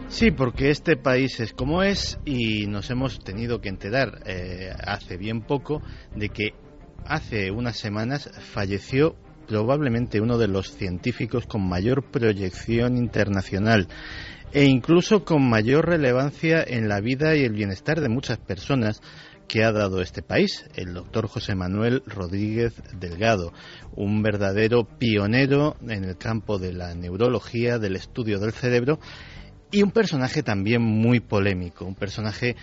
Sí, 0.09 0.31
porque 0.31 0.71
este 0.71 0.97
país 0.97 1.39
es 1.41 1.53
como 1.53 1.83
es 1.83 2.19
y 2.25 2.67
nos 2.67 2.91
hemos 2.91 3.19
tenido 3.19 3.61
que 3.61 3.69
enterar 3.69 4.23
eh, 4.25 4.71
hace 4.85 5.19
bien 5.19 5.43
poco 5.43 5.83
de 6.15 6.31
que 6.31 6.55
hace 7.05 7.51
unas 7.51 7.77
semanas 7.77 8.31
falleció 8.41 9.15
probablemente 9.47 10.21
uno 10.21 10.39
de 10.39 10.49
los 10.49 10.73
científicos 10.73 11.47
con 11.47 11.69
mayor 11.69 12.11
proyección 12.11 12.97
internacional 12.97 13.89
e 14.53 14.65
incluso 14.65 15.25
con 15.25 15.49
mayor 15.49 15.87
relevancia 15.87 16.65
en 16.67 16.89
la 16.89 17.01
vida 17.01 17.37
y 17.37 17.45
el 17.45 17.53
bienestar 17.53 18.01
de 18.01 18.09
muchas 18.09 18.39
personas 18.39 19.03
que 19.49 19.65
ha 19.65 19.73
dado 19.73 20.01
este 20.01 20.23
país, 20.23 20.65
el 20.75 20.95
doctor 20.95 21.29
José 21.29 21.55
Manuel 21.55 22.03
Rodríguez 22.07 22.75
Delgado, 22.99 23.53
un 23.95 24.23
verdadero 24.23 24.85
pionero 24.85 25.77
en 25.89 26.05
el 26.05 26.17
campo 26.17 26.59
de 26.59 26.73
la 26.73 26.95
neurología, 26.95 27.79
del 27.79 27.97
estudio 27.97 28.39
del 28.39 28.53
cerebro 28.53 28.99
y 29.71 29.83
un 29.83 29.91
personaje 29.91 30.43
también 30.43 30.83
muy 30.83 31.21
polémico, 31.21 31.85
un 31.85 31.95
personaje 31.95 32.57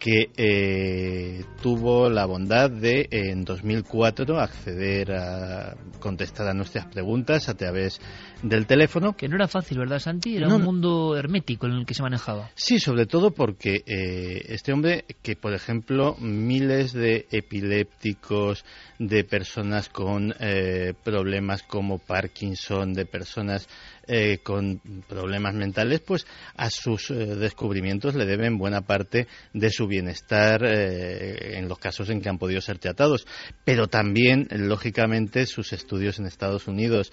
que 0.00 0.30
eh, 0.36 1.44
tuvo 1.62 2.08
la 2.08 2.24
bondad 2.24 2.70
de 2.70 3.06
en 3.10 3.44
2004 3.44 4.40
acceder 4.40 5.12
a 5.12 5.76
contestar 6.00 6.48
a 6.48 6.54
nuestras 6.54 6.86
preguntas 6.86 7.50
a 7.50 7.54
través 7.54 8.00
del 8.42 8.66
teléfono. 8.66 9.14
Que 9.14 9.28
no 9.28 9.36
era 9.36 9.46
fácil, 9.46 9.78
¿verdad, 9.78 9.98
Santi? 9.98 10.36
Era 10.36 10.48
un 10.48 10.62
mundo 10.62 11.14
hermético 11.16 11.66
en 11.66 11.72
el 11.72 11.86
que 11.86 11.92
se 11.92 12.02
manejaba. 12.02 12.50
Sí, 12.54 12.80
sobre 12.80 13.04
todo 13.04 13.32
porque 13.32 13.82
eh, 13.86 14.42
este 14.48 14.72
hombre, 14.72 15.04
que 15.22 15.36
por 15.36 15.52
ejemplo 15.52 16.16
miles 16.18 16.94
de 16.94 17.26
epilépticos, 17.30 18.64
de 18.98 19.24
personas 19.24 19.90
con 19.90 20.34
eh, 20.40 20.94
problemas 21.04 21.62
como 21.62 21.98
Parkinson, 21.98 22.94
de 22.94 23.04
personas 23.04 23.68
eh, 24.12 24.40
con 24.42 24.80
problemas 25.08 25.54
mentales, 25.54 26.00
pues 26.00 26.26
a 26.56 26.68
sus 26.68 27.12
eh, 27.12 27.14
descubrimientos 27.14 28.16
le 28.16 28.26
deben 28.26 28.58
buena 28.58 28.80
parte 28.80 29.28
de 29.52 29.70
su 29.70 29.86
bienestar 29.86 30.64
eh, 30.64 31.56
en 31.58 31.68
los 31.68 31.78
casos 31.78 32.10
en 32.10 32.20
que 32.20 32.28
han 32.28 32.36
podido 32.36 32.60
ser 32.60 32.78
tratados. 32.78 33.24
Pero 33.64 33.86
también, 33.86 34.48
lógicamente, 34.50 35.46
sus 35.46 35.72
estudios 35.72 36.18
en 36.18 36.26
Estados 36.26 36.66
Unidos, 36.66 37.12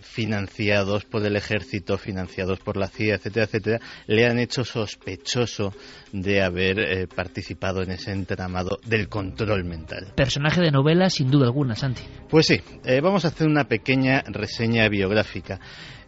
financiados 0.00 1.04
por 1.04 1.24
el 1.24 1.36
ejército, 1.36 1.98
financiados 1.98 2.58
por 2.58 2.78
la 2.78 2.88
CIA, 2.88 3.16
etcétera, 3.16 3.44
etcétera, 3.44 3.80
le 4.06 4.26
han 4.26 4.38
hecho 4.38 4.64
sospechoso 4.64 5.74
de 6.10 6.42
haber 6.42 7.06
participado 7.08 7.82
en 7.82 7.90
ese 7.90 8.12
entramado 8.12 8.80
del 8.86 9.08
control 9.08 9.64
mental. 9.64 10.14
Personaje 10.16 10.62
de 10.62 10.70
novela, 10.70 11.10
sin 11.10 11.30
duda 11.30 11.46
alguna, 11.46 11.76
Santi. 11.76 12.02
Pues 12.30 12.46
sí, 12.46 12.60
vamos 13.02 13.24
a 13.24 13.28
hacer 13.28 13.46
una 13.46 13.64
pequeña 13.64 14.22
reseña 14.26 14.88
biográfica. 14.88 15.59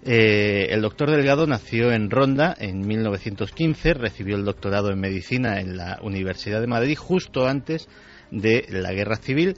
Eh, 0.04 0.66
el 0.70 0.82
doctor 0.82 1.10
Delgado 1.10 1.46
nació 1.46 1.92
en 1.92 2.10
Ronda 2.10 2.54
en 2.58 2.80
1915, 2.86 3.94
recibió 3.94 4.36
el 4.36 4.44
doctorado 4.44 4.90
en 4.90 4.98
medicina 4.98 5.60
en 5.60 5.76
la 5.76 6.00
Universidad 6.02 6.60
de 6.60 6.66
Madrid 6.66 6.96
justo 6.96 7.46
antes 7.46 7.88
de 8.32 8.66
la 8.70 8.92
guerra 8.92 9.16
civil 9.16 9.56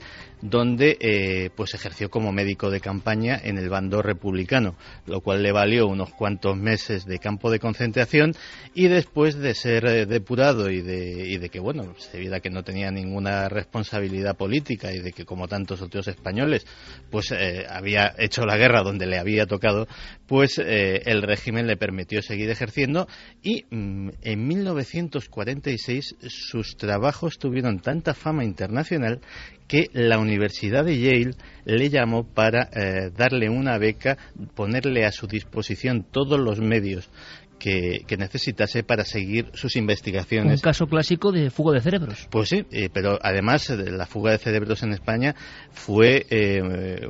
donde 0.49 0.97
eh, 0.99 1.49
pues 1.55 1.73
ejerció 1.73 2.09
como 2.09 2.31
médico 2.31 2.69
de 2.69 2.79
campaña 2.79 3.39
en 3.43 3.57
el 3.57 3.67
bando 3.69 4.01
republicano, 4.03 4.75
lo 5.07 5.21
cual 5.21 5.41
le 5.41 5.51
valió 5.51 5.87
unos 5.87 6.11
cuantos 6.11 6.55
meses 6.55 7.05
de 7.05 7.17
campo 7.17 7.49
de 7.49 7.59
concentración 7.59 8.33
y 8.75 8.87
después 8.87 9.35
de 9.37 9.55
ser 9.55 9.85
eh, 9.85 10.05
depurado 10.05 10.69
y 10.69 10.81
de, 10.81 11.27
y 11.27 11.37
de 11.37 11.49
que 11.49 11.59
bueno 11.59 11.95
se 11.97 12.19
viera 12.19 12.41
que 12.41 12.51
no 12.51 12.63
tenía 12.63 12.91
ninguna 12.91 13.49
responsabilidad 13.49 14.37
política 14.37 14.93
y 14.93 14.99
de 14.99 15.13
que 15.13 15.25
como 15.25 15.47
tantos 15.47 15.81
otros 15.81 16.07
españoles 16.07 16.67
pues 17.09 17.31
eh, 17.31 17.65
había 17.67 18.13
hecho 18.19 18.45
la 18.45 18.57
guerra 18.57 18.83
donde 18.83 19.07
le 19.07 19.17
había 19.17 19.47
tocado, 19.47 19.87
pues 20.27 20.59
el 20.59 21.21
régimen 21.21 21.67
le 21.67 21.77
permitió 21.77 22.21
seguir 22.21 22.49
ejerciendo 22.49 23.07
y 23.41 23.63
mm, 23.69 24.09
en 24.21 24.47
1946 24.47 26.15
sus 26.27 26.77
trabajos 26.77 27.39
tuvieron 27.39 27.79
tanta 27.79 28.13
fama 28.13 28.43
internacional 28.43 29.21
que 29.67 29.89
la 29.93 30.19
Universidad 30.19 30.85
de 30.85 30.99
Yale 30.99 31.35
le 31.65 31.89
llamó 31.89 32.23
para 32.23 32.69
eh, 32.73 33.11
darle 33.15 33.49
una 33.49 33.77
beca, 33.77 34.17
ponerle 34.55 35.05
a 35.05 35.11
su 35.11 35.27
disposición 35.27 36.05
todos 36.11 36.39
los 36.39 36.59
medios 36.59 37.09
que, 37.57 38.05
necesitase 38.17 38.83
para 38.83 39.05
seguir 39.05 39.49
sus 39.53 39.75
investigaciones. 39.75 40.59
Un 40.59 40.63
caso 40.63 40.85
clásico 40.85 41.31
de 41.31 41.49
fuga 41.49 41.73
de 41.73 41.81
cerebros. 41.81 42.27
Pues 42.29 42.49
sí, 42.49 42.65
eh, 42.71 42.89
pero 42.93 43.17
además 43.21 43.69
eh, 43.69 43.77
la 43.89 44.05
fuga 44.05 44.31
de 44.31 44.37
cerebros 44.37 44.83
en 44.83 44.91
España 44.93 45.33
fue 45.71 46.25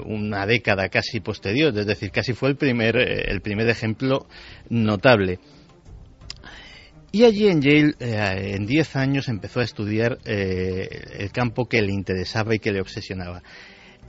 una 0.06 0.46
década 0.46 0.88
casi 0.90 1.20
posterior, 1.20 1.78
es 1.78 1.86
decir, 1.86 2.12
casi 2.12 2.34
fue 2.34 2.50
el 2.50 2.56
primer, 2.56 2.96
el 2.98 3.42
primer 3.42 3.68
ejemplo 3.68 4.28
notable. 4.70 5.40
Y 7.16 7.24
allí 7.24 7.48
en 7.48 7.62
Yale, 7.62 7.96
eh, 8.02 8.56
en 8.58 8.66
10 8.66 8.98
años, 8.98 9.30
empezó 9.30 9.62
a 9.62 9.64
estudiar 9.64 10.20
eh, 10.26 10.90
el 11.18 11.32
campo 11.32 11.66
que 11.66 11.82
le 11.82 11.94
interesaba 11.94 12.54
y 12.54 12.60
que 12.60 12.74
le 12.74 12.82
obsesionaba. 12.82 13.42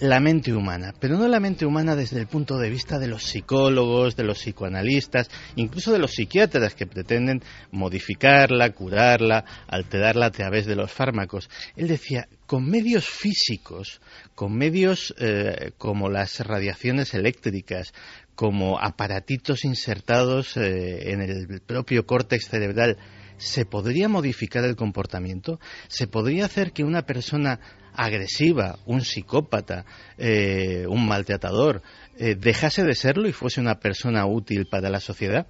La 0.01 0.19
mente 0.19 0.53
humana, 0.53 0.93
pero 0.99 1.17
no 1.17 1.29
la 1.29 1.39
mente 1.39 1.65
humana 1.65 1.95
desde 1.95 2.19
el 2.19 2.27
punto 2.27 2.59
de 2.59 2.69
vista 2.69 2.99
de 2.99 3.07
los 3.07 3.23
psicólogos, 3.23 4.17
de 4.17 4.25
los 4.25 4.39
psicoanalistas, 4.39 5.31
incluso 5.55 5.93
de 5.93 6.01
los 6.01 6.11
psiquiatras 6.11 6.75
que 6.75 6.89
pretenden 6.89 7.43
modificarla, 7.71 8.71
curarla, 8.71 9.45
alterarla 9.69 10.27
a 10.27 10.33
través 10.33 10.67
de 10.67 10.75
los 10.75 10.91
fármacos. 10.91 11.49
Él 11.77 11.87
decía, 11.87 12.27
con 12.47 12.69
medios 12.69 13.09
físicos, 13.09 14.01
con 14.35 14.53
medios 14.53 15.15
eh, 15.19 15.71
como 15.79 16.11
las 16.11 16.41
radiaciones 16.41 17.15
eléctricas, 17.15 17.95
como 18.37 18.79
aparatitos 18.79 19.65
insertados 19.65 20.57
eh, 20.59 21.11
en 21.11 21.23
el 21.23 21.61
propio 21.63 22.07
córtex 22.07 22.49
cerebral, 22.49 22.99
¿se 23.39 23.65
podría 23.65 24.09
modificar 24.09 24.63
el 24.65 24.77
comportamiento? 24.77 25.59
¿Se 25.89 26.07
podría 26.07 26.45
hacer 26.45 26.73
que 26.73 26.85
una 26.85 27.07
persona 27.07 27.59
agresiva, 27.95 28.79
un 28.85 29.01
psicópata, 29.01 29.87
eh, 30.19 30.85
un 30.87 31.09
maltratador, 31.09 31.83
eh, 32.19 32.37
dejase 32.39 32.85
de 32.85 32.95
serlo 32.95 33.27
y 33.27 33.33
fuese 33.33 33.59
una 33.59 33.81
persona 33.81 34.27
útil 34.27 34.67
para 34.71 34.91
la 34.91 35.01
sociedad? 35.01 35.47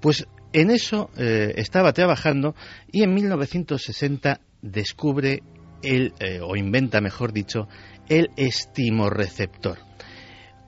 Pues 0.00 0.26
en 0.54 0.70
eso 0.70 1.10
estaba 1.16 1.92
trabajando 1.92 2.56
y 2.90 3.02
en 3.02 3.12
1960 3.12 4.40
descubre 4.62 5.42
el, 5.82 6.14
o 6.42 6.56
inventa, 6.56 7.02
mejor 7.02 7.34
dicho, 7.34 7.68
el 8.08 8.30
estimorreceptor. 8.36 9.78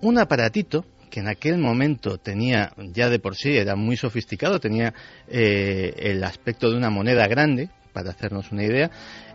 Un 0.03 0.19
aparatito 0.19 0.85
que 1.13 1.21
en 1.21 1.29
aquel 1.29 1.59
momento 1.59 2.17
tenía, 2.17 2.73
ya 2.79 3.11
de 3.11 3.19
por 3.19 3.37
sí 3.37 3.55
era 3.55 3.77
muy 3.77 3.99
sofisticado, 3.99 4.59
tenía 4.59 4.95
eh, 5.29 5.93
el 5.99 6.25
aspecto 6.25 6.71
de 6.71 6.77
una 6.79 6.89
moneda 6.89 7.29
grande, 7.29 7.69
para 7.93 8.11
hacernos 8.11 8.51
una 8.51 8.65
idea, 8.65 8.91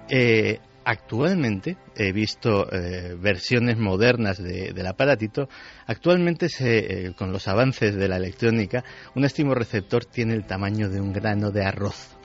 eh, 0.10 0.58
actualmente 0.84 1.78
he 1.96 2.12
visto 2.12 2.68
eh, 2.72 3.16
versiones 3.20 3.78
modernas 3.78 4.42
del 4.42 4.88
aparatito. 4.88 5.50
Actualmente, 5.86 6.48
con 7.16 7.32
los 7.32 7.48
avances 7.48 7.94
de 7.94 8.08
la 8.08 8.18
electrónica, 8.18 8.84
un 9.14 9.24
estimorreceptor 9.24 10.04
tiene 10.04 10.34
el 10.34 10.48
tamaño 10.48 10.90
de 10.90 11.00
un 11.00 11.14
grano 11.14 11.52
de 11.52 11.64
arroz. 11.64 12.18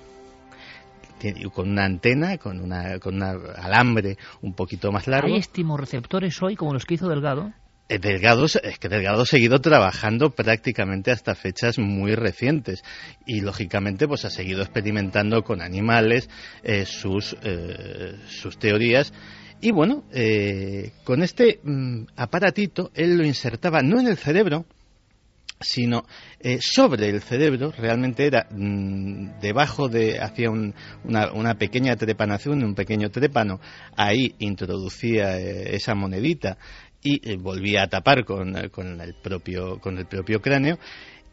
con 1.53 1.69
una 1.69 1.85
antena, 1.85 2.39
con 2.39 2.59
una, 2.59 2.99
con 3.01 3.17
un 3.17 3.23
alambre 3.23 4.17
un 4.41 4.55
poquito 4.55 4.91
más 4.91 5.07
largo. 5.09 5.27
¿Hay 5.27 5.37
estimorreceptores 5.37 6.43
hoy 6.43 6.57
como 6.57 6.73
los 6.73 6.87
que 6.87 6.95
hizo 6.95 7.07
Delgado? 7.07 7.53
Eh, 7.93 7.99
Delgado, 7.99 8.47
es 8.47 8.79
que 8.79 8.89
Delgado 8.89 9.21
ha 9.21 9.27
seguido 9.27 9.61
trabajando 9.61 10.31
prácticamente 10.31 11.11
hasta 11.11 11.35
fechas 11.35 11.79
muy 11.79 12.15
recientes. 12.15 12.83
Y 13.27 13.43
lógicamente 13.43 14.09
pues 14.09 14.25
ha 14.25 14.31
seguido 14.31 14.63
experimentando 14.63 15.43
con 15.43 15.61
animales 15.61 16.31
eh, 16.63 16.87
sus, 16.87 17.37
eh, 17.43 18.17
sus 18.29 18.59
teorías. 18.59 19.13
Y 19.61 19.73
bueno, 19.73 20.05
con 21.05 21.23
este 21.23 21.61
mm, 21.63 22.07
aparatito 22.17 22.91
él 22.95 23.19
lo 23.19 23.25
insertaba 23.25 23.81
no 23.83 24.01
en 24.01 24.09
el 24.09 24.17
cerebro, 24.17 24.65
sino 25.61 26.05
sobre 26.59 27.11
el 27.11 27.23
cerebro, 27.23 27.71
realmente 27.71 28.27
era 28.27 28.49
mm, 28.51 29.39
debajo 29.41 29.89
de, 29.89 30.19
hacía 30.19 30.51
una, 30.51 31.33
una, 31.33 31.55
pequeña 31.55 31.95
trepanación, 31.95 32.65
un 32.65 32.75
pequeño 32.75 33.11
trépano, 33.11 33.61
ahí 33.97 34.35
introducía 34.41 35.39
esa 35.39 35.95
monedita 35.95 36.59
y 37.03 37.29
eh, 37.29 37.37
volvía 37.37 37.83
a 37.83 37.89
tapar 37.89 38.25
con, 38.25 38.57
eh, 38.57 38.71
con, 38.71 39.01
el 39.01 39.15
propio, 39.15 39.81
con 39.81 39.99
el 39.99 40.07
propio 40.07 40.41
cráneo 40.41 40.79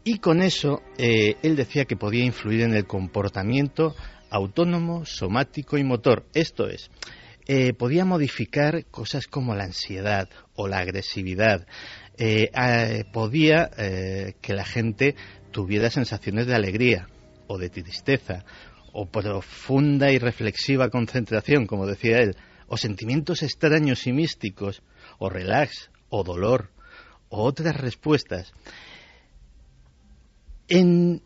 y 0.02 0.18
con 0.18 0.42
eso 0.42 0.82
eh, 0.98 1.36
él 1.42 1.56
decía 1.56 1.84
que 1.84 1.96
podía 1.96 2.24
influir 2.24 2.62
en 2.62 2.74
el 2.74 2.86
comportamiento 2.86 3.94
autónomo, 4.30 5.04
somático 5.04 5.76
y 5.76 5.84
motor. 5.84 6.24
Esto 6.34 6.68
es, 6.68 6.90
podía 7.76 8.04
modificar 8.04 8.84
cosas 8.86 9.26
como 9.26 9.56
la 9.56 9.64
ansiedad 9.64 10.28
o 10.54 10.68
la 10.68 10.78
agresividad. 10.78 11.66
podía 13.12 13.68
que 14.40 14.54
la 14.54 14.64
gente 14.64 15.16
tuviera 15.50 15.90
sensaciones 15.90 16.46
de 16.46 16.54
alegría 16.54 17.08
o 17.48 17.58
de 17.58 17.70
tristeza 17.70 18.44
o 18.92 19.06
profunda 19.10 20.12
y 20.12 20.18
reflexiva 20.18 20.90
concentración, 20.90 21.66
como 21.66 21.88
decía 21.88 22.18
él, 22.18 22.36
o 22.68 22.76
sentimientos 22.76 23.42
extraños 23.42 24.06
y 24.06 24.12
místicos 24.12 24.82
o 25.20 25.28
relax, 25.28 25.90
o 26.08 26.24
dolor, 26.24 26.70
o 27.28 27.44
otras 27.44 27.76
respuestas. 27.76 28.52
En 30.66 31.22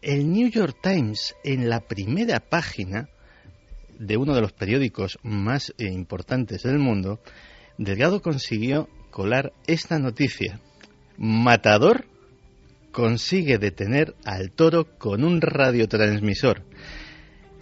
el 0.00 0.32
New 0.32 0.48
York 0.48 0.78
Times, 0.80 1.34
en 1.44 1.68
la 1.68 1.80
primera 1.80 2.40
página 2.40 3.08
de 3.98 4.16
uno 4.16 4.34
de 4.34 4.40
los 4.40 4.52
periódicos 4.52 5.18
más 5.22 5.74
eh, 5.76 5.86
importantes 5.86 6.62
del 6.62 6.78
mundo, 6.78 7.20
Delgado 7.78 8.22
consiguió 8.22 8.88
colar 9.10 9.52
esta 9.66 9.98
noticia. 9.98 10.60
Matador 11.18 12.06
consigue 12.92 13.58
detener 13.58 14.14
al 14.24 14.52
toro 14.52 14.96
con 14.98 15.24
un 15.24 15.40
radiotransmisor. 15.40 16.62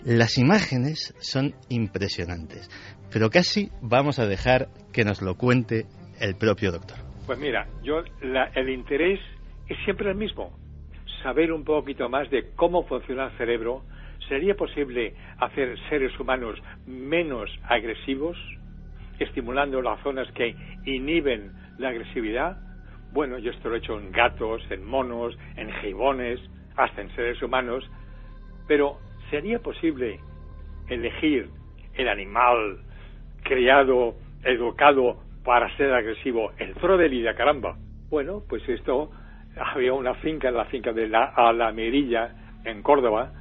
Las 0.05 0.37
imágenes 0.37 1.15
son 1.21 1.55
impresionantes 1.71 2.69
pero 3.13 3.31
casi 3.31 3.71
vamos 3.81 4.19
a 4.19 4.27
dejar 4.27 4.69
que 4.93 5.05
nos 5.05 5.23
lo 5.23 5.37
cuente 5.37 5.87
el 6.21 6.37
propio 6.37 6.73
doctor. 6.73 6.99
Pues 7.27 7.39
mira, 7.39 7.67
yo 7.83 8.03
el 8.21 8.69
interés 8.69 9.21
es 9.69 9.79
siempre 9.85 10.11
el 10.11 10.17
mismo, 10.17 10.53
saber 11.23 11.53
un 11.53 11.65
poquito 11.65 12.09
más 12.09 12.31
de 12.31 12.51
cómo 12.55 12.85
funciona 12.85 13.27
el 13.27 13.39
cerebro. 13.39 13.83
¿Sería 14.29 14.55
posible 14.55 15.15
hacer 15.39 15.77
seres 15.89 16.19
humanos 16.21 16.59
menos 16.87 17.51
agresivos, 17.65 18.37
estimulando 19.19 19.83
las 19.83 20.01
zonas 20.03 20.31
que 20.33 20.55
inhiben 20.85 21.53
la 21.79 21.89
agresividad? 21.89 22.59
Bueno, 23.13 23.39
yo 23.39 23.51
esto 23.51 23.69
lo 23.69 23.77
he 23.77 23.79
hecho 23.79 23.99
en 23.99 24.13
gatos, 24.13 24.63
en 24.71 24.85
monos, 24.85 25.37
en 25.57 25.73
gibones, 25.81 26.41
hasta 26.77 27.01
en 27.01 27.15
seres 27.15 27.43
humanos, 27.43 27.85
pero 28.67 28.99
¿sería 29.31 29.59
posible 29.61 30.21
elegir 30.89 31.49
el 31.95 32.09
animal 32.09 32.79
...creado, 33.45 34.15
educado 34.43 35.19
para 35.45 35.69
ser 35.77 35.93
agresivo, 35.93 36.53
el 36.59 36.75
Frodelida, 36.77 37.35
caramba. 37.35 37.77
Bueno, 38.09 38.43
pues 38.49 38.67
esto 38.69 39.11
había 39.57 39.93
una 39.93 40.15
finca, 40.15 40.51
la 40.51 40.65
finca 40.65 40.93
de 40.93 41.09
la 41.09 41.25
Alamerilla, 41.37 42.35
en 42.65 42.83
Córdoba, 42.83 43.33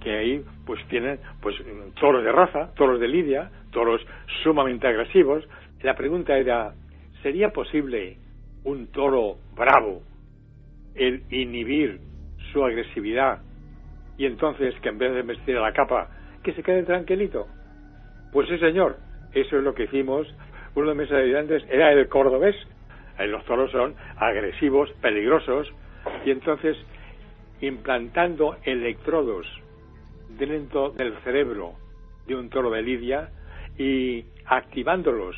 que 0.00 0.10
ahí 0.10 0.44
pues 0.66 0.84
tienen 0.88 1.20
pues 1.40 1.54
toros 2.00 2.24
de 2.24 2.32
raza, 2.32 2.74
toros 2.74 2.98
de 2.98 3.06
lidia, 3.06 3.50
toros 3.70 4.00
sumamente 4.42 4.88
agresivos. 4.88 5.44
La 5.82 5.94
pregunta 5.94 6.36
era, 6.36 6.74
¿sería 7.22 7.50
posible 7.50 8.16
un 8.64 8.88
toro 8.88 9.36
bravo 9.54 10.02
el 10.96 11.22
inhibir 11.30 12.00
su 12.52 12.64
agresividad 12.64 13.40
y 14.18 14.26
entonces 14.26 14.74
que 14.80 14.88
en 14.88 14.98
vez 14.98 15.14
de 15.14 15.22
vestir 15.22 15.56
a 15.56 15.60
la 15.60 15.72
capa, 15.72 16.08
que 16.42 16.52
se 16.52 16.64
quede 16.64 16.82
tranquilito? 16.82 17.46
Pues 18.32 18.48
sí, 18.48 18.58
señor, 18.58 18.96
eso 19.34 19.58
es 19.58 19.64
lo 19.64 19.74
que 19.74 19.84
hicimos. 19.84 20.26
Uno 20.74 20.90
de 20.90 20.94
mis 20.94 21.12
ayudantes 21.12 21.64
era 21.70 21.92
el 21.92 22.08
cordobés. 22.08 22.56
Los 23.18 23.44
toros 23.44 23.70
son 23.70 23.94
agresivos, 24.16 24.90
peligrosos, 25.00 25.72
y 26.24 26.30
entonces 26.30 26.76
implantando 27.60 28.56
electrodos 28.64 29.46
dentro 30.28 30.90
del 30.90 31.14
cerebro 31.18 31.74
de 32.26 32.34
un 32.34 32.50
toro 32.50 32.70
de 32.70 32.82
lidia 32.82 33.30
y 33.78 34.24
activándolos 34.46 35.36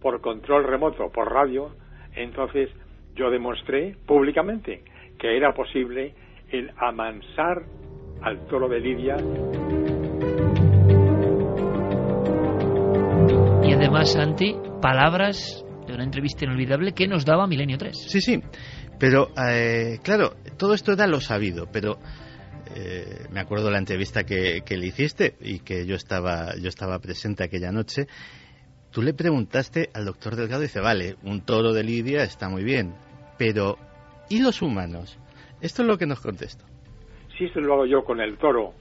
por 0.00 0.20
control 0.20 0.64
remoto, 0.64 1.10
por 1.10 1.32
radio, 1.32 1.70
entonces 2.14 2.68
yo 3.14 3.30
demostré 3.30 3.96
públicamente 4.06 4.82
que 5.18 5.36
era 5.36 5.54
posible 5.54 6.14
el 6.50 6.70
amansar 6.76 7.62
al 8.22 8.46
toro 8.46 8.68
de 8.68 8.80
lidia. 8.80 9.16
Además, 13.82 14.12
Santi, 14.12 14.54
palabras 14.80 15.64
de 15.88 15.92
una 15.92 16.04
entrevista 16.04 16.44
inolvidable 16.44 16.92
que 16.92 17.08
nos 17.08 17.24
daba 17.24 17.48
Milenio 17.48 17.78
3. 17.78 17.96
Sí, 17.96 18.20
sí, 18.20 18.40
pero 18.98 19.30
eh, 19.36 19.98
claro, 20.04 20.34
todo 20.56 20.74
esto 20.74 20.92
era 20.92 21.08
lo 21.08 21.20
sabido, 21.20 21.66
pero 21.72 21.98
eh, 22.76 23.26
me 23.32 23.40
acuerdo 23.40 23.66
de 23.66 23.72
la 23.72 23.78
entrevista 23.78 24.22
que, 24.22 24.62
le 24.68 24.86
hiciste 24.86 25.34
y 25.40 25.64
que 25.64 25.84
yo 25.84 25.96
estaba, 25.96 26.54
yo 26.62 26.68
estaba 26.68 27.00
presente 27.00 27.42
aquella 27.42 27.72
noche. 27.72 28.06
Tú 28.92 29.02
le 29.02 29.14
preguntaste 29.14 29.90
al 29.94 30.04
doctor 30.04 30.36
Delgado 30.36 30.62
y 30.62 30.66
dice, 30.66 30.80
vale, 30.80 31.16
un 31.24 31.44
toro 31.44 31.72
de 31.72 31.82
Lidia 31.82 32.22
está 32.22 32.48
muy 32.48 32.62
bien, 32.62 32.94
pero 33.36 33.78
¿y 34.30 34.40
los 34.42 34.62
humanos? 34.62 35.18
Esto 35.60 35.82
es 35.82 35.88
lo 35.88 35.98
que 35.98 36.06
nos 36.06 36.20
contestó. 36.20 36.64
Si 37.36 37.46
esto 37.46 37.60
lo 37.60 37.74
hago 37.74 37.86
yo 37.86 38.04
con 38.04 38.20
el 38.20 38.38
toro, 38.38 38.74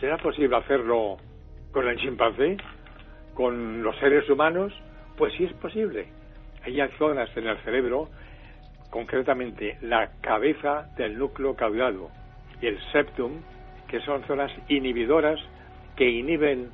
¿será 0.00 0.18
posible 0.18 0.54
hacerlo 0.58 1.16
con 1.72 1.88
el 1.88 1.96
chimpancé? 1.96 2.58
¿Con 3.34 3.82
los 3.82 3.96
seres 3.98 4.28
humanos? 4.30 4.72
Pues 5.16 5.34
sí 5.34 5.44
es 5.44 5.52
posible. 5.54 6.06
Hay 6.64 6.80
zonas 6.98 7.28
en 7.36 7.46
el 7.48 7.58
cerebro, 7.58 8.08
concretamente 8.90 9.76
la 9.82 10.12
cabeza 10.20 10.88
del 10.96 11.18
núcleo 11.18 11.56
caudado, 11.56 12.10
y 12.62 12.66
el 12.66 12.78
septum, 12.92 13.42
que 13.88 14.00
son 14.00 14.24
zonas 14.24 14.52
inhibidoras 14.68 15.40
que 15.96 16.08
inhiben 16.08 16.70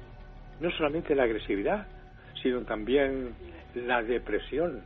no 0.60 0.70
solamente 0.72 1.14
la 1.14 1.24
agresividad, 1.24 1.86
sino 2.42 2.60
también 2.62 3.34
la 3.74 4.02
depresión. 4.02 4.82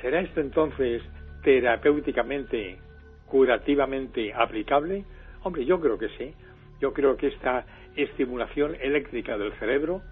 ¿Será 0.00 0.20
esto 0.20 0.40
entonces 0.40 1.02
terapéuticamente, 1.42 2.78
curativamente 3.26 4.32
aplicable? 4.32 5.04
Hombre, 5.42 5.64
yo 5.64 5.80
creo 5.80 5.98
que 5.98 6.08
sí. 6.16 6.34
Yo 6.80 6.94
creo 6.94 7.16
que 7.16 7.28
esta 7.28 7.66
estimulación 7.94 8.74
eléctrica 8.80 9.36
del 9.36 9.52
cerebro 9.58 10.02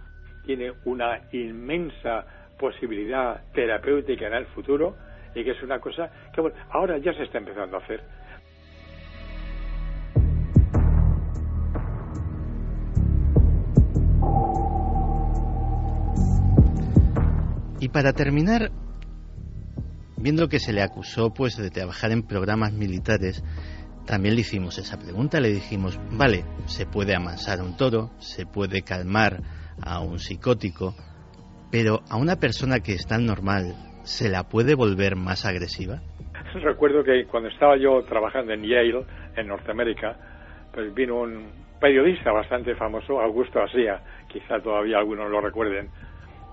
tiene 0.49 0.73
una 0.87 1.21
inmensa 1.33 2.25
posibilidad 2.59 3.43
terapéutica 3.53 4.29
en 4.29 4.33
el 4.33 4.47
futuro 4.47 4.97
y 5.35 5.45
que 5.45 5.51
es 5.51 5.63
una 5.63 5.79
cosa 5.79 6.11
que 6.35 6.41
bueno, 6.41 6.57
ahora 6.71 6.97
ya 6.97 7.13
se 7.13 7.25
está 7.25 7.37
empezando 7.37 7.77
a 7.77 7.81
hacer. 7.81 8.01
Y 17.81 17.91
para 17.91 18.15
terminar, 18.15 18.71
viendo 20.17 20.49
que 20.49 20.61
se 20.61 20.73
le 20.73 20.81
acusó 20.81 21.35
pues 21.35 21.59
de 21.59 21.71
trabajar 21.71 22.11
en 22.11 22.23
programas 22.23 22.73
militares, 22.73 23.45
también 24.07 24.35
le 24.35 24.41
hicimos 24.41 24.79
esa 24.79 24.99
pregunta, 24.99 25.41
le 25.41 25.51
dijimos, 25.51 26.01
vale, 26.13 26.47
se 26.65 26.87
puede 26.87 27.15
amansar 27.15 27.61
un 27.61 27.77
toro, 27.77 28.13
se 28.19 28.47
puede 28.47 28.81
calmar 28.81 29.43
a 29.85 30.01
un 30.01 30.19
psicótico, 30.19 30.95
pero 31.71 32.01
a 32.11 32.17
una 32.17 32.37
persona 32.37 32.81
que 32.81 32.93
es 32.93 33.07
tan 33.07 33.27
normal, 33.27 33.75
¿se 34.03 34.29
la 34.29 34.45
puede 34.45 34.75
volver 34.75 35.17
más 35.17 35.45
agresiva? 35.45 36.01
Recuerdo 36.55 37.05
que 37.05 37.27
cuando 37.27 37.49
estaba 37.49 37.77
yo 37.77 38.03
trabajando 38.05 38.53
en 38.53 38.63
Yale, 38.63 39.05
en 39.37 39.49
Norteamérica, 39.49 40.17
pues 40.73 40.93
vino 40.95 41.21
un 41.21 41.51
periodista 41.81 42.33
bastante 42.33 42.75
famoso, 42.75 43.21
Augusto 43.21 43.61
Asía, 43.61 44.01
quizá 44.29 44.61
todavía 44.61 44.99
algunos 44.99 45.31
lo 45.31 45.41
recuerden, 45.41 45.91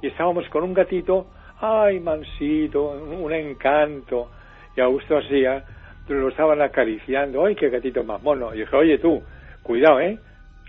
y 0.02 0.08
estábamos 0.08 0.48
con 0.50 0.64
un 0.64 0.74
gatito, 0.74 1.28
ay, 1.60 2.00
mansito, 2.00 2.92
un 2.92 3.34
encanto, 3.34 4.32
y 4.76 4.82
Augusto 4.82 5.18
hacía, 5.18 5.64
lo 6.08 6.30
estaban 6.30 6.62
acariciando, 6.62 7.46
ay, 7.46 7.56
qué 7.56 7.70
gatito 7.70 8.04
más 8.04 8.22
mono, 8.22 8.54
y 8.54 8.60
dije, 8.60 8.76
oye 8.76 8.98
tú, 9.00 9.24
cuidado, 9.64 10.00
¿eh? 10.00 10.20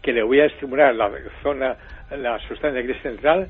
que 0.02 0.12
le 0.12 0.22
voy 0.22 0.40
a 0.40 0.46
estimular 0.46 0.94
la 0.94 1.10
zona, 1.42 1.76
la 2.10 2.38
sustancia 2.40 2.82
gris 2.82 3.00
central, 3.02 3.48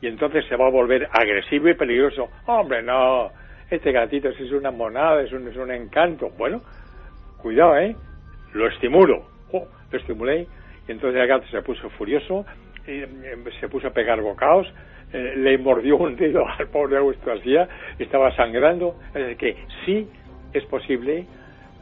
y 0.00 0.06
entonces 0.06 0.44
se 0.46 0.56
va 0.56 0.66
a 0.66 0.70
volver 0.70 1.08
agresivo 1.12 1.68
y 1.68 1.74
peligroso. 1.74 2.28
Hombre, 2.46 2.82
no, 2.82 3.30
este 3.70 3.92
gatito 3.92 4.28
es 4.28 4.52
una 4.52 4.70
monada, 4.70 5.22
es 5.22 5.32
un, 5.32 5.48
es 5.48 5.56
un 5.56 5.70
encanto. 5.70 6.30
Bueno, 6.38 6.62
cuidado, 7.38 7.76
¿eh? 7.78 7.96
Lo 8.54 8.68
estimulo. 8.68 9.26
Oh, 9.52 9.66
lo 9.90 9.98
estimulé, 9.98 10.46
y 10.86 10.92
entonces 10.92 11.20
el 11.20 11.26
gato 11.26 11.46
se 11.48 11.62
puso 11.62 11.88
furioso, 11.90 12.44
y, 12.86 13.02
em, 13.02 13.44
se 13.60 13.68
puso 13.68 13.88
a 13.88 13.90
pegar 13.90 14.20
bocados, 14.20 14.72
eh, 15.12 15.34
le 15.36 15.58
mordió 15.58 15.96
un 15.96 16.16
dedo 16.16 16.46
al 16.58 16.68
pobre 16.68 16.98
Augusto 16.98 17.26
García, 17.26 17.68
estaba 17.98 18.34
sangrando. 18.36 18.96
Es 19.08 19.26
decir, 19.26 19.36
que 19.36 19.56
sí 19.84 20.08
es 20.52 20.64
posible, 20.66 21.26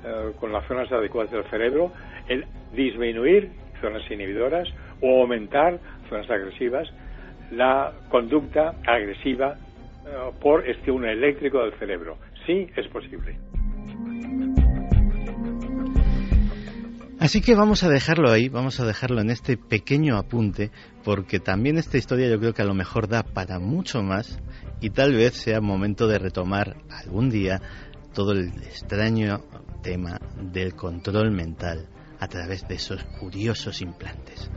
eh, 0.05 0.33
con 0.39 0.53
las 0.53 0.65
zonas 0.67 0.91
adecuadas 0.91 1.31
del 1.31 1.45
cerebro, 1.45 1.93
el 2.29 2.45
disminuir 2.73 3.51
zonas 3.81 4.09
inhibidoras 4.11 4.69
o 5.01 5.23
aumentar 5.23 5.79
zonas 6.09 6.31
agresivas 6.31 6.89
la 7.51 7.93
conducta 8.09 8.75
agresiva 8.87 9.57
eh, 10.07 10.31
por 10.41 10.69
estímulo 10.69 11.09
eléctrico 11.09 11.63
del 11.63 11.79
cerebro. 11.79 12.19
Sí 12.47 12.69
es 12.77 12.87
posible. 12.89 13.39
Así 17.19 17.41
que 17.41 17.55
vamos 17.55 17.83
a 17.83 17.89
dejarlo 17.89 18.31
ahí, 18.31 18.49
vamos 18.49 18.79
a 18.79 18.85
dejarlo 18.85 19.21
en 19.21 19.31
este 19.31 19.57
pequeño 19.57 20.17
apunte, 20.17 20.71
porque 21.03 21.41
también 21.41 21.79
esta 21.79 21.97
historia 21.97 22.29
yo 22.29 22.39
creo 22.39 22.53
que 22.53 22.63
a 22.63 22.67
lo 22.67 22.75
mejor 22.75 23.09
da 23.09 23.23
para 23.23 23.59
mucho 23.59 24.03
más 24.03 24.39
y 24.81 24.91
tal 24.91 25.15
vez 25.15 25.35
sea 25.35 25.61
momento 25.61 26.07
de 26.09 26.19
retomar 26.19 26.77
algún 26.91 27.31
día 27.31 27.61
todo 28.15 28.33
el 28.33 28.49
extraño 28.63 29.41
tema 29.83 30.21
del 30.41 30.75
control 30.75 31.31
mental 31.31 31.89
a 32.21 32.29
través 32.29 32.67
de 32.69 32.75
esos 32.75 33.03
curiosos 33.21 33.81
implantes. 33.83 34.51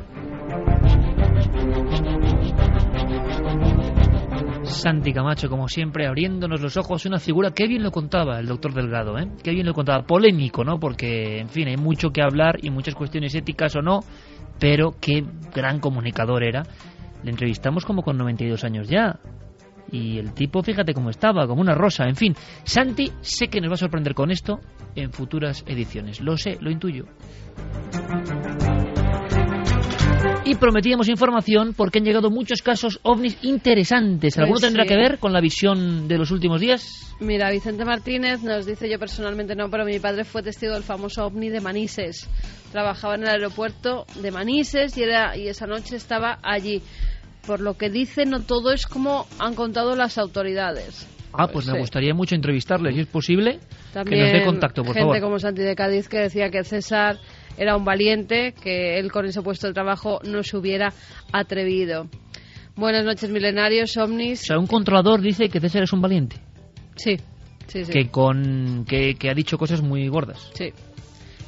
Santi 4.63 5.13
Camacho, 5.13 5.49
como 5.49 5.67
siempre, 5.67 6.07
abriéndonos 6.07 6.61
los 6.61 6.77
ojos, 6.77 7.05
una 7.05 7.19
figura, 7.19 7.51
qué 7.51 7.67
bien 7.67 7.83
lo 7.83 7.91
contaba 7.91 8.39
el 8.39 8.47
doctor 8.47 8.73
Delgado, 8.73 9.17
¿eh? 9.17 9.27
Qué 9.43 9.51
bien 9.51 9.65
lo 9.65 9.73
contaba, 9.73 10.03
polémico, 10.03 10.63
¿no? 10.63 10.79
Porque, 10.79 11.39
en 11.39 11.49
fin, 11.49 11.67
hay 11.67 11.77
mucho 11.77 12.11
que 12.11 12.21
hablar 12.21 12.59
y 12.61 12.69
muchas 12.69 12.95
cuestiones 12.95 13.33
éticas 13.35 13.75
o 13.75 13.81
no, 13.81 14.01
pero 14.59 14.95
qué 14.99 15.25
gran 15.53 15.79
comunicador 15.79 16.43
era. 16.43 16.63
Le 17.23 17.31
entrevistamos 17.31 17.85
como 17.85 18.03
con 18.03 18.17
92 18.17 18.63
años 18.63 18.87
ya. 18.87 19.19
Y 19.91 20.19
el 20.19 20.33
tipo, 20.33 20.61
fíjate 20.61 20.93
cómo 20.93 21.09
estaba, 21.09 21.47
como 21.47 21.61
una 21.61 21.73
rosa. 21.73 22.05
En 22.05 22.15
fin, 22.15 22.35
Santi, 22.63 23.11
sé 23.21 23.47
que 23.47 23.59
nos 23.59 23.71
va 23.71 23.73
a 23.73 23.77
sorprender 23.77 24.13
con 24.13 24.31
esto 24.31 24.59
en 25.01 25.11
futuras 25.11 25.63
ediciones. 25.67 26.19
Lo 26.19 26.37
sé, 26.37 26.57
lo 26.59 26.71
intuyo. 26.71 27.05
Y 30.45 30.55
prometíamos 30.55 31.09
información 31.09 31.73
porque 31.75 31.99
han 31.99 32.05
llegado 32.05 32.31
muchos 32.31 32.61
casos 32.61 32.99
ovnis 33.03 33.37
interesantes. 33.43 34.37
¿Alguno 34.37 34.55
pues 34.55 34.63
tendrá 34.63 34.85
que 34.85 34.95
ver 34.95 35.19
con 35.19 35.31
la 35.31 35.41
visión 35.41 36.07
de 36.07 36.17
los 36.17 36.31
últimos 36.31 36.59
días? 36.59 37.15
Mira, 37.19 37.51
Vicente 37.51 37.85
Martínez 37.85 38.41
nos 38.41 38.65
dice, 38.65 38.89
yo 38.89 38.97
personalmente 38.97 39.55
no, 39.55 39.69
pero 39.69 39.85
mi 39.85 39.99
padre 39.99 40.23
fue 40.23 40.41
testigo 40.41 40.73
del 40.73 40.83
famoso 40.83 41.25
ovni 41.25 41.49
de 41.49 41.61
Manises. 41.61 42.27
Trabajaba 42.71 43.15
en 43.15 43.23
el 43.23 43.29
aeropuerto 43.29 44.05
de 44.21 44.31
Manises 44.31 44.97
y, 44.97 45.03
era, 45.03 45.37
y 45.37 45.49
esa 45.49 45.67
noche 45.67 45.95
estaba 45.95 46.39
allí. 46.41 46.81
Por 47.45 47.59
lo 47.59 47.75
que 47.75 47.89
dice, 47.89 48.25
no 48.25 48.41
todo 48.41 48.71
es 48.71 48.87
como 48.87 49.27
han 49.37 49.53
contado 49.53 49.95
las 49.95 50.17
autoridades. 50.17 51.07
Ah, 51.33 51.47
pues, 51.47 51.67
me 51.67 51.77
gustaría 51.77 52.13
mucho 52.13 52.35
entrevistarle, 52.35 52.91
si 52.91 53.01
es 53.01 53.07
posible, 53.07 53.59
que 53.93 54.15
nos 54.15 54.31
dé 54.31 54.43
contacto, 54.43 54.83
por 54.83 54.95
gente 54.95 55.21
como 55.21 55.39
Santi 55.39 55.61
de 55.61 55.75
Cádiz 55.75 56.07
que 56.07 56.17
decía 56.17 56.49
que 56.49 56.63
César 56.63 57.17
era 57.57 57.75
un 57.75 57.85
valiente, 57.85 58.53
que 58.53 58.99
él 58.99 59.11
con 59.11 59.25
ese 59.25 59.41
puesto 59.41 59.67
de 59.67 59.73
trabajo 59.73 60.19
no 60.23 60.43
se 60.43 60.57
hubiera 60.57 60.93
atrevido. 61.31 62.07
Buenas 62.75 63.03
noches, 63.03 63.29
milenarios, 63.29 63.97
ovnis. 63.97 64.41
O 64.43 64.45
sea, 64.45 64.59
un 64.59 64.67
controlador 64.67 65.21
dice 65.21 65.49
que 65.49 65.59
César 65.59 65.83
es 65.83 65.93
un 65.93 66.01
valiente. 66.01 66.37
Sí. 66.95 67.17
que 67.67 68.09
con 68.09 68.85
que, 68.87 69.15
que 69.15 69.29
ha 69.29 69.33
dicho 69.33 69.57
cosas 69.57 69.81
muy 69.81 70.07
gordas. 70.07 70.49
Sí. 70.53 70.73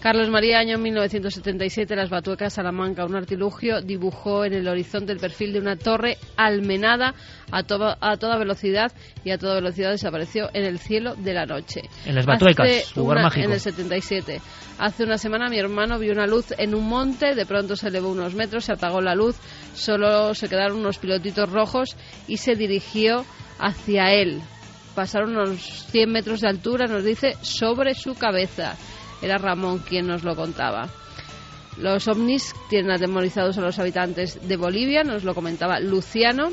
Carlos 0.02 0.32
María, 0.32 0.58
año 0.58 0.80
1977, 0.80 1.95
Las 1.95 2.10
Batuecas, 2.10 2.54
Salamanca, 2.54 3.06
un 3.06 3.16
artilugio, 3.16 3.82
dibujó 3.82 4.43
en 4.43 4.54
el 4.54 4.68
horizonte 4.68 5.12
el 5.12 5.20
perfil 5.20 5.54
de 5.54 5.60
una 5.60 5.76
torre 5.76 6.18
almenada 6.36 7.14
a, 7.52 7.60
a 7.60 8.18
toda 8.18 8.38
velocidad 8.39 8.91
y 9.24 9.30
a 9.30 9.38
toda 9.38 9.54
velocidad 9.54 9.91
desapareció 9.91 10.49
en 10.56 10.66
el 10.66 10.80
cielo 10.80 11.14
de 11.16 11.36
la 11.36 11.45
noche. 11.45 11.82
En 12.04 12.16
Las 12.16 12.26
Batuecas, 12.26 12.95
lugar 12.95 13.22
mágico. 13.22 13.45
En 13.45 13.54
el 13.54 13.60
77. 13.60 14.41
Hace 14.80 15.04
una 15.04 15.20
semana 15.20 15.49
mi 15.49 15.60
hermano 15.60 15.99
vio 15.99 16.14
una 16.14 16.26
luz 16.26 16.47
en 16.58 16.74
un 16.74 16.89
monte, 16.89 17.36
de 17.36 17.45
pronto 17.45 17.76
se 17.76 17.89
elevó 17.89 18.10
unos 18.10 18.34
metros, 18.34 18.66
se 18.66 18.74
apagó 18.74 19.02
la 19.02 19.14
luz, 19.14 19.36
solo 19.76 20.34
se 20.34 20.49
quedaron 20.49 20.80
unos 20.80 20.97
pilotitos 20.97 21.47
rojos 21.47 21.95
y 22.28 22.38
se 22.38 22.56
dirigió 22.56 23.24
hacia 23.60 24.12
él. 24.14 24.41
Pasaron 24.95 25.38
unos 25.38 25.60
100 25.91 26.12
metros 26.12 26.41
de 26.41 26.49
altura, 26.49 26.88
nos 26.88 27.04
dice, 27.04 27.36
sobre 27.41 27.93
su 27.93 28.16
cabeza. 28.16 28.76
Era 29.22 29.38
Ramón 29.38 29.80
quien 29.80 30.07
nos 30.07 30.24
lo 30.24 30.36
contaba. 30.36 30.89
Los 31.78 32.07
ovnis 32.07 32.53
tienen 32.69 32.91
atemorizados 32.91 33.57
a 33.57 33.61
los 33.61 33.80
habitantes 33.80 34.47
de 34.47 34.57
Bolivia, 34.57 35.03
nos 35.03 35.24
lo 35.24 35.34
comentaba 35.34 35.80
Luciano. 35.80 36.49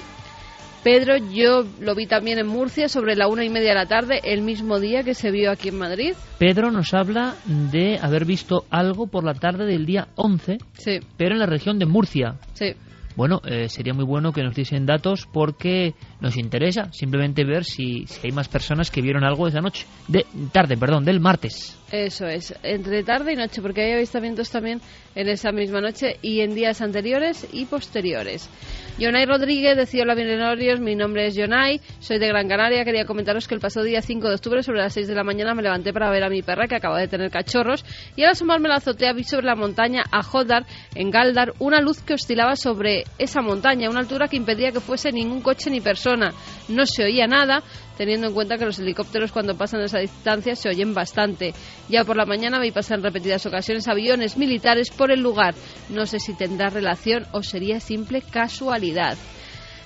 Pedro, 0.84 1.16
yo 1.16 1.64
lo 1.80 1.94
vi 1.96 2.06
también 2.06 2.38
en 2.38 2.46
Murcia 2.46 2.88
sobre 2.88 3.16
la 3.16 3.26
una 3.26 3.44
y 3.44 3.48
media 3.48 3.70
de 3.70 3.74
la 3.74 3.86
tarde, 3.86 4.20
el 4.22 4.42
mismo 4.42 4.78
día 4.78 5.02
que 5.02 5.14
se 5.14 5.32
vio 5.32 5.50
aquí 5.50 5.68
en 5.68 5.78
Madrid. 5.78 6.14
Pedro 6.38 6.70
nos 6.70 6.94
habla 6.94 7.34
de 7.46 7.98
haber 8.00 8.24
visto 8.24 8.64
algo 8.70 9.08
por 9.08 9.24
la 9.24 9.34
tarde 9.34 9.66
del 9.66 9.86
día 9.86 10.08
11, 10.14 10.58
sí. 10.74 11.00
pero 11.16 11.34
en 11.34 11.40
la 11.40 11.46
región 11.46 11.80
de 11.80 11.86
Murcia. 11.86 12.36
Sí. 12.54 12.74
Bueno, 13.16 13.40
eh, 13.44 13.68
sería 13.68 13.94
muy 13.94 14.04
bueno 14.04 14.32
que 14.32 14.44
nos 14.44 14.54
diesen 14.54 14.86
datos 14.86 15.26
porque 15.32 15.94
nos 16.20 16.36
interesa 16.36 16.92
simplemente 16.92 17.44
ver 17.44 17.64
si, 17.64 18.04
hay 18.22 18.32
más 18.32 18.48
personas 18.48 18.90
que 18.90 19.00
vieron 19.00 19.24
algo 19.24 19.46
esa 19.48 19.60
noche. 19.60 19.86
De 20.08 20.26
tarde, 20.52 20.76
perdón, 20.76 21.04
del 21.04 21.20
martes. 21.20 21.76
Eso 21.90 22.26
es, 22.26 22.54
entre 22.62 23.02
tarde 23.02 23.32
y 23.32 23.36
noche, 23.36 23.62
porque 23.62 23.82
hay 23.82 23.92
avistamientos 23.92 24.50
también 24.50 24.80
en 25.14 25.28
esa 25.28 25.52
misma 25.52 25.80
noche 25.80 26.16
y 26.20 26.40
en 26.40 26.54
días 26.54 26.82
anteriores 26.82 27.46
y 27.52 27.64
posteriores. 27.64 28.50
Yonay 28.98 29.26
Rodríguez 29.26 29.76
decía 29.76 30.02
hola 30.02 30.14
bienvenidos, 30.14 30.80
mi 30.80 30.96
nombre 30.96 31.26
es 31.26 31.34
Yonay, 31.34 31.80
soy 32.00 32.18
de 32.18 32.26
Gran 32.26 32.48
Canaria, 32.48 32.84
quería 32.84 33.04
comentaros 33.04 33.46
que 33.46 33.54
el 33.54 33.60
pasado 33.60 33.86
día 33.86 34.02
5 34.02 34.28
de 34.28 34.34
octubre 34.34 34.62
sobre 34.62 34.80
las 34.80 34.92
6 34.92 35.06
de 35.06 35.14
la 35.14 35.22
mañana 35.22 35.54
me 35.54 35.62
levanté 35.62 35.92
para 35.92 36.10
ver 36.10 36.24
a 36.24 36.28
mi 36.28 36.42
perra 36.42 36.66
que 36.66 36.74
acaba 36.74 36.98
de 36.98 37.06
tener 37.06 37.30
cachorros 37.30 37.84
y 38.16 38.24
al 38.24 38.30
asomarme 38.30 38.68
la 38.68 38.76
azotea 38.76 39.12
vi 39.12 39.22
sobre 39.22 39.46
la 39.46 39.54
montaña 39.54 40.02
a 40.10 40.22
Jodar, 40.22 40.66
en 40.94 41.10
Galdar, 41.10 41.54
una 41.60 41.80
luz 41.80 42.02
que 42.02 42.14
oscilaba 42.14 42.56
sobre 42.56 43.04
esa 43.18 43.40
montaña, 43.40 43.86
a 43.86 43.90
una 43.90 44.00
altura 44.00 44.28
que 44.28 44.36
impedía 44.36 44.72
que 44.72 44.80
fuese 44.80 45.12
ningún 45.12 45.42
coche 45.42 45.70
ni 45.70 45.80
persona. 45.80 46.07
No 46.16 46.86
se 46.86 47.04
oía 47.04 47.26
nada, 47.26 47.62
teniendo 47.96 48.28
en 48.28 48.34
cuenta 48.34 48.56
que 48.56 48.64
los 48.64 48.78
helicópteros 48.78 49.32
cuando 49.32 49.56
pasan 49.56 49.80
esa 49.80 49.98
distancia 49.98 50.54
se 50.54 50.68
oyen 50.68 50.94
bastante. 50.94 51.54
Ya 51.88 52.04
por 52.04 52.16
la 52.16 52.26
mañana 52.26 52.58
me 52.58 52.72
pasan 52.72 52.98
en 52.98 53.04
repetidas 53.04 53.44
ocasiones 53.46 53.88
aviones 53.88 54.36
militares 54.36 54.90
por 54.90 55.10
el 55.10 55.20
lugar. 55.20 55.54
No 55.88 56.06
sé 56.06 56.20
si 56.20 56.34
tendrá 56.34 56.68
relación 56.68 57.26
o 57.32 57.42
sería 57.42 57.80
simple 57.80 58.22
casualidad. 58.22 59.16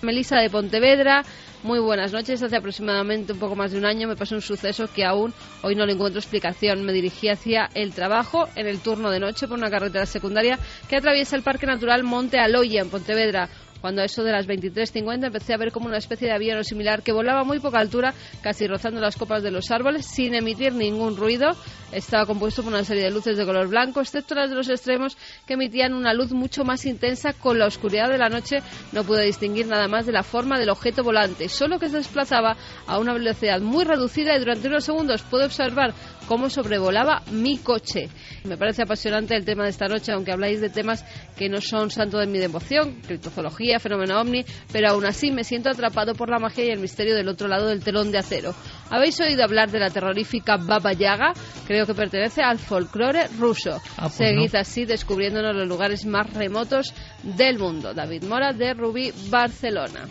Melissa 0.03 0.37
de 0.39 0.51
Pontevedra, 0.51 1.23
muy 1.62 1.79
buenas 1.79 2.12
noches. 2.12 2.43
Hace 2.43 2.57
aproximadamente 2.57 3.33
un 3.33 3.39
poco 3.39 3.55
más 3.55 3.70
de 3.70 3.79
un 3.79 3.85
año 3.85 4.09
me 4.09 4.16
pasó 4.16 4.35
un 4.35 4.43
suceso 4.43 4.89
que 4.93 5.05
aún 5.05 5.33
hoy 5.62 5.77
no 5.77 5.87
le 5.87 5.93
encuentro 5.93 6.18
explicación. 6.18 6.85
Me 6.85 6.93
dirigí 6.93 7.29
hacia 7.29 7.68
el 7.75 7.93
trabajo 7.93 8.49
en 8.57 8.66
el 8.66 8.81
turno 8.81 9.11
de 9.11 9.20
noche 9.20 9.47
por 9.47 9.59
una 9.59 9.70
carretera 9.70 10.07
secundaria 10.07 10.59
que 10.89 10.97
atraviesa 10.97 11.37
el 11.37 11.43
Parque 11.43 11.66
Natural 11.66 12.03
Monte 12.03 12.41
Aloya 12.41 12.83
en 12.83 12.91
Pontevedra 12.91 13.49
cuando 13.83 14.01
a 14.01 14.05
eso 14.05 14.22
de 14.22 14.30
las 14.30 14.47
23.50 14.47 15.26
empecé 15.26 15.53
a 15.53 15.59
ver 15.59 15.72
como 15.72 15.89
una 15.89 15.99
especie 15.99 16.28
de 16.28 16.35
avión 16.35 16.64
similar 16.64 17.03
que 17.03 17.12
volaba 17.12 17.41
a 17.41 17.45
muy 17.45 17.59
poca 17.59 17.80
altura, 17.80 18.14
casi 18.41 18.68
rozando 18.68 19.01
las 19.01 19.16
copas 19.16 19.43
de 19.43 19.51
los 19.51 19.70
árboles, 19.72 20.07
sin 20.07 20.35
emitir 20.35 20.72
ningún 20.72 21.16
ruido. 21.16 21.51
Estaba 21.91 22.24
compuesto 22.24 22.62
por 22.62 22.72
una 22.72 22.85
serie 22.85 23.03
de 23.03 23.11
luces 23.11 23.37
de 23.37 23.45
color 23.45 23.68
blanco, 23.68 24.01
excepto 24.01 24.35
las 24.35 24.49
de 24.49 24.57
los 24.57 24.70
extremos 24.70 25.18
que 25.47 25.55
emitían 25.55 25.93
una 25.93 26.14
luz 26.14 26.33
mucho 26.33 26.64
más 26.64 26.87
intensa. 26.87 27.33
Con 27.33 27.59
la 27.59 27.66
oscuridad 27.66 28.09
de 28.09 28.18
la 28.18 28.28
noche 28.28 28.62
no 28.93 29.03
pude 29.03 29.24
distinguir 29.24 29.66
nada 29.66 29.89
más 29.89 30.07
de 30.07 30.12
la 30.12 30.22
forma 30.22 30.59
del 30.59 30.70
objeto 30.70 31.03
volante, 31.03 31.49
solo 31.49 31.80
que 31.80 31.89
se 31.89 31.97
desplazaba 31.97 32.57
a 32.87 32.99
una 32.99 33.12
velocidad 33.12 33.61
muy 33.61 33.85
reducida 33.85 34.37
y 34.37 34.39
durante 34.39 34.68
unos 34.68 34.85
segundos 34.85 35.22
pude 35.22 35.45
observar 35.45 35.93
cómo 36.33 36.49
sobrevolaba 36.49 37.20
mi 37.30 37.59
coche. 37.59 38.09
Me 38.45 38.57
parece 38.57 38.85
apasionante 38.85 39.37
el 39.37 39.45
tema 39.45 39.64
de 39.64 39.68
esta 39.68 39.87
noche, 39.87 40.12
aunque 40.12 40.33
habláis 40.33 40.62
de 40.62 40.70
temas 40.70 41.05
que 41.37 41.51
no 41.51 41.61
son 41.61 41.91
santo 41.91 42.16
de 42.16 42.26
mi 42.26 42.39
devoción, 42.39 43.03
criptozoología, 43.07 43.78
fenómeno 43.78 44.18
ovni, 44.18 44.43
pero 44.72 44.89
aún 44.89 45.05
así 45.05 45.30
me 45.30 45.45
siento 45.45 45.68
atrapado 45.68 46.14
por 46.14 46.30
la 46.30 46.39
magia 46.39 46.64
y 46.64 46.70
el 46.70 46.78
misterio 46.78 47.14
del 47.14 47.28
otro 47.28 47.49
lado 47.49 47.66
del 47.66 47.85
telón 47.85 48.11
de 48.11 48.16
acero. 48.16 48.55
¿Habéis 48.89 49.20
oído 49.20 49.45
hablar 49.45 49.70
de 49.70 49.78
la 49.80 49.91
terrorífica 49.91 50.57
Baba 50.57 50.95
Yaga? 50.95 51.35
Creo 51.66 51.85
que 51.85 51.93
pertenece 51.93 52.41
al 52.41 52.59
folclore 52.59 53.26
ruso. 53.39 53.83
Ah, 53.99 54.05
pues 54.05 54.14
Seguid 54.14 54.55
no. 54.55 54.61
así 54.61 54.87
descubriéndonos 54.87 55.55
los 55.55 55.68
lugares 55.68 56.07
más 56.07 56.33
remotos 56.33 56.95
del 57.22 57.59
mundo. 57.59 57.93
David 57.93 58.24
Mora 58.24 58.55
de 58.55 58.72
Rubí, 58.72 59.12
Barcelona. 59.28 60.09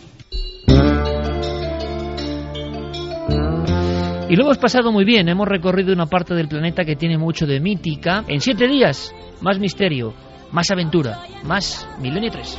Y 4.32 4.36
lo 4.36 4.44
hemos 4.44 4.56
pasado 4.56 4.92
muy 4.92 5.04
bien, 5.04 5.28
hemos 5.28 5.46
recorrido 5.46 5.92
una 5.92 6.06
parte 6.06 6.32
del 6.32 6.48
planeta 6.48 6.86
que 6.86 6.96
tiene 6.96 7.18
mucho 7.18 7.44
de 7.44 7.60
mítica. 7.60 8.24
En 8.28 8.40
siete 8.40 8.66
días, 8.66 9.14
más 9.42 9.58
misterio, 9.58 10.14
más 10.52 10.70
aventura, 10.70 11.18
más 11.44 11.86
Milenio 12.00 12.30
3. 12.30 12.58